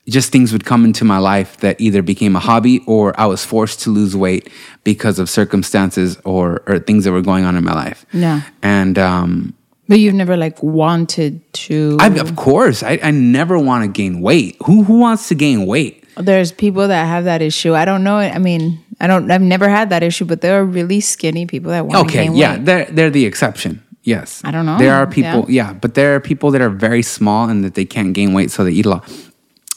Just 0.08 0.32
things 0.32 0.52
would 0.52 0.64
come 0.64 0.84
into 0.84 1.04
my 1.04 1.18
life 1.18 1.58
that 1.58 1.80
either 1.80 2.02
became 2.02 2.34
a 2.34 2.40
hobby 2.40 2.80
or 2.86 3.18
I 3.20 3.26
was 3.26 3.44
forced 3.44 3.80
to 3.80 3.90
lose 3.90 4.16
weight 4.16 4.50
because 4.82 5.18
of 5.18 5.30
circumstances 5.30 6.18
or 6.24 6.62
or 6.66 6.78
things 6.78 7.04
that 7.04 7.12
were 7.12 7.22
going 7.22 7.44
on 7.44 7.56
in 7.56 7.64
my 7.64 7.74
life. 7.74 8.04
Yeah. 8.12 8.42
and 8.62 8.98
um 8.98 9.54
But 9.88 10.00
you've 10.00 10.14
never 10.14 10.36
like 10.36 10.62
wanted 10.62 11.40
to. 11.52 11.96
I, 12.00 12.08
of 12.18 12.34
course. 12.36 12.82
I, 12.82 12.98
I 13.02 13.10
never 13.10 13.58
want 13.58 13.84
to 13.84 13.88
gain 13.88 14.20
weight. 14.20 14.56
Who 14.64 14.84
who 14.84 14.98
wants 14.98 15.28
to 15.28 15.34
gain 15.34 15.66
weight 15.66 15.99
There's 16.20 16.52
people 16.52 16.88
that 16.88 17.04
have 17.06 17.24
that 17.24 17.42
issue. 17.42 17.74
I 17.74 17.84
don't 17.84 18.04
know. 18.04 18.16
I 18.18 18.38
mean, 18.38 18.82
I 19.00 19.06
don't. 19.06 19.30
I've 19.30 19.40
never 19.42 19.68
had 19.68 19.90
that 19.90 20.02
issue, 20.02 20.24
but 20.24 20.40
there 20.40 20.60
are 20.60 20.64
really 20.64 21.00
skinny 21.00 21.46
people 21.46 21.70
that 21.72 21.86
want 21.86 22.08
to 22.08 22.12
gain 22.12 22.32
weight. 22.32 22.36
Okay, 22.36 22.40
yeah, 22.40 22.56
weight. 22.56 22.64
they're 22.64 22.84
they're 22.86 23.10
the 23.10 23.26
exception. 23.26 23.82
Yes, 24.02 24.40
I 24.44 24.50
don't 24.50 24.64
know, 24.64 24.78
There 24.78 24.94
are 24.94 25.06
people, 25.06 25.44
yeah. 25.50 25.68
yeah. 25.68 25.72
but 25.74 25.92
there 25.94 26.14
are 26.14 26.20
people 26.20 26.50
that 26.52 26.62
are 26.62 26.70
very 26.70 27.02
small 27.02 27.50
and 27.50 27.62
that 27.64 27.74
they 27.74 27.84
can't 27.84 28.14
gain 28.14 28.32
weight, 28.32 28.50
so 28.50 28.64
they 28.64 28.72
eat 28.72 28.86
a 28.86 28.88
lot. 28.88 29.04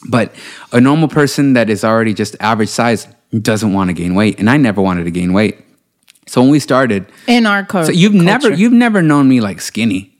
But 0.08 0.34
a 0.72 0.80
normal 0.80 1.08
person 1.08 1.52
that 1.52 1.68
is 1.68 1.84
already 1.84 2.14
just 2.14 2.34
average 2.40 2.70
size 2.70 3.06
doesn't 3.38 3.74
want 3.74 3.88
to 3.90 3.94
gain 3.94 4.14
weight, 4.14 4.38
and 4.38 4.48
I 4.48 4.56
never 4.56 4.80
wanted 4.80 5.04
to 5.04 5.10
gain 5.10 5.34
weight. 5.34 5.58
So 6.26 6.40
when 6.40 6.50
we 6.50 6.58
started, 6.58 7.04
In 7.26 7.44
our 7.44 7.64
co- 7.66 7.84
so 7.84 7.92
you've 7.92 8.14
never 8.14 8.50
you've 8.50 8.72
never 8.72 9.02
known 9.02 9.28
me 9.28 9.40
like 9.42 9.60
skinny. 9.60 10.13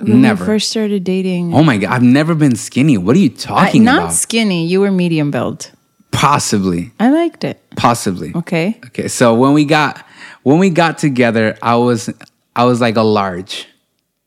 When 0.00 0.20
never. 0.22 0.44
first 0.44 0.70
started 0.70 1.04
dating. 1.04 1.52
oh 1.54 1.62
my 1.62 1.76
god, 1.78 1.90
I've 1.92 2.02
never 2.02 2.34
been 2.34 2.56
skinny. 2.56 2.96
What 2.98 3.16
are 3.16 3.18
you 3.18 3.30
I- 3.30 3.40
talking 3.40 3.84
not 3.84 3.96
about? 3.96 4.04
Not 4.06 4.14
skinny. 4.14 4.66
You 4.66 4.80
were 4.80 4.90
medium 4.92 5.30
build. 5.30 5.70
Possibly, 6.10 6.90
I 6.98 7.10
liked 7.10 7.44
it. 7.44 7.62
possibly. 7.76 8.32
Okay. 8.34 8.78
Okay, 8.86 9.08
so 9.08 9.34
when 9.34 9.52
we 9.52 9.64
got 9.64 10.04
when 10.42 10.58
we 10.58 10.70
got 10.70 10.98
together, 10.98 11.56
I 11.62 11.76
was 11.76 12.10
I 12.56 12.64
was 12.64 12.80
like 12.80 12.96
a 12.96 13.02
large. 13.02 13.66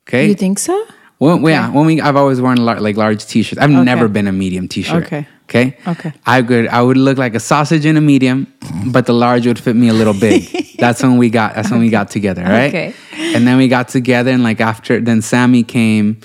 Okay, 0.07 0.27
You 0.27 0.36
think 0.36 0.57
so? 0.60 0.86
Well, 1.19 1.38
yeah, 1.49 1.69
when 1.69 1.86
we 1.86 1.99
I've 2.01 2.15
always 2.15 2.39
worn 2.41 2.57
lar- 2.63 2.79
like 2.79 2.97
large 2.97 3.25
t-shirts. 3.25 3.62
I've 3.62 3.69
never 3.69 4.07
been 4.07 4.27
a 4.27 4.31
medium 4.31 4.67
t-shirt. 4.67 5.05
Okay. 5.05 5.27
Okay. 5.52 5.78
Okay. 5.86 6.14
I 6.26 6.42
could 6.42 6.68
I 6.70 6.82
would 6.82 6.96
look 6.96 7.18
like 7.18 7.36
a 7.36 7.40
sausage 7.40 7.86
in 7.86 7.98
a 7.98 8.02
medium, 8.02 8.48
but 8.86 9.06
the 9.06 9.14
large 9.14 9.46
would 9.46 9.60
fit 9.60 9.76
me 9.76 9.90
a 9.90 9.94
little 9.94 10.14
big. 10.14 10.48
that's 10.80 11.04
when 11.04 11.18
we 11.18 11.30
got 11.30 11.56
that's 11.56 11.70
when 11.70 11.82
we 11.82 11.90
got 11.90 12.10
together, 12.10 12.42
right? 12.42 12.70
Okay. 12.70 12.94
And 13.36 13.46
then 13.46 13.58
we 13.58 13.68
got 13.68 13.90
together 13.90 14.32
and 14.32 14.44
like 14.44 14.62
after 14.62 15.02
then 15.02 15.22
Sammy 15.22 15.64
came 15.64 16.22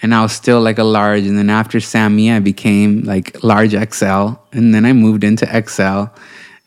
and 0.00 0.14
I 0.14 0.22
was 0.22 0.32
still 0.32 0.60
like 0.60 0.78
a 0.78 0.84
large 0.84 1.24
and 1.24 1.36
then 1.36 1.50
after 1.50 1.80
Sammy 1.80 2.30
I 2.30 2.38
became 2.38 3.02
like 3.02 3.42
large 3.42 3.72
XL 3.72 4.38
and 4.52 4.72
then 4.72 4.84
I 4.84 4.92
moved 4.92 5.24
into 5.24 5.44
XL 5.44 6.14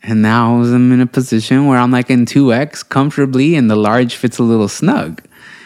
and 0.02 0.20
now 0.20 0.56
I'm 0.56 0.92
in 0.92 1.00
a 1.00 1.06
position 1.06 1.66
where 1.66 1.78
I'm 1.78 1.90
like 1.90 2.10
in 2.10 2.26
2X 2.26 2.86
comfortably 2.86 3.54
and 3.54 3.70
the 3.70 3.76
large 3.76 4.16
fits 4.16 4.38
a 4.38 4.42
little 4.42 4.68
snug. 4.68 5.22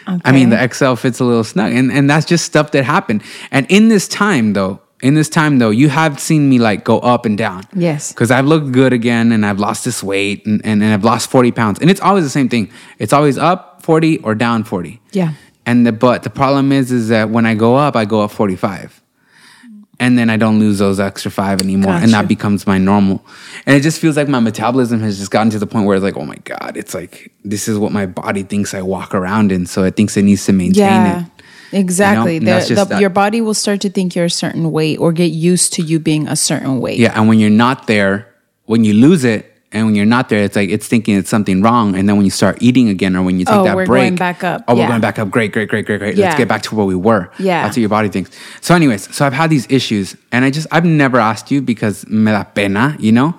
Okay. 0.07 0.21
I 0.23 0.31
mean, 0.31 0.51
the 0.51 0.65
XL 0.65 0.93
fits 0.93 1.19
a 1.19 1.25
little 1.25 1.43
snug, 1.43 1.73
and 1.73 1.91
and 1.91 2.09
that's 2.09 2.25
just 2.25 2.45
stuff 2.45 2.71
that 2.71 2.85
happened. 2.85 3.23
And 3.51 3.65
in 3.69 3.89
this 3.89 4.07
time, 4.07 4.53
though, 4.53 4.79
in 5.01 5.13
this 5.13 5.29
time 5.29 5.59
though, 5.59 5.69
you 5.69 5.89
have 5.89 6.19
seen 6.19 6.49
me 6.49 6.57
like 6.59 6.83
go 6.83 6.99
up 6.99 7.25
and 7.25 7.37
down. 7.37 7.63
Yes. 7.75 8.11
because 8.11 8.31
I've 8.31 8.45
looked 8.45 8.71
good 8.71 8.93
again, 8.93 9.31
and 9.31 9.45
I've 9.45 9.59
lost 9.59 9.85
this 9.85 10.01
weight, 10.03 10.45
and, 10.45 10.59
and 10.65 10.81
and 10.83 10.93
I've 10.93 11.03
lost 11.03 11.29
forty 11.29 11.51
pounds, 11.51 11.79
and 11.79 11.89
it's 11.89 12.01
always 12.01 12.23
the 12.23 12.29
same 12.29 12.49
thing. 12.49 12.69
It's 12.99 13.13
always 13.13 13.37
up 13.37 13.81
forty 13.83 14.17
or 14.19 14.33
down 14.35 14.63
forty. 14.63 14.99
Yeah. 15.11 15.33
And 15.65 15.85
the 15.85 15.91
but 15.91 16.23
the 16.23 16.29
problem 16.29 16.71
is, 16.71 16.91
is 16.91 17.09
that 17.09 17.29
when 17.29 17.45
I 17.45 17.53
go 17.55 17.75
up, 17.75 17.95
I 17.95 18.05
go 18.05 18.21
up 18.21 18.31
forty 18.31 18.55
five. 18.55 19.01
And 19.99 20.15
then 20.15 20.29
I 20.29 20.37
don't 20.37 20.59
lose 20.59 20.77
those 20.77 20.99
extra 20.99 21.31
five 21.31 21.59
anymore, 21.59 21.93
and 21.93 22.11
that 22.13 22.27
becomes 22.27 22.67
my 22.67 22.77
normal. 22.77 23.25
And 23.65 23.75
it 23.75 23.81
just 23.81 23.99
feels 23.99 24.15
like 24.15 24.27
my 24.27 24.39
metabolism 24.39 24.99
has 24.99 25.17
just 25.17 25.31
gotten 25.31 25.49
to 25.49 25.57
the 25.57 25.65
point 25.65 25.87
where 25.87 25.95
it's 25.97 26.03
like, 26.03 26.15
oh 26.17 26.23
my 26.25 26.35
god, 26.43 26.77
it's 26.77 26.93
like 26.93 27.31
this 27.43 27.67
is 27.67 27.79
what 27.79 27.91
my 27.91 28.05
body 28.05 28.43
thinks 28.43 28.75
I 28.75 28.83
walk 28.83 29.15
around 29.15 29.51
in, 29.51 29.65
so 29.65 29.83
it 29.85 29.95
thinks 29.95 30.15
it 30.15 30.21
needs 30.21 30.45
to 30.45 30.53
maintain 30.53 30.75
Yeah. 30.83 31.25
it. 31.25 31.31
Exactly. 31.71 32.37
and 32.37 32.47
The- 32.47 32.85
the- 32.89 32.99
your 32.99 33.09
body 33.09 33.41
will 33.41 33.53
start 33.53 33.81
to 33.81 33.89
think 33.89 34.15
you're 34.15 34.25
a 34.25 34.29
certain 34.29 34.71
weight 34.71 34.99
or 34.99 35.11
get 35.11 35.31
used 35.31 35.73
to 35.73 35.81
you 35.81 35.99
being 35.99 36.27
a 36.27 36.35
certain 36.35 36.79
weight. 36.79 36.99
Yeah, 36.99 37.13
and 37.15 37.27
when 37.27 37.39
you're 37.39 37.49
not 37.49 37.87
there, 37.87 38.27
when 38.65 38.83
you 38.83 38.93
lose 38.93 39.23
it, 39.23 39.53
and 39.73 39.85
when 39.85 39.95
you're 39.95 40.05
not 40.05 40.29
there, 40.29 40.43
it's 40.43 40.55
like 40.55 40.69
it's 40.69 40.87
thinking 40.87 41.17
it's 41.17 41.29
something 41.29 41.61
wrong. 41.61 41.93
And 41.95 42.07
then 42.07 42.15
when 42.15 42.23
you 42.25 42.31
start 42.31 42.57
eating 42.61 42.87
again, 42.87 43.15
or 43.17 43.21
when 43.21 43.37
you 43.37 43.45
take 43.45 43.53
that 43.53 43.55
break, 43.55 43.61
Oh, 43.61 43.65
that 43.65 43.75
we're 43.75 43.85
break, 43.85 44.03
going 44.03 44.15
back 44.15 44.43
up. 44.43 44.63
Oh, 44.67 44.75
we're 44.75 44.87
going 44.87 45.01
back 45.01 45.19
up. 45.19 45.29
Great, 45.29 45.51
great, 45.51 45.67
great, 45.67 45.85
great, 45.85 45.99
great. 45.99 46.15
Yeah. 46.15 46.25
Let's 46.27 46.37
get 46.37 46.47
back 46.47 46.61
to 46.63 46.75
where 46.75 46.85
we 46.85 46.95
were. 46.95 47.29
Yeah. 47.37 47.63
that's 47.63 47.75
what 47.75 47.81
your 47.81 47.89
body 47.89 48.07
thinks. 48.07 48.31
So, 48.61 48.73
anyways, 48.75 49.13
so 49.13 49.25
I've 49.25 49.33
had 49.33 49.49
these 49.49 49.67
issues, 49.69 50.15
and 50.31 50.45
I 50.45 50.51
just 50.51 50.67
I've 50.71 50.85
never 50.85 51.19
asked 51.19 51.51
you 51.51 51.61
because 51.61 52.07
me 52.07 52.31
da 52.31 52.43
pena, 52.45 52.95
you 52.97 53.11
know, 53.11 53.35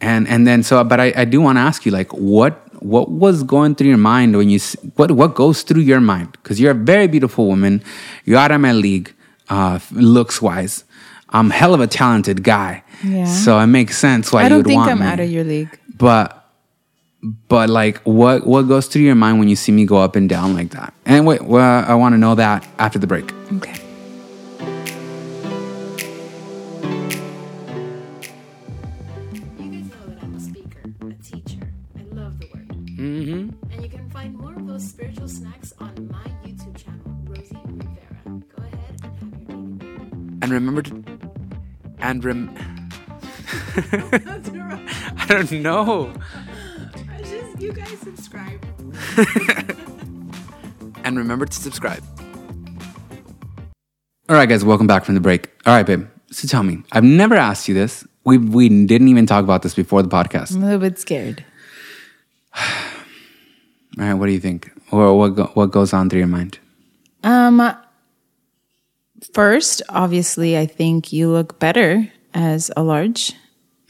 and 0.00 0.26
and 0.26 0.46
then 0.48 0.64
so, 0.64 0.82
but 0.82 0.98
I, 1.00 1.12
I 1.16 1.24
do 1.24 1.40
want 1.40 1.56
to 1.58 1.60
ask 1.62 1.86
you 1.86 1.92
like 1.92 2.12
what 2.12 2.60
what 2.82 3.10
was 3.10 3.42
going 3.42 3.74
through 3.74 3.88
your 3.88 3.96
mind 3.98 4.36
when 4.36 4.48
you 4.50 4.58
what 4.96 5.10
what 5.12 5.34
goes 5.34 5.62
through 5.62 5.82
your 5.82 6.00
mind 6.00 6.32
because 6.32 6.60
you're 6.60 6.72
a 6.72 6.74
very 6.74 7.06
beautiful 7.08 7.46
woman, 7.46 7.82
you're 8.24 8.38
out 8.38 8.50
of 8.50 8.60
my 8.60 8.72
league, 8.72 9.14
uh, 9.48 9.78
looks 9.92 10.40
wise. 10.42 10.84
I'm 11.30 11.50
hell 11.50 11.74
of 11.74 11.80
a 11.80 11.86
talented 11.86 12.42
guy, 12.42 12.82
Yeah. 13.04 13.26
so 13.26 13.58
it 13.58 13.66
makes 13.66 13.98
sense 13.98 14.32
why 14.32 14.46
you 14.48 14.56
would 14.56 14.66
want 14.66 14.68
me. 14.68 14.72
I 14.72 14.76
don't 14.76 14.86
think 14.86 14.92
I'm 15.00 15.06
me. 15.06 15.12
out 15.12 15.20
of 15.20 15.30
your 15.30 15.44
league. 15.44 15.78
But 15.96 16.34
but 17.48 17.68
like 17.68 17.98
what 18.04 18.46
what 18.46 18.62
goes 18.62 18.86
through 18.86 19.02
your 19.02 19.14
mind 19.16 19.38
when 19.38 19.48
you 19.48 19.56
see 19.56 19.72
me 19.72 19.84
go 19.84 19.96
up 19.98 20.16
and 20.16 20.28
down 20.28 20.54
like 20.54 20.70
that? 20.70 20.94
And 21.04 21.26
wait, 21.26 21.42
well, 21.42 21.84
I 21.86 21.94
want 21.94 22.14
to 22.14 22.18
know 22.18 22.34
that 22.36 22.66
after 22.78 22.98
the 22.98 23.06
break. 23.06 23.32
Okay. 23.54 23.74
And 40.48 40.54
remember 40.54 40.80
to 40.80 41.04
and 41.98 42.24
rem 42.24 42.56
I 43.76 45.26
don't 45.28 45.52
know. 45.52 46.10
just 47.18 47.60
you 47.60 47.70
guys 47.72 47.98
subscribe. 47.98 48.64
And 51.04 51.18
remember 51.18 51.44
to 51.44 51.52
subscribe. 51.52 52.02
All 54.30 54.36
right, 54.36 54.48
guys, 54.48 54.64
welcome 54.64 54.86
back 54.86 55.04
from 55.04 55.16
the 55.16 55.20
break. 55.20 55.50
All 55.66 55.74
right, 55.74 55.84
babe. 55.84 56.06
So 56.30 56.48
tell 56.48 56.62
me, 56.62 56.82
I've 56.92 57.04
never 57.04 57.34
asked 57.34 57.68
you 57.68 57.74
this. 57.74 58.06
we 58.24 58.38
we 58.38 58.70
didn't 58.86 59.08
even 59.08 59.26
talk 59.26 59.44
about 59.44 59.60
this 59.60 59.74
before 59.74 60.02
the 60.02 60.08
podcast. 60.08 60.54
I'm 60.54 60.62
a 60.62 60.64
little 60.64 60.80
bit 60.80 60.98
scared. 60.98 61.44
All 62.58 62.64
right, 63.98 64.14
what 64.14 64.24
do 64.26 64.32
you 64.32 64.40
think? 64.40 64.70
Or 64.92 65.14
what 65.18 65.28
go, 65.34 65.44
what 65.52 65.70
goes 65.72 65.92
on 65.92 66.08
through 66.08 66.20
your 66.20 66.26
mind? 66.28 66.58
Um, 67.22 67.60
first, 69.32 69.82
obviously, 69.88 70.56
I 70.58 70.66
think 70.66 71.12
you 71.12 71.30
look 71.30 71.58
better 71.58 72.10
as 72.34 72.70
a 72.76 72.82
large, 72.82 73.32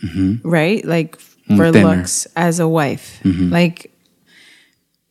mm-hmm. 0.03 0.49
right? 0.49 0.85
Like 0.85 1.19
mm, 1.19 1.57
for 1.57 1.73
thinner. 1.73 1.97
looks 1.97 2.27
as 2.37 2.61
a 2.61 2.69
wife. 2.69 3.21
Mm-hmm. 3.25 3.51
Like 3.51 3.93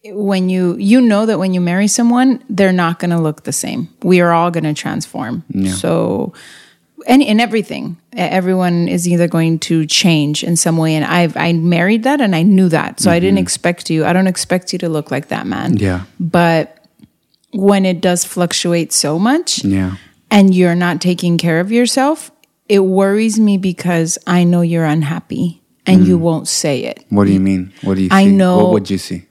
when 0.05 0.49
you 0.49 0.75
you 0.77 1.01
know 1.01 1.25
that 1.25 1.39
when 1.39 1.53
you 1.53 1.61
marry 1.61 1.87
someone, 1.87 2.43
they're 2.49 2.71
not 2.71 2.99
going 2.99 3.11
to 3.11 3.19
look 3.19 3.43
the 3.43 3.51
same. 3.51 3.89
We 4.03 4.21
are 4.21 4.31
all 4.31 4.51
going 4.51 4.63
to 4.63 4.73
transform. 4.73 5.43
So. 5.71 6.33
And 7.05 7.21
in 7.21 7.39
everything, 7.39 7.95
everyone 8.11 8.89
is 8.89 9.07
either 9.07 9.29
going 9.29 9.59
to 9.59 9.85
change 9.85 10.43
in 10.43 10.57
some 10.57 10.75
way, 10.75 10.93
and 10.95 11.05
I've 11.05 11.37
I 11.37 11.53
married 11.53 12.03
that, 12.03 12.19
and 12.19 12.35
I 12.35 12.41
knew 12.41 12.67
that, 12.69 12.99
so 12.99 13.11
I 13.11 13.19
didn't 13.19 13.35
mm-hmm. 13.35 13.43
expect 13.43 13.89
you. 13.89 14.03
I 14.03 14.11
don't 14.11 14.27
expect 14.27 14.73
you 14.73 14.79
to 14.79 14.89
look 14.89 15.09
like 15.09 15.29
that 15.29 15.47
man 15.47 15.77
Yeah, 15.77 16.03
but 16.19 16.76
when 17.53 17.85
it 17.85 18.01
does 18.01 18.23
fluctuate 18.25 18.91
so 18.91 19.17
much 19.17 19.63
yeah, 19.63 19.95
and 20.29 20.53
you're 20.53 20.75
not 20.75 21.01
taking 21.01 21.37
care 21.37 21.59
of 21.59 21.71
yourself, 21.71 22.31
it 22.67 22.79
worries 22.79 23.39
me 23.39 23.57
because 23.57 24.17
I 24.27 24.43
know 24.43 24.61
you're 24.61 24.85
unhappy 24.85 25.61
and 25.85 26.05
you 26.05 26.17
mm. 26.17 26.21
won't 26.21 26.47
say 26.47 26.83
it. 26.83 27.05
What 27.09 27.25
do 27.25 27.33
you 27.33 27.39
mean? 27.39 27.73
What 27.81 27.95
do 27.95 28.03
you? 28.03 28.09
I 28.11 28.25
see? 28.25 28.31
know- 28.31 28.57
What 28.65 28.73
would 28.73 28.89
you 28.89 28.97
see? 28.97 29.23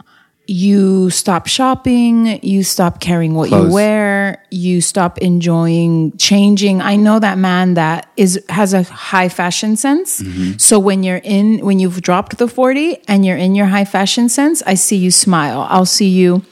You 0.49 1.11
stop 1.11 1.49
shopping, 1.49 2.39
you 2.41 2.63
stop 2.63 3.01
caring 3.01 3.35
what 3.35 3.49
Clothes. 3.49 3.67
you 3.67 3.75
wear, 3.75 4.45
you 4.53 4.81
stop 4.81 5.19
enjoying 5.19 6.17
changing. 6.19 6.81
I 6.81 6.95
know 6.95 7.19
that 7.19 7.37
man 7.37 7.75
that 7.75 8.09
is 8.17 8.41
has 8.49 8.73
a 8.73 8.85
high 8.85 9.29
fashion 9.29 9.75
sense. 9.75 10.23
Mm-hmm. 10.23 10.59
So 10.59 10.79
when 10.79 11.03
you're 11.03 11.21
in 11.25 11.67
when 11.67 11.81
you've 11.81 12.01
dropped 12.01 12.39
the 12.39 12.47
40 12.47 12.97
and 13.09 13.27
you're 13.27 13.37
in 13.37 13.57
your 13.57 13.67
high 13.67 13.85
fashion 13.85 14.29
sense, 14.29 14.63
I 14.65 14.75
see 14.75 14.95
you 14.97 15.11
smile. 15.11 15.67
I'll 15.69 15.85
see 15.85 16.09
you 16.09 16.45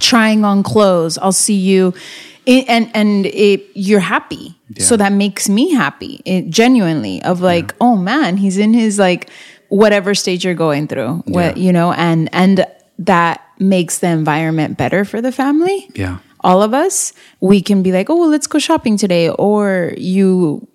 trying 0.00 0.44
on 0.44 0.62
clothes. 0.62 1.18
I'll 1.18 1.32
see 1.32 1.54
you, 1.58 1.94
and 2.46 2.90
and 2.94 3.26
it, 3.26 3.66
you're 3.74 4.00
happy. 4.00 4.54
So 4.78 4.96
that 4.98 5.12
makes 5.12 5.48
me 5.48 5.72
happy. 5.72 6.20
It 6.26 6.50
genuinely 6.50 7.22
of 7.22 7.40
like, 7.40 7.74
oh 7.80 7.96
man, 7.96 8.36
he's 8.36 8.58
in 8.58 8.74
his 8.74 8.98
like 8.98 9.30
whatever 9.68 10.14
stage 10.14 10.44
you're 10.44 10.54
going 10.54 10.86
through. 10.88 11.22
What 11.26 11.56
Yeah. 11.56 11.62
you 11.64 11.72
know, 11.72 11.92
and 11.92 12.28
and 12.32 12.66
that 12.98 13.40
makes 13.58 13.98
the 13.98 14.08
environment 14.08 14.76
better 14.76 15.04
for 15.04 15.20
the 15.22 15.32
family. 15.32 15.88
Yeah, 15.94 16.18
All 16.40 16.62
of 16.62 16.74
us, 16.74 17.12
we 17.40 17.60
can 17.62 17.82
be 17.82 17.92
like, 17.92 18.08
oh, 18.10 18.16
well, 18.16 18.28
let's 18.28 18.46
go 18.46 18.58
shopping 18.58 18.96
today, 18.96 19.30
or 19.30 19.94
you, 19.96 20.66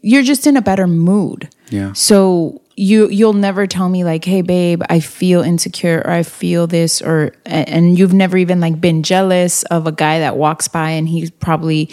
you're 0.00 0.22
just 0.24 0.46
in 0.46 0.56
a 0.56 0.62
better 0.62 0.86
mood. 0.86 1.48
Yeah. 1.70 1.92
So 1.92 2.59
you 2.76 3.08
you'll 3.08 3.32
never 3.34 3.66
tell 3.66 3.88
me 3.88 4.04
like, 4.04 4.24
hey 4.24 4.42
babe, 4.42 4.82
I 4.88 5.00
feel 5.00 5.42
insecure 5.42 6.02
or 6.04 6.10
I 6.12 6.22
feel 6.22 6.66
this 6.66 7.02
or 7.02 7.34
and 7.44 7.98
you've 7.98 8.14
never 8.14 8.36
even 8.38 8.60
like 8.60 8.80
been 8.80 9.02
jealous 9.02 9.64
of 9.64 9.86
a 9.86 9.92
guy 9.92 10.20
that 10.20 10.36
walks 10.36 10.66
by 10.68 10.90
and 10.90 11.08
he's 11.08 11.30
probably 11.30 11.90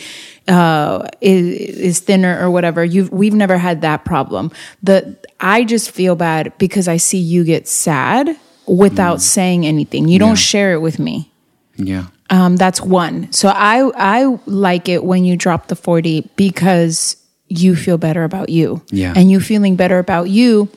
uh 0.47 1.07
is, 1.19 1.45
is 1.77 1.99
thinner 1.99 2.39
or 2.39 2.49
whatever. 2.49 2.85
You've 2.85 3.11
we've 3.11 3.33
never 3.33 3.57
had 3.57 3.81
that 3.81 4.05
problem. 4.05 4.51
The 4.81 5.17
I 5.39 5.63
just 5.65 5.91
feel 5.91 6.15
bad 6.15 6.53
because 6.57 6.87
I 6.87 6.97
see 6.97 7.17
you 7.19 7.43
get 7.43 7.67
sad 7.67 8.29
without 8.65 9.21
saying 9.21 9.65
anything. 9.65 10.07
You 10.07 10.19
don't 10.19 10.35
share 10.37 10.73
it 10.73 10.79
with 10.81 10.99
me. 10.99 11.31
yeah, 11.77 12.07
Um, 12.29 12.55
that's 12.55 12.81
one. 12.81 13.31
So 13.31 13.49
I 13.49 13.89
I 13.95 14.39
like 14.45 14.87
it 14.89 15.03
when 15.03 15.25
you 15.25 15.35
drop 15.37 15.67
the 15.67 15.75
forty 15.75 16.29
because 16.37 17.17
you 17.47 17.75
feel 17.75 17.97
better 17.97 18.23
about 18.23 18.49
you. 18.49 18.81
Yeah. 18.89 19.13
And 19.15 19.31
you 19.31 19.39
feeling 19.39 19.75
better 19.75 19.99
about 19.99 20.29
you 20.29 20.69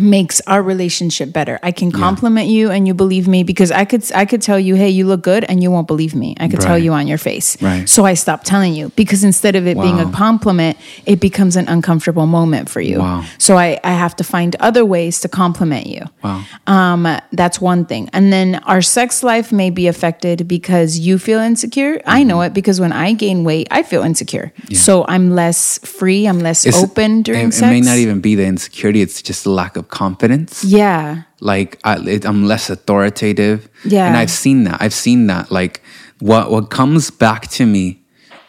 makes 0.00 0.40
our 0.46 0.62
relationship 0.62 1.32
better. 1.32 1.58
I 1.62 1.72
can 1.72 1.90
compliment 1.92 2.48
you 2.48 2.70
and 2.70 2.86
you 2.86 2.94
believe 2.94 3.26
me 3.28 3.42
because 3.42 3.70
I 3.70 3.84
could 3.84 4.04
I 4.14 4.24
could 4.24 4.42
tell 4.42 4.58
you, 4.58 4.74
"Hey, 4.76 4.90
you 4.90 5.06
look 5.06 5.22
good," 5.22 5.44
and 5.44 5.62
you 5.62 5.70
won't 5.70 5.86
believe 5.86 6.14
me. 6.14 6.34
I 6.40 6.48
could 6.48 6.60
tell 6.60 6.78
you 6.78 6.92
on 6.92 7.06
your 7.06 7.18
face. 7.18 7.56
Right. 7.62 7.88
So 7.88 8.04
I 8.04 8.14
stopped 8.14 8.46
telling 8.46 8.74
you 8.74 8.90
because 8.96 9.24
instead 9.24 9.56
of 9.56 9.66
it 9.66 9.76
being 9.80 9.98
a 10.00 10.10
compliment, 10.12 10.76
it 11.06 11.20
becomes 11.20 11.56
an 11.56 11.68
uncomfortable 11.68 12.26
moment 12.26 12.68
for 12.68 12.80
you. 12.80 12.98
Wow. 13.00 13.24
So 13.38 13.56
I 13.56 13.78
I 13.84 13.92
have 13.92 14.14
to 14.16 14.24
find 14.24 14.54
other 14.60 14.84
ways 14.84 15.20
to 15.20 15.28
compliment 15.28 15.86
you. 15.86 16.02
wow, 16.22 16.42
Um, 16.66 17.06
that's 17.32 17.60
one 17.60 17.84
thing. 17.86 18.08
And 18.12 18.32
then 18.32 18.56
our 18.66 18.82
sex 18.82 19.22
life 19.22 19.52
may 19.52 19.70
be 19.70 19.86
affected 19.88 20.46
because 20.48 20.98
you 20.98 21.18
feel 21.18 21.40
insecure. 21.40 22.00
I 22.06 22.22
know 22.22 22.36
Mm-hmm. 22.36 22.46
it 22.46 22.54
because 22.54 22.80
when 22.80 22.92
I 22.92 23.12
gain 23.14 23.44
weight, 23.44 23.66
I 23.70 23.82
feel 23.82 24.02
insecure. 24.02 24.52
So 24.72 25.04
I'm 25.08 25.30
less 25.34 25.78
free, 25.84 26.26
I'm 26.28 26.40
less 26.40 26.66
It's- 26.66 26.82
open 26.82 27.22
during 27.22 27.48
it, 27.48 27.54
sex. 27.54 27.62
It 27.66 27.70
may 27.70 27.80
not 27.80 27.96
even 27.98 28.20
be 28.20 28.34
the 28.34 28.44
insecurity; 28.44 29.00
it's 29.00 29.22
just 29.22 29.46
a 29.46 29.50
lack 29.50 29.76
of 29.76 29.85
confidence. 29.88 30.64
Yeah. 30.64 31.22
like 31.40 31.78
I, 31.84 31.98
it, 32.08 32.24
I'm 32.26 32.44
less 32.46 32.70
authoritative. 32.70 33.68
Yeah. 33.84 34.06
and 34.06 34.16
I've 34.16 34.30
seen 34.30 34.64
that. 34.64 34.80
I've 34.80 34.94
seen 34.94 35.26
that. 35.28 35.50
Like 35.50 35.82
what 36.20 36.50
what 36.50 36.70
comes 36.70 37.10
back 37.10 37.48
to 37.48 37.66
me 37.66 38.02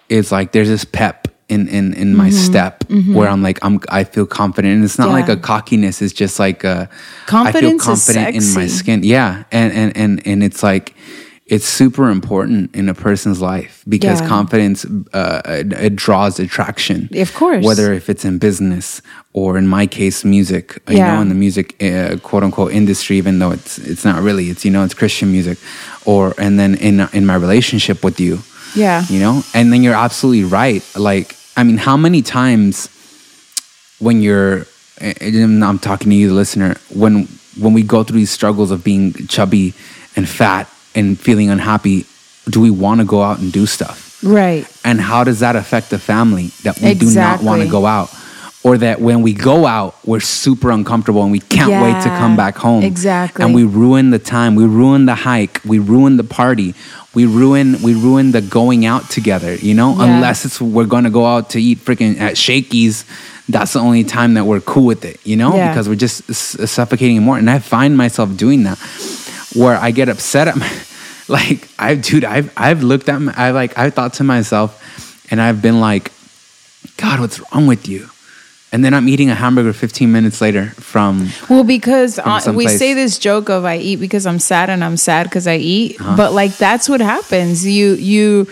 is 0.10 0.32
like 0.32 0.52
there's 0.52 0.70
this 0.70 0.86
pep 0.86 1.28
in 1.50 1.68
in 1.70 1.94
in 1.94 2.14
my 2.16 2.30
step 2.30 2.84
where 3.14 3.30
I'm 3.30 3.42
like 3.42 3.60
I'm 3.64 3.80
I 3.90 4.04
feel 4.04 4.26
confident, 4.26 4.76
and 4.76 4.84
it's 4.84 5.00
not 5.00 5.10
like 5.10 5.26
Mm-hmm. 5.26 5.44
A 5.44 5.48
cockiness. 5.48 6.02
It's 6.02 6.14
just 6.14 6.40
like 6.40 6.64
a 6.64 6.90
Confidence 7.26 7.66
I 7.66 7.70
feel 7.70 7.80
confident 7.80 8.36
in 8.36 8.54
my 8.54 8.68
skin. 8.68 9.04
Yeah, 9.04 9.44
and 9.52 9.74
and 9.74 9.98
and 9.98 10.28
and 10.28 10.44
it's 10.44 10.64
like. 10.64 10.94
It's 11.50 11.66
super 11.66 12.10
important 12.10 12.76
in 12.76 12.90
a 12.90 12.94
person's 12.94 13.40
life 13.42 13.84
because 13.88 14.20
Yeah. 14.22 14.28
confidence 14.28 14.86
uh, 15.14 15.42
it, 15.46 15.72
it 15.74 15.96
draws 15.96 16.40
attraction. 16.40 17.08
Of 17.16 17.34
course. 17.34 17.64
whether 17.64 17.94
if 17.94 18.10
it's 18.10 18.26
in 18.26 18.38
business 18.38 19.02
or 19.34 19.58
in 19.58 19.66
my 19.68 19.88
case, 19.88 20.26
music. 20.26 20.82
yeah. 20.88 20.94
You 20.94 21.04
know, 21.16 21.22
in 21.22 21.30
the 21.30 21.36
music 21.36 21.68
uh, 21.82 22.18
quote 22.22 22.44
unquote 22.44 22.74
industry, 22.74 23.16
even 23.18 23.40
though 23.40 23.52
it's 23.54 23.78
it's 23.78 24.04
not 24.04 24.22
really. 24.24 24.50
It's 24.50 24.66
you 24.66 24.72
know 24.72 24.84
it's 24.84 24.94
Christian 24.94 25.32
music, 25.32 25.58
or 26.06 26.34
and 26.38 26.60
then 26.60 26.76
in 26.76 27.08
in 27.14 27.26
my 27.26 27.36
relationship 27.36 28.04
with 28.04 28.20
you. 28.20 28.40
Yeah. 28.76 29.06
You 29.10 29.20
know, 29.20 29.44
and 29.54 29.72
then 29.72 29.84
you're 29.84 29.96
absolutely 30.06 30.44
right. 30.44 30.84
Like 30.96 31.36
I 31.56 31.64
mean, 31.64 31.78
how 31.78 31.96
many 31.98 32.22
times 32.22 32.90
when 34.00 34.22
you're 34.22 34.66
I'm 35.00 35.80
talking 35.80 36.10
to 36.10 36.16
you, 36.16 36.28
the 36.28 36.34
listener, 36.36 36.76
when 36.94 37.28
when 37.58 37.74
we 37.74 37.84
go 37.84 38.04
through 38.04 38.20
these 38.20 38.32
struggles 38.32 38.70
of 38.72 38.84
being 38.84 39.14
chubby 39.28 39.74
and 40.16 40.28
fat 40.28 40.68
and 40.96 41.20
feeling 41.20 41.50
unhappy, 41.50 42.06
do 42.50 42.62
we 42.62 42.70
want 42.70 43.02
to 43.02 43.06
go 43.06 43.22
out 43.22 43.40
and 43.40 43.52
do 43.52 43.66
stuff? 43.66 44.22
Right. 44.24 44.66
And 44.84 45.00
how 45.00 45.24
does 45.24 45.42
that 45.42 45.56
affect 45.56 45.90
the 45.90 46.00
family 46.00 46.48
that 46.64 46.80
we 46.82 46.94
do 46.94 47.14
not 47.14 47.44
want 47.44 47.62
to 47.62 47.68
go 47.70 47.86
out? 47.86 48.10
Or 48.64 48.78
that 48.80 49.00
when 49.00 49.22
we 49.22 49.34
go 49.34 49.66
out, 49.66 49.96
we're 50.06 50.20
super 50.20 50.72
uncomfortable 50.72 51.24
and 51.24 51.32
we 51.32 51.40
can't 51.40 51.72
wait 51.72 52.02
to 52.04 52.10
come 52.10 52.36
back 52.36 52.58
home. 52.58 52.84
exactly. 52.84 53.46
And 53.46 53.54
we 53.54 53.64
ruin 53.64 54.10
the 54.10 54.20
time, 54.20 54.56
we 54.56 54.66
ruin 54.66 55.06
the 55.06 55.16
hike, 55.16 55.62
we 55.64 55.80
ruin 55.80 56.18
the 56.18 56.24
party, 56.24 56.74
we 57.14 57.26
ruin 57.26 57.82
we 57.82 57.94
ruin 57.94 58.32
the 58.32 58.42
going 58.42 58.86
out 58.86 59.10
together, 59.10 59.56
you 59.56 59.74
know? 59.74 59.96
Yeah. 59.96 60.16
Unless 60.16 60.46
it's 60.46 60.60
we're 60.60 60.86
gonna 60.86 61.12
go 61.12 61.26
out 61.26 61.52
to 61.52 61.62
eat 61.62 61.78
freaking 61.78 62.20
at 62.20 62.34
Shakey's, 62.34 63.06
that's 63.48 63.74
the 63.74 63.80
only 63.80 64.04
time 64.04 64.34
that 64.34 64.46
we're 64.46 64.60
cool 64.60 64.86
with 64.86 65.06
it, 65.06 65.26
you 65.26 65.38
know? 65.38 65.56
Yeah. 65.56 65.70
Because 65.70 65.88
we're 65.88 65.96
just 65.96 66.34
suffocating 66.34 67.22
more. 67.22 67.38
And 67.38 67.50
I 67.50 67.60
find 67.60 67.96
myself 67.96 68.36
doing 68.36 68.64
that 68.64 68.78
where 69.58 69.78
I 69.78 69.92
get 69.92 70.10
upset 70.10 70.48
at 70.48 70.56
my 70.56 70.72
like 71.28 71.68
I 71.80 71.96
dude 71.96 72.24
I've 72.24 72.52
I've 72.56 72.84
looked 72.84 73.10
at 73.10 73.20
my, 73.20 73.34
I 73.36 73.52
like 73.52 73.78
I 73.78 73.90
thought 73.90 74.14
to 74.16 74.24
myself 74.24 74.70
and 75.32 75.42
I've 75.42 75.62
been 75.62 75.80
like 75.80 76.12
God 76.98 77.20
what's 77.20 77.40
wrong 77.52 77.68
with 77.68 77.88
you 77.88 78.10
and 78.72 78.84
then 78.84 78.94
I'm 78.94 79.08
eating 79.08 79.30
a 79.30 79.36
hamburger 79.36 79.72
15 79.74 80.12
minutes 80.12 80.42
later 80.42 80.68
from 80.76 81.30
Well, 81.50 81.64
because 81.64 82.20
uh, 82.20 82.54
we 82.54 82.68
say 82.68 82.94
this 82.94 83.18
joke 83.18 83.50
of 83.50 83.64
I 83.66 83.78
eat 83.78 83.96
because 83.98 84.26
I'm 84.26 84.40
sad 84.40 84.70
and 84.70 84.84
I'm 84.84 84.98
sad 84.98 85.24
because 85.24 85.48
I 85.48 85.56
eat, 85.56 86.00
Uh-huh. 86.02 86.18
but 86.18 86.34
like 86.34 86.58
that's 86.58 86.90
what 86.90 87.00
happens. 87.02 87.66
You 87.66 87.94
you 87.94 88.48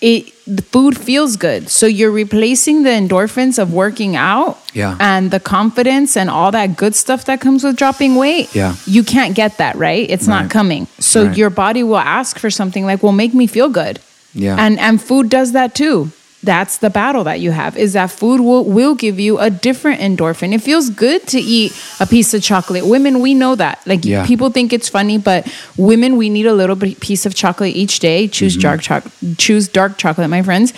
it 0.00 0.33
the 0.46 0.62
food 0.62 0.96
feels 0.98 1.36
good, 1.36 1.70
so 1.70 1.86
you're 1.86 2.10
replacing 2.10 2.82
the 2.82 2.90
endorphins 2.90 3.58
of 3.58 3.72
working 3.72 4.14
out, 4.14 4.58
Yeah. 4.74 4.96
and 5.00 5.30
the 5.30 5.40
confidence 5.40 6.16
and 6.16 6.28
all 6.28 6.50
that 6.52 6.76
good 6.76 6.94
stuff 6.94 7.24
that 7.24 7.40
comes 7.40 7.64
with 7.64 7.76
dropping 7.76 8.16
weight. 8.16 8.54
Yeah. 8.54 8.74
you 8.86 9.02
can't 9.04 9.34
get 9.34 9.56
that 9.58 9.76
right. 9.76 10.06
It's 10.10 10.26
Right. 10.28 10.42
not 10.42 10.50
coming. 10.50 10.86
So 10.98 11.24
Right. 11.26 11.36
your 11.36 11.50
body 11.50 11.82
will 11.82 11.96
ask 11.98 12.38
for 12.38 12.50
something 12.50 12.84
like, 12.84 13.02
"Well, 13.02 13.12
make 13.12 13.32
me 13.34 13.46
feel 13.46 13.68
good." 13.68 14.00
Yeah. 14.34 14.56
and 14.58 14.78
and 14.80 15.00
food 15.00 15.28
does 15.30 15.52
that 15.52 15.74
too. 15.74 16.10
That's 16.44 16.78
the 16.78 16.90
battle 16.90 17.24
that 17.24 17.40
you 17.40 17.50
have 17.50 17.76
is 17.76 17.94
that 17.94 18.10
food 18.10 18.40
will, 18.40 18.64
will 18.64 18.94
give 18.94 19.18
you 19.18 19.38
a 19.38 19.50
different 19.50 20.00
endorphin. 20.00 20.52
It 20.52 20.62
feels 20.62 20.90
good 20.90 21.26
to 21.28 21.38
eat 21.40 21.72
a 22.00 22.06
piece 22.06 22.34
of 22.34 22.42
chocolate. 22.42 22.86
Women, 22.86 23.20
we 23.20 23.34
know 23.34 23.54
that. 23.54 23.80
Like 23.86 24.04
Yeah. 24.04 24.26
people 24.26 24.50
think 24.50 24.72
it's 24.72 24.88
funny, 24.88 25.18
but 25.18 25.46
women, 25.76 26.16
we 26.16 26.28
need 26.28 26.46
a 26.46 26.54
little 26.54 26.76
piece 26.76 27.26
of 27.26 27.34
chocolate 27.34 27.74
each 27.74 27.98
day. 27.98 28.28
Choose 28.28 28.54
mm-hmm. 28.54 28.62
dark 28.62 28.82
chocolate. 28.82 29.12
Choose 29.38 29.68
dark 29.68 29.96
chocolate, 29.98 30.28
my 30.28 30.42
friends, 30.42 30.72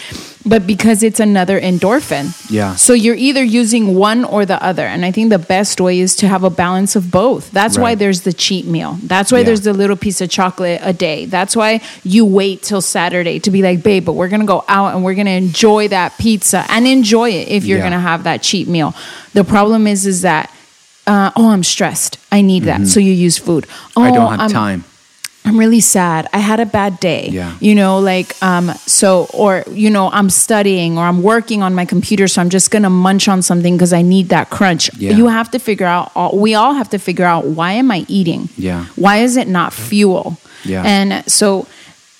but 0.49 0.65
because 0.67 1.03
it's 1.03 1.19
another 1.19 1.61
endorphin. 1.61 2.31
Yeah. 2.49 2.77
So 2.77 2.93
you're 2.93 3.17
either 3.17 3.43
using 3.43 3.97
one 3.97 4.25
or 4.25 4.47
the 4.47 4.63
other. 4.63 4.87
And 4.87 5.05
I 5.05 5.11
think 5.11 5.31
the 5.31 5.41
best 5.41 5.81
way 5.81 5.99
is 5.99 6.15
to 6.17 6.29
have 6.29 6.45
a 6.45 6.51
balance 6.51 6.95
of 6.95 7.11
both. 7.11 7.51
That's 7.51 7.77
why 7.77 7.97
there's 7.97 8.21
the 8.23 8.33
cheat 8.33 8.65
meal. 8.65 8.97
That's 9.03 9.33
why 9.33 9.39
Yeah. 9.39 9.45
there's 9.47 9.63
the 9.63 9.73
little 9.73 9.97
piece 9.97 10.21
of 10.21 10.31
chocolate 10.31 10.81
a 10.85 10.93
day. 10.93 11.27
That's 11.27 11.57
why 11.57 11.81
you 12.05 12.25
wait 12.25 12.63
till 12.63 12.81
Saturday 12.81 13.41
to 13.41 13.51
be 13.51 13.61
like, 13.61 13.83
babe, 13.83 14.05
but 14.05 14.13
we're 14.13 14.29
going 14.29 14.41
to 14.41 14.47
go 14.47 14.65
out 14.69 14.95
and 14.95 15.03
we're 15.05 15.15
going 15.15 15.27
to 15.27 15.33
enjoy 15.33 15.89
that 15.89 16.17
pizza 16.17 16.65
and 16.69 16.87
enjoy 16.87 17.31
it 17.31 17.49
if 17.49 17.65
you're 17.65 17.79
Yeah. 17.79 17.83
going 17.91 17.93
to 18.01 18.07
have 18.11 18.23
that 18.23 18.41
cheat 18.43 18.69
meal. 18.69 18.95
The 19.35 19.43
problem 19.45 19.89
is, 19.89 20.07
is 20.07 20.23
that, 20.23 20.51
uh, 21.09 21.33
oh, 21.35 21.51
I'm 21.51 21.65
stressed. 21.65 22.19
I 22.31 22.41
need 22.41 22.63
that. 22.65 22.87
So 22.87 23.01
you 23.01 23.11
use 23.13 23.37
food. 23.37 23.67
Oh, 23.97 24.01
Mm-hmm. 24.01 24.01
I 24.03 24.11
don't 24.17 24.31
have 24.31 24.41
I'm- 24.41 24.51
time. 24.51 24.85
I'm 25.47 25.57
really 25.59 25.81
sad. 25.81 26.29
I 26.33 26.39
had 26.39 26.59
a 26.61 26.67
bad 26.67 26.99
day. 27.01 27.29
Yeah. 27.29 27.57
You 27.61 27.75
know, 27.75 28.01
like 28.01 28.35
um 28.43 28.73
so 28.87 29.27
or 29.33 29.63
you 29.71 29.91
know, 29.91 30.11
I'm 30.11 30.29
studying 30.29 30.99
or 30.99 31.05
I'm 31.05 31.23
working 31.23 31.63
on 31.63 31.75
my 31.75 31.85
computer 31.85 32.27
so 32.29 32.41
I'm 32.43 32.51
just 32.51 32.71
going 32.71 32.83
to 32.83 32.91
munch 32.91 33.29
on 33.29 33.43
something 33.43 33.77
because 33.77 33.93
I 33.93 34.03
need 34.03 34.29
that 34.31 34.51
crunch. 34.51 34.91
Yeah. 34.99 35.13
You 35.13 35.29
have 35.29 35.51
to 35.53 35.59
figure 35.59 35.87
out 35.87 36.11
all, 36.17 36.37
we 36.39 36.55
all 36.55 36.75
have 36.75 36.91
to 36.91 36.99
figure 36.99 37.25
out 37.25 37.45
why 37.47 37.73
am 37.73 37.91
I 37.91 38.05
eating? 38.09 38.49
Yeah. 38.57 38.87
Why 38.97 39.19
is 39.19 39.37
it 39.37 39.49
not 39.49 39.73
fuel? 39.73 40.37
Yeah. 40.65 40.83
And 40.85 41.25
so 41.31 41.67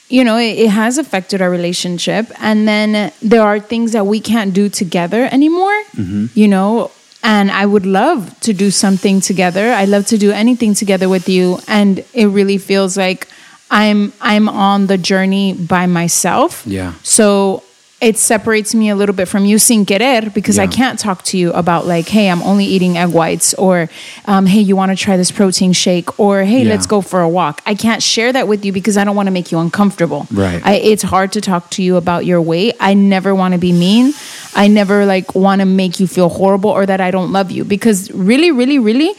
you 0.09 0.23
know, 0.23 0.37
it, 0.39 0.57
it 0.59 0.71
has 0.71 0.99
affected 0.99 1.43
our 1.43 1.51
relationship. 1.51 2.31
And 2.41 2.69
then 2.69 3.11
there 3.21 3.43
are 3.43 3.59
things 3.59 3.91
that 3.91 4.07
we 4.07 4.21
can't 4.21 4.55
do 4.55 4.69
together 4.69 5.29
anymore, 5.33 5.83
Mm-hmm. 5.97 6.27
you 6.35 6.47
know. 6.47 6.93
And 7.27 7.51
I 7.51 7.67
would 7.67 7.87
love 7.87 8.39
to 8.47 8.53
do 8.53 8.71
something 8.71 9.21
together. 9.21 9.73
I 9.73 9.85
love 9.85 10.07
to 10.07 10.17
do 10.17 10.31
anything 10.31 10.75
together 10.75 11.09
with 11.09 11.29
you. 11.29 11.59
And 11.67 12.05
it 12.15 12.27
really 12.27 12.57
feels 12.57 12.97
like 12.97 13.27
I'm 13.69 14.13
I'm 14.21 14.49
on 14.49 14.87
the 14.87 14.97
journey 14.97 15.53
by 15.53 15.87
myself. 15.87 16.63
Yeah. 16.65 16.95
So 17.03 17.65
it 17.99 18.19
separates 18.19 18.75
me 18.75 18.91
a 18.91 18.95
little 18.95 19.15
bit 19.15 19.27
from 19.27 19.47
you 19.47 19.59
sin 19.59 19.87
querer 19.87 20.29
because 20.31 20.59
I 20.59 20.67
can't 20.67 20.99
talk 20.99 21.23
to 21.25 21.39
you 21.39 21.51
about 21.53 21.87
like, 21.87 22.07
hey, 22.09 22.29
I'm 22.29 22.43
only 22.43 22.67
eating 22.67 22.99
egg 22.99 23.09
whites, 23.09 23.55
or 23.55 23.89
um, 24.27 24.45
hey, 24.45 24.61
you 24.61 24.77
want 24.77 24.91
to 24.93 25.03
try 25.03 25.17
this 25.17 25.31
protein 25.31 25.73
shake, 25.73 26.21
or 26.21 26.43
hey, 26.45 26.63
Yeah. 26.63 26.69
let's 26.69 26.87
go 26.87 27.01
for 27.01 27.21
a 27.23 27.29
walk. 27.29 27.63
I 27.65 27.75
can't 27.75 28.03
share 28.03 28.33
that 28.35 28.49
with 28.49 28.67
you 28.67 28.73
because 28.73 28.99
I 28.99 29.05
don't 29.05 29.17
want 29.17 29.29
to 29.29 29.31
make 29.33 29.51
you 29.51 29.59
uncomfortable. 29.59 30.27
Right. 30.31 30.61
I, 30.63 30.75
it's 30.75 31.03
hard 31.05 31.33
to 31.33 31.41
talk 31.41 31.71
to 31.71 31.83
you 31.83 31.97
about 31.97 32.27
your 32.27 32.43
weight. 32.43 32.77
I 32.81 32.93
never 32.93 33.35
want 33.35 33.53
to 33.55 33.59
be 33.59 33.73
mean. 33.73 34.13
I 34.55 34.69
never 34.69 35.07
like 35.07 35.35
want 35.35 35.61
to 35.61 35.67
make 35.67 35.99
you 35.99 36.07
feel 36.07 36.29
horrible 36.29 36.71
or 36.71 36.85
that 36.85 37.01
I 37.01 37.11
don't 37.11 37.33
love 37.33 37.51
you 37.51 37.65
because 37.65 38.11
really, 38.13 38.51
really, 38.51 38.79
really, 38.79 39.13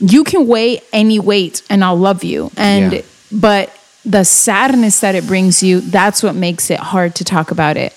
you 0.00 0.24
can 0.24 0.46
weigh 0.46 0.80
any 0.92 1.18
weight 1.20 1.62
and 1.68 1.84
I'll 1.84 1.96
love 1.98 2.24
you. 2.24 2.50
And 2.56 2.92
Yeah. 2.94 3.02
but 3.30 3.76
the 4.06 4.24
sadness 4.24 5.00
that 5.00 5.14
it 5.14 5.26
brings 5.26 5.62
you, 5.62 5.80
that's 5.80 6.22
what 6.22 6.34
makes 6.34 6.70
it 6.70 6.80
hard 6.80 7.14
to 7.16 7.24
talk 7.24 7.50
about 7.50 7.76
it 7.76 7.92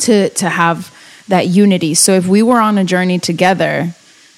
to 0.00 0.28
to 0.30 0.48
have 0.48 0.90
that 1.28 1.46
unity. 1.48 1.94
So 1.94 2.12
if 2.14 2.26
we 2.26 2.42
were 2.42 2.60
on 2.60 2.78
a 2.78 2.84
journey 2.84 3.18
together, 3.18 3.92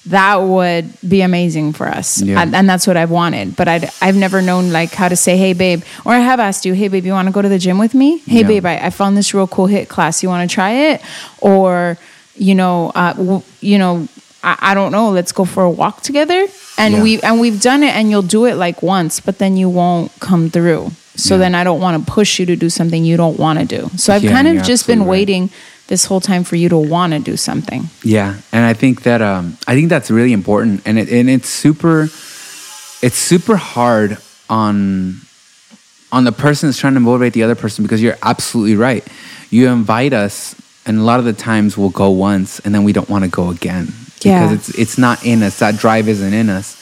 that 0.06 0.36
would 0.42 0.86
be 1.08 1.22
amazing 1.22 1.72
for 1.72 1.86
us, 1.88 2.20
Yeah. 2.20 2.40
and, 2.42 2.54
and 2.54 2.68
that's 2.68 2.86
what 2.86 2.96
I've 2.98 3.10
wanted. 3.10 3.56
But 3.56 3.68
I'd, 3.68 3.90
I've 4.02 4.16
never 4.16 4.42
known 4.42 4.70
like 4.70 4.92
how 4.92 5.08
to 5.08 5.16
say, 5.16 5.36
"Hey, 5.38 5.54
babe," 5.54 5.82
or 6.04 6.12
I 6.12 6.18
have 6.18 6.40
asked 6.40 6.66
you, 6.66 6.74
"Hey, 6.74 6.88
babe, 6.88 7.06
you 7.06 7.12
want 7.12 7.26
to 7.28 7.32
go 7.32 7.40
to 7.42 7.48
the 7.48 7.58
gym 7.58 7.78
with 7.78 7.94
me?" 7.94 8.18
"Hey, 8.26 8.40
Yeah. 8.42 8.46
babe, 8.48 8.66
I, 8.66 8.78
I 8.86 8.90
found 8.90 9.16
this 9.16 9.32
real 9.32 9.46
cool 9.46 9.66
HIIT 9.66 9.88
class. 9.88 10.22
You 10.22 10.28
want 10.28 10.48
to 10.48 10.54
try 10.54 10.70
it?" 10.92 11.00
Or 11.40 11.96
you 12.36 12.54
know, 12.54 12.90
uh, 12.94 13.12
w- 13.14 13.42
you 13.60 13.78
know. 13.78 14.08
I, 14.46 14.72
I 14.72 14.74
don't 14.74 14.92
know. 14.92 15.08
Let's 15.08 15.32
go 15.32 15.46
for 15.46 15.62
a 15.64 15.70
walk 15.70 16.02
together, 16.02 16.46
and 16.76 16.94
Yeah. 16.94 17.02
we 17.02 17.20
and 17.22 17.40
we've 17.40 17.62
done 17.62 17.82
it, 17.82 17.94
and 17.96 18.10
you'll 18.10 18.20
do 18.38 18.44
it 18.44 18.56
like 18.56 18.82
once, 18.82 19.18
but 19.18 19.38
then 19.38 19.56
you 19.56 19.70
won't 19.70 20.12
come 20.20 20.50
through. 20.50 20.90
So 21.16 21.34
Yeah. 21.34 21.38
then 21.40 21.54
I 21.54 21.62
don't 21.64 21.80
want 21.80 22.04
to 22.04 22.12
push 22.12 22.38
you 22.40 22.46
to 22.46 22.56
do 22.56 22.68
something 22.68 23.04
you 23.04 23.16
don't 23.16 23.38
want 23.38 23.58
to 23.60 23.64
do. 23.64 23.90
So 23.96 24.12
I've 24.12 24.24
Yeah, 24.24 24.32
kind 24.32 24.48
of 24.48 24.56
just 24.64 24.86
been 24.86 25.00
absolutely 25.00 25.04
right. 25.04 25.10
waiting 25.10 25.50
this 25.86 26.06
whole 26.06 26.20
time 26.20 26.44
for 26.44 26.56
you 26.56 26.68
to 26.70 26.76
want 26.78 27.12
to 27.12 27.18
do 27.18 27.36
something. 27.36 27.88
Yeah, 28.02 28.34
and 28.52 28.64
I 28.64 28.72
think 28.74 29.02
that 29.02 29.20
um, 29.22 29.56
I 29.66 29.74
think 29.74 29.90
that's 29.90 30.10
really 30.10 30.32
important, 30.32 30.80
and 30.86 30.98
it 30.98 31.08
and 31.10 31.28
it's 31.30 31.48
super, 31.48 32.08
it's 33.02 33.16
super 33.18 33.56
hard 33.56 34.16
on 34.48 35.20
on 36.10 36.24
the 36.24 36.32
person 36.32 36.68
that's 36.68 36.78
trying 36.78 36.94
to 36.94 37.00
motivate 37.00 37.32
the 37.32 37.42
other 37.42 37.54
person 37.56 37.84
because 37.84 38.00
you're 38.02 38.16
absolutely 38.22 38.76
right. 38.76 39.04
You 39.50 39.68
invite 39.68 40.12
us, 40.12 40.54
and 40.86 40.98
a 40.98 41.02
lot 41.02 41.18
of 41.18 41.24
the 41.26 41.32
times 41.32 41.76
we'll 41.76 41.90
go 41.90 42.10
once, 42.10 42.60
and 42.60 42.74
then 42.74 42.82
we 42.84 42.92
don't 42.92 43.08
want 43.08 43.24
to 43.24 43.30
go 43.30 43.50
again 43.50 43.92
Yeah. 44.22 44.46
because 44.48 44.52
it's 44.70 44.78
it's 44.78 44.98
not 44.98 45.24
in 45.24 45.42
us. 45.42 45.58
That 45.58 45.76
drive 45.76 46.08
isn't 46.08 46.32
in 46.34 46.48
us, 46.48 46.76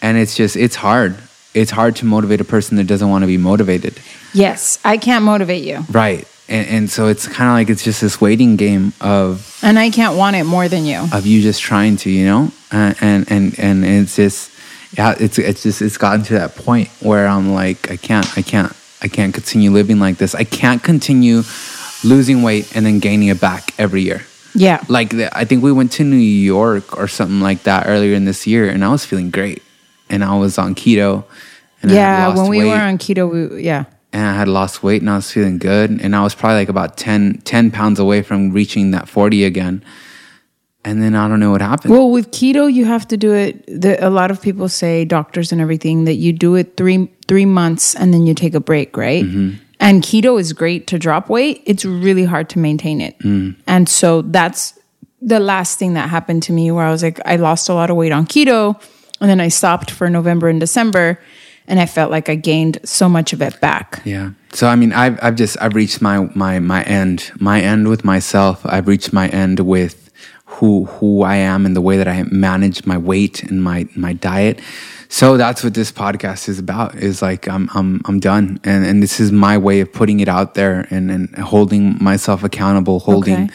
and 0.00 0.16
it's 0.16 0.34
just 0.34 0.56
it's 0.56 0.76
hard. 0.76 1.16
It's 1.54 1.70
hard 1.70 1.96
to 1.96 2.06
motivate 2.06 2.40
a 2.40 2.44
person 2.44 2.76
that 2.78 2.86
doesn't 2.86 3.08
want 3.08 3.22
to 3.22 3.26
be 3.26 3.36
motivated. 3.36 4.00
Yes, 4.32 4.78
I 4.84 4.96
can't 4.96 5.24
motivate 5.24 5.64
you, 5.64 5.84
Right. 5.90 6.26
And, 6.48 6.68
and 6.68 6.90
so 6.90 7.06
it's 7.06 7.26
kind 7.28 7.48
of 7.48 7.54
like 7.54 7.70
it's 7.70 7.84
just 7.84 8.00
this 8.00 8.20
waiting 8.20 8.56
game 8.56 8.92
of 9.00 9.58
and 9.62 9.78
I 9.78 9.90
can't 9.90 10.16
want 10.16 10.36
it 10.36 10.44
more 10.44 10.68
than 10.68 10.84
you. 10.84 11.06
of 11.12 11.24
you 11.24 11.40
just 11.40 11.62
trying 11.62 11.96
to, 11.98 12.10
you 12.10 12.26
know, 12.26 12.50
and 12.70 12.96
and 13.00 13.30
and, 13.30 13.58
and 13.58 13.84
it's 13.84 14.16
just 14.16 14.50
yeah, 14.98 15.14
it's 15.18 15.38
it's 15.38 15.62
just 15.62 15.80
it's 15.80 15.96
gotten 15.96 16.22
to 16.24 16.34
that 16.34 16.56
point 16.56 16.88
where 17.00 17.26
I'm 17.26 17.52
like 17.54 17.90
I 17.90 17.96
can't 17.96 18.26
I 18.36 18.42
can't 18.42 18.72
I 19.00 19.08
can't 19.08 19.32
continue 19.32 19.70
living 19.70 19.98
like 19.98 20.18
this. 20.18 20.34
I 20.34 20.44
can't 20.44 20.82
continue 20.82 21.42
losing 22.04 22.42
weight 22.42 22.74
and 22.74 22.84
then 22.84 22.98
gaining 22.98 23.28
it 23.28 23.40
back 23.40 23.78
every 23.78 24.02
year. 24.02 24.22
Yeah. 24.54 24.82
Like 24.88 25.10
the, 25.10 25.36
I 25.36 25.44
think 25.44 25.62
we 25.62 25.72
went 25.72 25.92
to 25.92 26.04
New 26.04 26.16
York 26.16 26.96
or 26.96 27.08
something 27.08 27.40
like 27.40 27.62
that 27.62 27.86
earlier 27.86 28.14
in 28.14 28.24
this 28.26 28.46
year, 28.46 28.68
and 28.68 28.84
I 28.84 28.88
was 28.90 29.04
feeling 29.04 29.30
great, 29.30 29.62
and 30.12 30.22
I 30.22 30.36
was 30.36 30.58
on 30.58 30.76
keto. 30.76 31.24
And 31.82 31.90
I 31.90 31.94
had 31.94 32.00
yeah, 32.00 32.34
when 32.36 32.48
we 32.48 32.58
weight 32.58 32.68
were 32.68 32.76
on 32.76 32.98
keto, 32.98 33.50
we, 33.50 33.62
yeah. 33.64 33.86
and 34.12 34.24
I 34.24 34.34
had 34.34 34.46
lost 34.46 34.84
weight 34.84 35.00
and 35.02 35.10
I 35.10 35.16
was 35.16 35.32
feeling 35.32 35.58
good. 35.58 35.90
And 35.90 36.14
I 36.14 36.22
was 36.22 36.36
probably 36.36 36.58
like 36.58 36.68
about 36.68 36.96
10, 36.96 37.38
10 37.44 37.70
pounds 37.72 37.98
away 37.98 38.22
from 38.22 38.52
reaching 38.52 38.92
that 38.92 39.08
40 39.08 39.44
again. 39.44 39.84
And 40.84 41.02
then 41.02 41.14
I 41.14 41.28
don't 41.28 41.40
know 41.40 41.52
what 41.52 41.60
happened. 41.60 41.92
Well, 41.92 42.10
with 42.10 42.30
keto, 42.32 42.72
you 42.72 42.84
have 42.84 43.06
to 43.08 43.16
do 43.16 43.32
it. 43.32 43.64
The, 43.66 43.96
a 44.04 44.10
lot 44.10 44.30
of 44.30 44.42
people 44.42 44.68
say, 44.68 45.04
doctors 45.04 45.52
and 45.52 45.60
everything, 45.60 46.04
that 46.04 46.14
you 46.14 46.32
do 46.32 46.56
it 46.56 46.76
three 46.76 47.08
three 47.28 47.46
months 47.46 47.94
and 47.94 48.12
then 48.12 48.26
you 48.26 48.34
take 48.34 48.54
a 48.54 48.60
break, 48.60 48.96
right? 48.96 49.24
Mm-hmm. 49.24 49.62
And 49.78 50.02
keto 50.02 50.38
is 50.40 50.52
great 50.52 50.86
to 50.88 50.98
drop 50.98 51.28
weight. 51.28 51.62
It's 51.66 51.84
really 51.84 52.24
hard 52.24 52.48
to 52.50 52.58
maintain 52.58 53.00
it. 53.00 53.18
Mm. 53.20 53.56
And 53.66 53.88
so 53.88 54.22
that's 54.22 54.78
the 55.20 55.40
last 55.40 55.78
thing 55.78 55.94
that 55.94 56.08
happened 56.08 56.42
to 56.44 56.52
me, 56.52 56.70
where 56.70 56.84
I 56.84 56.90
was 56.90 57.02
like, 57.02 57.20
I 57.24 57.36
lost 57.36 57.68
a 57.68 57.74
lot 57.74 57.90
of 57.90 57.96
weight 57.96 58.12
on 58.12 58.26
keto, 58.26 58.80
and 59.22 59.30
then 59.30 59.40
I 59.40 59.48
stopped 59.48 59.90
for 59.90 60.10
November 60.10 60.48
and 60.48 60.60
December, 60.60 61.18
and 61.66 61.80
I 61.80 61.86
felt 61.86 62.10
like 62.10 62.28
I 62.28 62.34
gained 62.34 62.80
so 62.84 63.08
much 63.08 63.32
of 63.32 63.40
it 63.40 63.58
back. 63.60 64.02
yeah. 64.04 64.32
So 64.52 64.66
I 64.66 64.76
mean, 64.76 64.92
I've 64.92 65.18
I've 65.22 65.36
just 65.36 65.56
I've 65.62 65.74
reached 65.74 66.02
my 66.02 66.28
my 66.34 66.58
my 66.58 66.82
end, 66.82 67.32
my 67.38 67.60
end 67.62 67.88
with 67.88 68.04
myself. 68.04 68.60
I've 68.66 68.86
reached 68.86 69.12
my 69.12 69.28
end 69.28 69.60
with 69.60 70.10
who 70.44 70.84
who 70.84 71.22
I 71.22 71.36
am 71.36 71.64
and 71.64 71.74
the 71.74 71.80
way 71.80 71.96
that 71.96 72.08
I 72.08 72.24
manage 72.24 72.84
my 72.84 72.98
weight 72.98 73.42
and 73.44 73.62
my 73.62 73.88
my 73.96 74.12
diet. 74.12 74.60
So 75.08 75.36
that's 75.36 75.62
what 75.64 75.74
this 75.74 75.92
podcast 75.92 76.48
is 76.48 76.58
about. 76.58 76.94
Is 76.96 77.22
like 77.22 77.48
I'm 77.48 77.70
I'm 77.74 78.02
I'm 78.04 78.20
done, 78.20 78.60
and 78.64 78.84
and 78.84 79.02
this 79.02 79.20
is 79.20 79.32
my 79.32 79.56
way 79.56 79.80
of 79.80 79.92
putting 79.92 80.20
it 80.20 80.28
out 80.28 80.54
there 80.54 80.86
and 80.90 81.10
and 81.10 81.34
holding 81.36 82.02
myself 82.02 82.42
accountable, 82.42 82.98
holding. 82.98 83.44
Okay. 83.44 83.54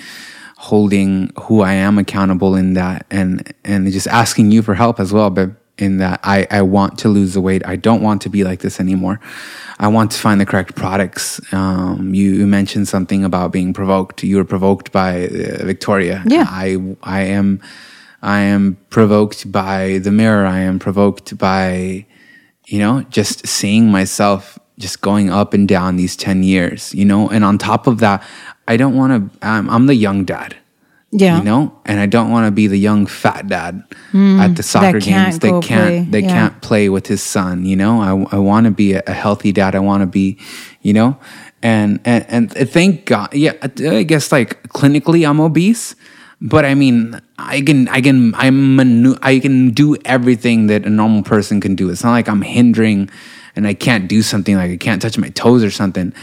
Holding 0.57 1.31
who 1.41 1.61
I 1.61 1.73
am 1.73 1.97
accountable 1.97 2.55
in 2.55 2.73
that 2.73 3.05
and 3.11 3.53
and 3.63 3.91
just 3.91 4.07
asking 4.07 4.51
you 4.51 4.61
for 4.61 4.73
help 4.73 4.99
as 4.99 5.13
well 5.13 5.29
but 5.29 5.51
in 5.77 5.97
that 5.97 6.19
I, 6.23 6.47
I 6.49 6.63
want 6.63 6.97
to 6.99 7.09
lose 7.09 7.35
the 7.35 7.41
weight. 7.41 7.65
I 7.65 7.75
don't 7.75 8.01
want 8.01 8.23
to 8.23 8.29
be 8.29 8.43
like 8.43 8.61
this 8.61 8.79
anymore. 8.79 9.19
I 9.77 9.87
want 9.89 10.09
to 10.11 10.17
find 10.17 10.41
the 10.41 10.45
correct 10.45 10.75
products. 10.75 11.39
Um, 11.53 12.15
you, 12.15 12.31
you 12.31 12.47
mentioned 12.47 12.87
something 12.87 13.23
about 13.23 13.51
being 13.51 13.73
provoked. 13.73 14.23
You 14.23 14.37
were 14.37 14.43
provoked 14.43 14.91
by 14.91 15.25
uh, 15.25 15.65
Victoria. 15.65 16.23
Yeah. 16.25 16.45
I 16.49 16.95
I 17.03 17.21
am 17.21 17.61
I 18.23 18.39
am 18.39 18.77
provoked 18.89 19.51
by 19.51 19.99
the 19.99 20.11
mirror. 20.11 20.47
I 20.47 20.61
am 20.61 20.79
provoked 20.79 21.37
by 21.37 22.07
you 22.67 22.79
know, 22.79 23.01
just 23.03 23.47
seeing 23.47 23.89
myself 23.89 24.59
just 24.79 25.01
going 25.01 25.29
up 25.29 25.53
and 25.53 25.67
down 25.67 25.95
these 25.95 26.15
10 26.15 26.43
years, 26.43 26.93
you 26.93 27.03
know, 27.05 27.29
and 27.29 27.43
on 27.43 27.57
top 27.57 27.87
of 27.87 27.99
that, 27.99 28.23
I 28.67 28.77
don't 28.77 28.95
want 28.95 29.31
to, 29.31 29.47
I'm, 29.47 29.69
I'm 29.69 29.87
the 29.87 29.95
young 29.95 30.23
dad, 30.25 30.55
Yeah. 31.11 31.37
you 31.39 31.43
know, 31.43 31.73
and 31.85 31.99
I 31.99 32.05
don't 32.05 32.29
want 32.29 32.45
to 32.47 32.51
be 32.51 32.67
the 32.67 32.77
young 32.77 33.07
fat 33.07 33.47
dad 33.47 33.81
at 34.13 34.55
the 34.55 34.61
soccer 34.63 34.99
Hmm, 34.99 34.99
can't 34.99 35.25
games. 35.25 35.39
They 35.39 35.49
can't, 35.49 35.63
play, 35.63 36.05
they 36.09 36.19
yeah. 36.21 36.27
can't 36.33 36.61
play 36.61 36.89
with 36.89 37.07
his 37.07 37.23
son, 37.23 37.65
you 37.65 37.75
know, 37.75 38.01
I, 38.01 38.35
I 38.35 38.39
want 38.39 38.65
to 38.65 38.71
be 38.71 38.93
a, 38.93 39.01
a 39.07 39.13
healthy 39.13 39.51
dad. 39.51 39.73
I 39.73 39.79
want 39.79 40.01
to 40.01 40.07
be, 40.07 40.37
you 40.81 40.93
know, 40.93 41.17
and, 41.63 41.99
and, 42.05 42.25
and 42.29 42.51
thank 42.69 43.05
God. 43.05 43.33
Yeah. 43.33 43.53
I 43.63 44.03
guess 44.03 44.31
like 44.31 44.61
clinically 44.69 45.27
I'm 45.27 45.39
obese, 45.39 45.95
but 46.39 46.65
I 46.65 46.75
mean, 46.75 47.19
I 47.39 47.61
can, 47.61 47.87
I 47.87 47.99
can, 48.01 48.35
I'm, 48.35 48.75
manu- 48.75 49.17
I 49.23 49.39
can 49.39 49.71
do 49.71 49.95
everything 50.05 50.67
that 50.67 50.85
a 50.85 50.89
normal 50.89 51.23
person 51.23 51.59
can 51.61 51.73
do. 51.73 51.89
It's 51.89 52.03
not 52.03 52.11
like 52.11 52.29
I'm 52.29 52.43
hindering 52.43 53.09
and 53.57 53.67
I 53.67 53.73
can't 53.73 54.07
do 54.07 54.21
something 54.21 54.55
like 54.55 54.71
I 54.71 54.77
can't 54.77 55.01
touch 55.01 55.17
my 55.17 55.29
toes 55.29 55.63
or 55.63 55.71
something, 55.71 56.13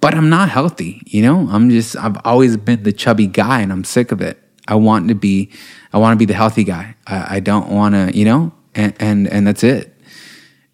but 0.00 0.14
I'm 0.14 0.28
not 0.28 0.48
healthy, 0.50 1.02
you 1.06 1.22
know? 1.22 1.48
I'm 1.50 1.70
just, 1.70 1.96
I've 1.96 2.16
always 2.24 2.56
been 2.56 2.82
the 2.82 2.92
chubby 2.92 3.26
guy 3.26 3.60
and 3.60 3.72
I'm 3.72 3.84
sick 3.84 4.12
of 4.12 4.20
it. 4.20 4.38
I 4.68 4.74
want 4.74 5.08
to 5.08 5.14
be, 5.14 5.50
I 5.92 5.98
want 5.98 6.12
to 6.14 6.18
be 6.18 6.26
the 6.26 6.34
healthy 6.34 6.64
guy. 6.64 6.94
I, 7.06 7.36
I 7.36 7.40
don't 7.40 7.70
want 7.70 7.94
to, 7.94 8.16
you 8.16 8.24
know, 8.24 8.52
and, 8.74 8.92
and, 9.00 9.28
and 9.28 9.46
that's 9.46 9.64
it. 9.64 9.94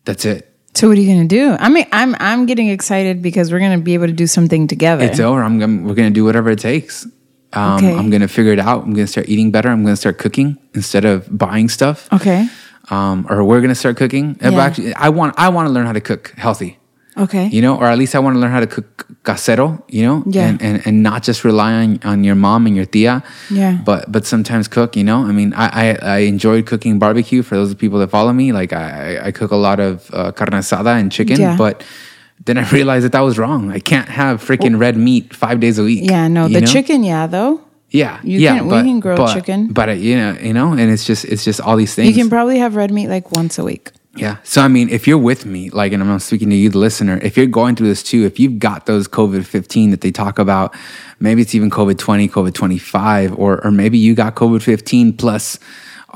That's 0.05 0.25
it. 0.25 0.53
So 0.75 0.89
what 0.89 0.99
are 0.99 1.01
you 1.01 1.11
gonna 1.15 1.27
do? 1.27 1.57
I 1.59 1.71
mean, 1.71 1.87
I'm 1.91 2.15
I'm 2.21 2.45
getting 2.45 2.69
excited 2.69 3.23
because 3.23 3.51
we're 3.51 3.61
gonna 3.61 3.79
be 3.79 3.95
able 3.95 4.09
to 4.09 4.13
do 4.13 4.27
something 4.27 4.67
together. 4.69 5.05
It's 5.07 5.19
over. 5.19 5.43
I'm, 5.43 5.59
gonna 5.59 5.83
we're 5.83 5.95
gonna 5.95 6.11
do 6.11 6.23
whatever 6.23 6.51
it 6.51 6.59
takes. 6.59 7.07
Um, 7.55 7.77
Okay. 7.77 7.95
I'm 7.97 8.11
gonna 8.11 8.29
figure 8.29 8.53
it 8.53 8.59
out. 8.59 8.85
I'm 8.85 8.93
gonna 8.93 9.07
start 9.07 9.27
eating 9.27 9.51
better. 9.51 9.71
I'm 9.71 9.83
gonna 9.85 9.97
start 9.97 10.19
cooking 10.19 10.59
instead 10.75 11.07
of 11.07 11.27
buying 11.37 11.71
stuff. 11.71 12.13
okay. 12.13 12.47
Um, 12.91 13.27
or 13.29 13.43
we're 13.45 13.61
gonna 13.61 13.75
start 13.75 13.97
cooking. 13.97 14.37
Uh, 14.45 14.51
Yeah. 14.51 14.65
Actually, 14.65 14.95
I 14.95 15.09
want 15.09 15.35
I 15.39 15.49
want 15.49 15.67
to 15.69 15.73
learn 15.73 15.87
how 15.87 15.93
to 15.93 16.01
cook 16.01 16.33
healthy. 16.37 16.79
Okay. 17.19 17.47
You 17.49 17.63
know, 17.63 17.77
or 17.81 17.87
at 17.87 17.97
least 17.99 18.15
I 18.15 18.19
want 18.19 18.35
to 18.37 18.41
learn 18.41 18.51
how 18.53 18.61
to 18.61 18.67
cook 18.67 19.07
casero. 19.25 19.83
You 19.89 20.03
know, 20.07 20.23
Yeah. 20.27 20.49
and, 20.49 20.63
and 20.63 20.83
and 20.87 21.03
not 21.03 21.23
just 21.23 21.45
rely 21.45 21.73
on, 21.73 21.99
on 22.05 22.25
your 22.25 22.35
mom 22.37 22.67
and 22.67 22.77
your 22.77 22.85
tia. 22.87 23.23
Yeah. 23.51 23.79
But 23.85 24.13
but 24.13 24.27
sometimes 24.27 24.69
cook. 24.69 24.97
You 24.97 25.05
know, 25.05 25.25
I 25.27 25.33
mean, 25.33 25.55
I 25.55 25.67
I, 25.85 25.87
I 26.03 26.19
enjoyed 26.29 26.67
cooking 26.67 26.99
barbecue. 26.99 27.43
For 27.43 27.57
those 27.57 27.75
people 27.75 27.99
that 28.01 28.11
follow 28.11 28.33
me, 28.33 28.53
like 28.53 28.73
I 28.73 29.19
I 29.29 29.31
cook 29.33 29.51
a 29.51 29.57
lot 29.69 29.81
of 29.81 30.11
uh, 30.13 30.31
carne 30.33 30.53
asada 30.61 30.93
and 31.01 31.11
chicken, 31.11 31.41
Yeah. 31.41 31.57
but. 31.57 31.83
Then 32.45 32.59
I 32.59 32.69
realized 32.79 33.03
that 33.07 33.13
that 33.13 33.25
was 33.25 33.39
wrong. 33.39 33.73
I 33.73 33.79
can't 33.81 34.11
have 34.11 34.45
freaking 34.45 34.79
red 34.79 34.95
meat 34.95 35.33
five 35.35 35.59
days 35.59 35.79
a 35.79 35.83
week. 35.83 36.05
Yeah, 36.11 36.29
no, 36.29 36.49
the 36.49 36.61
know? 36.61 36.67
chicken, 36.67 37.03
yeah, 37.03 37.27
though. 37.27 37.63
Yeah, 37.91 38.19
You 38.25 38.41
yeah, 38.41 38.57
can- 38.57 38.65
we 38.67 38.71
but, 38.71 38.83
can 38.83 39.01
grill 39.01 39.17
but, 39.17 39.35
chicken. 39.35 39.69
but 39.73 39.89
uh, 39.89 39.93
you 39.93 40.17
know, 40.17 40.33
you 40.41 40.53
know, 40.53 40.73
and 40.73 40.91
it's 40.91 41.05
just 41.05 41.25
it's 41.25 41.45
just 41.45 41.61
all 41.61 41.77
these 41.77 41.95
things. 41.95 42.09
You 42.09 42.15
can 42.23 42.29
probably 42.29 42.59
have 42.59 42.75
red 42.77 42.91
meat 42.91 43.09
like 43.09 43.31
once 43.33 43.59
a 43.59 43.65
week. 43.65 43.93
Yeah. 44.17 44.37
So 44.45 44.63
I 44.63 44.69
mean, 44.69 44.89
if 44.89 45.07
you're 45.07 45.19
with 45.19 45.45
me, 45.47 45.69
like, 45.71 45.93
and 45.93 46.03
I'm 46.03 46.19
speaking 46.19 46.49
to 46.51 46.57
you, 46.57 46.71
the 46.71 46.79
listener, 46.79 47.19
if 47.23 47.37
you're 47.37 47.47
going 47.47 47.77
through 47.77 47.89
this 47.89 48.03
too, 48.03 48.25
if 48.25 48.41
you've 48.41 48.59
got 48.59 48.87
those 48.87 49.07
COVID 49.07 49.45
15 49.45 49.91
that 49.91 50.01
they 50.01 50.11
talk 50.11 50.39
about, 50.39 50.75
maybe 51.21 51.43
it's 51.43 51.55
even 51.55 51.71
COVID 51.71 51.99
20, 51.99 52.29
COVID 52.29 52.55
25, 52.55 53.39
or 53.39 53.65
or 53.65 53.71
maybe 53.71 53.99
you 53.99 54.15
got 54.15 54.35
COVID 54.35 54.63
15 54.63 55.13
plus 55.19 55.59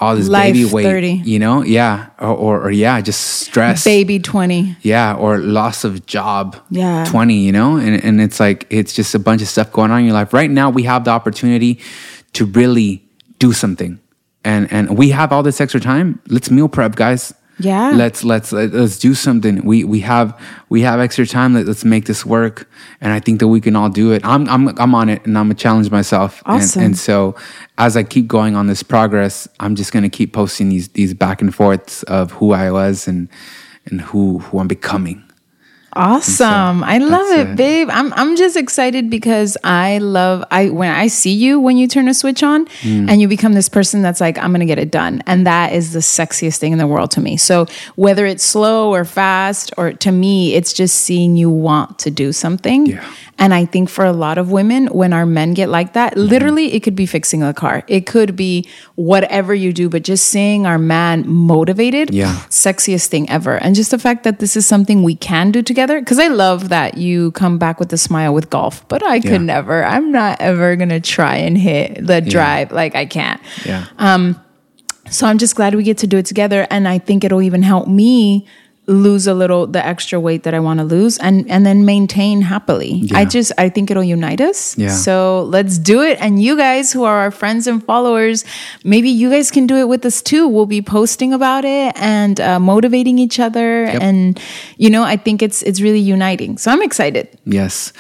all 0.01 0.17
this 0.17 0.29
Life 0.29 0.55
baby 0.55 0.65
weight, 0.65 0.85
30. 0.85 1.13
you 1.25 1.39
know, 1.39 1.63
yeah, 1.63 2.07
or, 2.19 2.29
or 2.35 2.61
or 2.63 2.71
yeah, 2.71 3.01
just 3.03 3.21
stress, 3.21 3.85
Baby 3.85 4.19
20. 4.19 4.77
yeah, 4.83 5.15
or 5.15 5.39
loss 5.39 5.85
of 5.85 6.07
job, 6.07 6.57
Yeah. 6.71 7.05
20, 7.09 7.35
you 7.35 7.53
know, 7.53 7.77
and 7.77 8.03
and 8.03 8.21
it's 8.21 8.41
like 8.41 8.67
it's 8.71 8.93
just 8.95 9.15
a 9.15 9.19
bunch 9.19 9.43
of 9.43 9.49
stuff 9.49 9.71
going 9.73 9.91
on 9.91 10.01
in 10.01 10.05
your 10.07 10.15
life. 10.15 10.33
Right 10.33 10.51
now, 10.51 10.71
we 10.71 10.85
have 10.85 11.05
the 11.05 11.11
opportunity 11.11 11.79
to 12.33 12.45
really 12.47 13.03
do 13.39 13.53
something, 13.53 14.01
and 14.45 14.73
and 14.73 14.97
we 14.97 15.11
have 15.11 15.33
all 15.33 15.43
this 15.43 15.61
extra 15.61 15.81
time. 15.81 16.19
Let's 16.29 16.51
meal 16.51 16.69
prep, 16.69 16.95
guys. 16.97 17.35
Yeah. 17.61 17.91
let's 17.91 18.25
let's 18.25 18.53
let's 18.53 18.99
do 18.99 19.15
something. 19.15 19.65
We 19.65 19.85
we 19.85 20.01
have 20.01 20.39
we 20.69 20.81
have 20.83 20.99
extra 21.01 21.27
time. 21.27 21.55
Let, 21.55 21.67
let's 21.67 21.85
make 21.85 22.07
this 22.07 22.25
work, 22.25 22.69
and 23.01 23.13
I 23.13 23.21
think 23.21 23.41
that 23.41 23.49
we 23.49 23.61
can 23.61 23.77
all 23.77 23.89
do 23.89 24.13
it. 24.13 24.25
I'm 24.25 24.49
I'm 24.49 24.69
I'm 24.79 24.95
on 24.95 25.09
it, 25.09 25.25
and 25.27 25.37
I'm 25.37 25.47
gonna 25.47 25.55
challenge 25.55 25.91
myself. 25.91 26.43
Awesome. 26.47 26.81
And, 26.81 26.87
and 26.87 26.99
so 26.99 27.37
as 27.79 27.97
I 27.97 28.03
keep 28.03 28.27
going 28.27 28.57
on 28.57 28.67
this 28.67 28.83
progress, 28.83 29.49
I'm 29.61 29.77
just 29.77 29.93
gonna 29.93 30.09
keep 30.09 30.33
posting 30.33 30.69
these 30.71 30.89
these 30.89 31.15
back 31.15 31.41
and 31.43 31.55
forths 31.55 32.03
of 32.05 32.33
who 32.33 32.53
I 32.53 32.71
was 32.71 33.07
and 33.07 33.29
and 33.87 34.01
who 34.01 34.39
who 34.39 34.59
I'm 34.59 34.69
becoming. 34.69 35.30
Awesome. 35.95 36.85
I 36.85 36.99
love 36.99 37.31
it, 37.39 37.49
it. 37.51 37.57
babe. 37.57 37.89
I'm 37.91 38.13
I'm 38.15 38.37
just 38.37 38.57
excited 38.57 39.11
because 39.11 39.57
I 39.65 39.99
love 39.99 40.45
I 40.51 40.71
when 40.71 40.91
I 40.91 41.09
see 41.09 41.33
you 41.35 41.59
when 41.61 41.77
you 41.77 41.89
turn 41.89 42.09
a 42.09 42.15
switch 42.15 42.43
on 42.43 42.67
Mm. 42.83 43.11
and 43.11 43.21
you 43.21 43.29
become 43.29 43.53
this 43.55 43.69
person 43.69 44.01
that's 44.03 44.21
like 44.21 44.39
I'm 44.39 44.51
going 44.51 44.61
to 44.61 44.67
get 44.67 44.79
it 44.79 44.91
done 44.91 45.23
and 45.27 45.47
that 45.47 45.73
is 45.73 45.93
the 45.93 45.99
sexiest 46.01 46.59
thing 46.59 46.73
in 46.73 46.79
the 46.79 46.87
world 46.87 47.11
to 47.13 47.21
me. 47.21 47.37
So 47.37 47.67
whether 47.97 48.25
it's 48.27 48.45
slow 48.45 48.93
or 48.95 49.05
fast 49.05 49.73
or 49.77 49.93
to 49.95 50.13
me 50.13 50.55
it's 50.55 50.73
just 50.73 50.97
seeing 50.99 51.37
you 51.37 51.51
want 51.51 51.99
to 52.01 52.11
do 52.11 52.33
something. 52.33 52.87
Yeah. 52.87 53.05
And 53.41 53.53
I 53.55 53.65
think 53.65 53.89
for 53.89 54.05
a 54.05 54.13
lot 54.13 54.37
of 54.39 54.53
women 54.53 54.87
when 54.89 55.13
our 55.13 55.25
men 55.27 55.55
get 55.55 55.69
like 55.71 55.95
that, 55.95 56.13
Mm-hmm. 56.13 56.29
literally 56.29 56.75
it 56.75 56.81
could 56.85 56.95
be 56.95 57.07
fixing 57.07 57.43
a 57.43 57.53
car. 57.55 57.83
It 57.89 58.05
could 58.07 58.37
be 58.37 58.69
whatever 58.97 59.55
you 59.55 59.73
do 59.73 59.89
but 59.89 60.03
just 60.05 60.29
seeing 60.29 60.67
our 60.67 60.79
man 60.79 61.25
motivated 61.27 62.13
Yeah. 62.13 62.35
sexiest 62.51 63.07
thing 63.09 63.29
ever. 63.31 63.57
And 63.57 63.75
just 63.75 63.91
the 63.91 63.99
fact 63.99 64.25
that 64.25 64.39
this 64.41 64.57
is 64.57 64.67
something 64.67 65.03
we 65.03 65.15
can 65.17 65.51
do 65.51 65.63
together. 65.63 65.99
Because 66.01 66.19
I 66.19 66.29
love 66.29 66.69
that 66.69 66.99
you 66.99 67.33
come 67.33 67.59
back 67.59 67.81
with 67.81 67.93
a 67.93 67.99
smile 67.99 68.35
with 68.35 68.51
golf, 68.51 68.87
but 68.89 69.03
I 69.03 69.21
could 69.21 69.31
Yeah. 69.41 69.55
never. 69.57 69.85
I'm 69.85 70.13
not 70.13 70.41
ever 70.41 70.77
going 70.77 70.91
to 70.91 71.01
try 71.01 71.37
and 71.37 71.57
hit 71.57 72.07
the 72.07 72.21
drive. 72.21 72.71
Like, 72.73 72.95
I 72.95 73.07
can't. 73.07 73.41
Yeah. 73.65 73.87
Um, 73.99 74.37
So 75.09 75.27
I'm 75.27 75.39
just 75.39 75.57
glad 75.57 75.75
we 75.75 75.83
get 75.83 75.99
to 75.99 76.07
do 76.07 76.19
it 76.19 76.27
together. 76.27 76.69
And 76.71 76.87
I 76.87 76.99
think 76.99 77.25
it'll 77.25 77.43
even 77.43 77.63
help 77.65 77.89
me 77.89 78.47
lose 78.91 79.27
a 79.27 79.35
little 79.35 79.67
the 79.67 79.85
extra 79.85 80.19
weight 80.19 80.43
that 80.43 80.53
I 80.53 80.61
want 80.61 80.81
to 80.81 80.85
lose 80.85 81.19
and 81.19 81.49
and 81.51 81.65
then 81.65 81.85
maintain 81.85 82.43
happily. 82.43 83.09
I 83.15 83.25
just 83.25 83.53
I 83.57 83.69
think 83.69 83.91
it'll 83.91 84.05
unite 84.05 84.41
us. 84.41 84.77
Yeah. 84.77 84.91
So 84.91 85.45
let's 85.45 85.79
do 85.79 86.03
it. 86.03 86.19
And 86.21 86.43
you 86.43 86.57
guys 86.57 86.93
who 86.93 87.05
are 87.05 87.19
our 87.19 87.31
friends 87.31 87.67
and 87.67 87.83
followers, 87.85 88.45
maybe 88.85 89.09
you 89.09 89.31
guys 89.31 89.51
can 89.51 89.67
do 89.67 89.77
it 89.77 89.89
with 89.89 90.05
us 90.05 90.21
too. 90.21 90.49
We'll 90.49 90.67
be 90.67 90.83
posting 90.83 91.33
about 91.33 91.65
it 91.65 91.95
and 91.97 92.41
uh, 92.41 92.59
motivating 92.59 93.19
each 93.19 93.39
other. 93.39 93.85
And 93.85 94.41
you 94.77 94.91
know, 94.91 95.05
I 95.05 95.17
think 95.17 95.43
it's 95.43 95.63
it's 95.63 95.81
really 95.81 96.01
uniting. 96.01 96.59
So 96.59 96.71
I'm 96.71 96.83
excited. 96.83 97.29
Yes. 97.45 97.93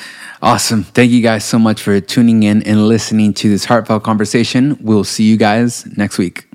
Awesome. 0.42 0.85
Thank 0.85 1.11
you 1.11 1.22
guys 1.22 1.44
so 1.44 1.59
much 1.59 1.83
for 1.83 2.00
tuning 2.00 2.42
in 2.42 2.62
and 2.62 2.88
listening 2.88 3.35
to 3.35 3.50
this 3.50 3.66
heartfelt 3.66 4.03
conversation. 4.03 4.79
We'll 4.81 5.05
see 5.05 5.24
you 5.24 5.37
guys 5.37 5.87
next 5.96 6.16
week. 6.16 6.49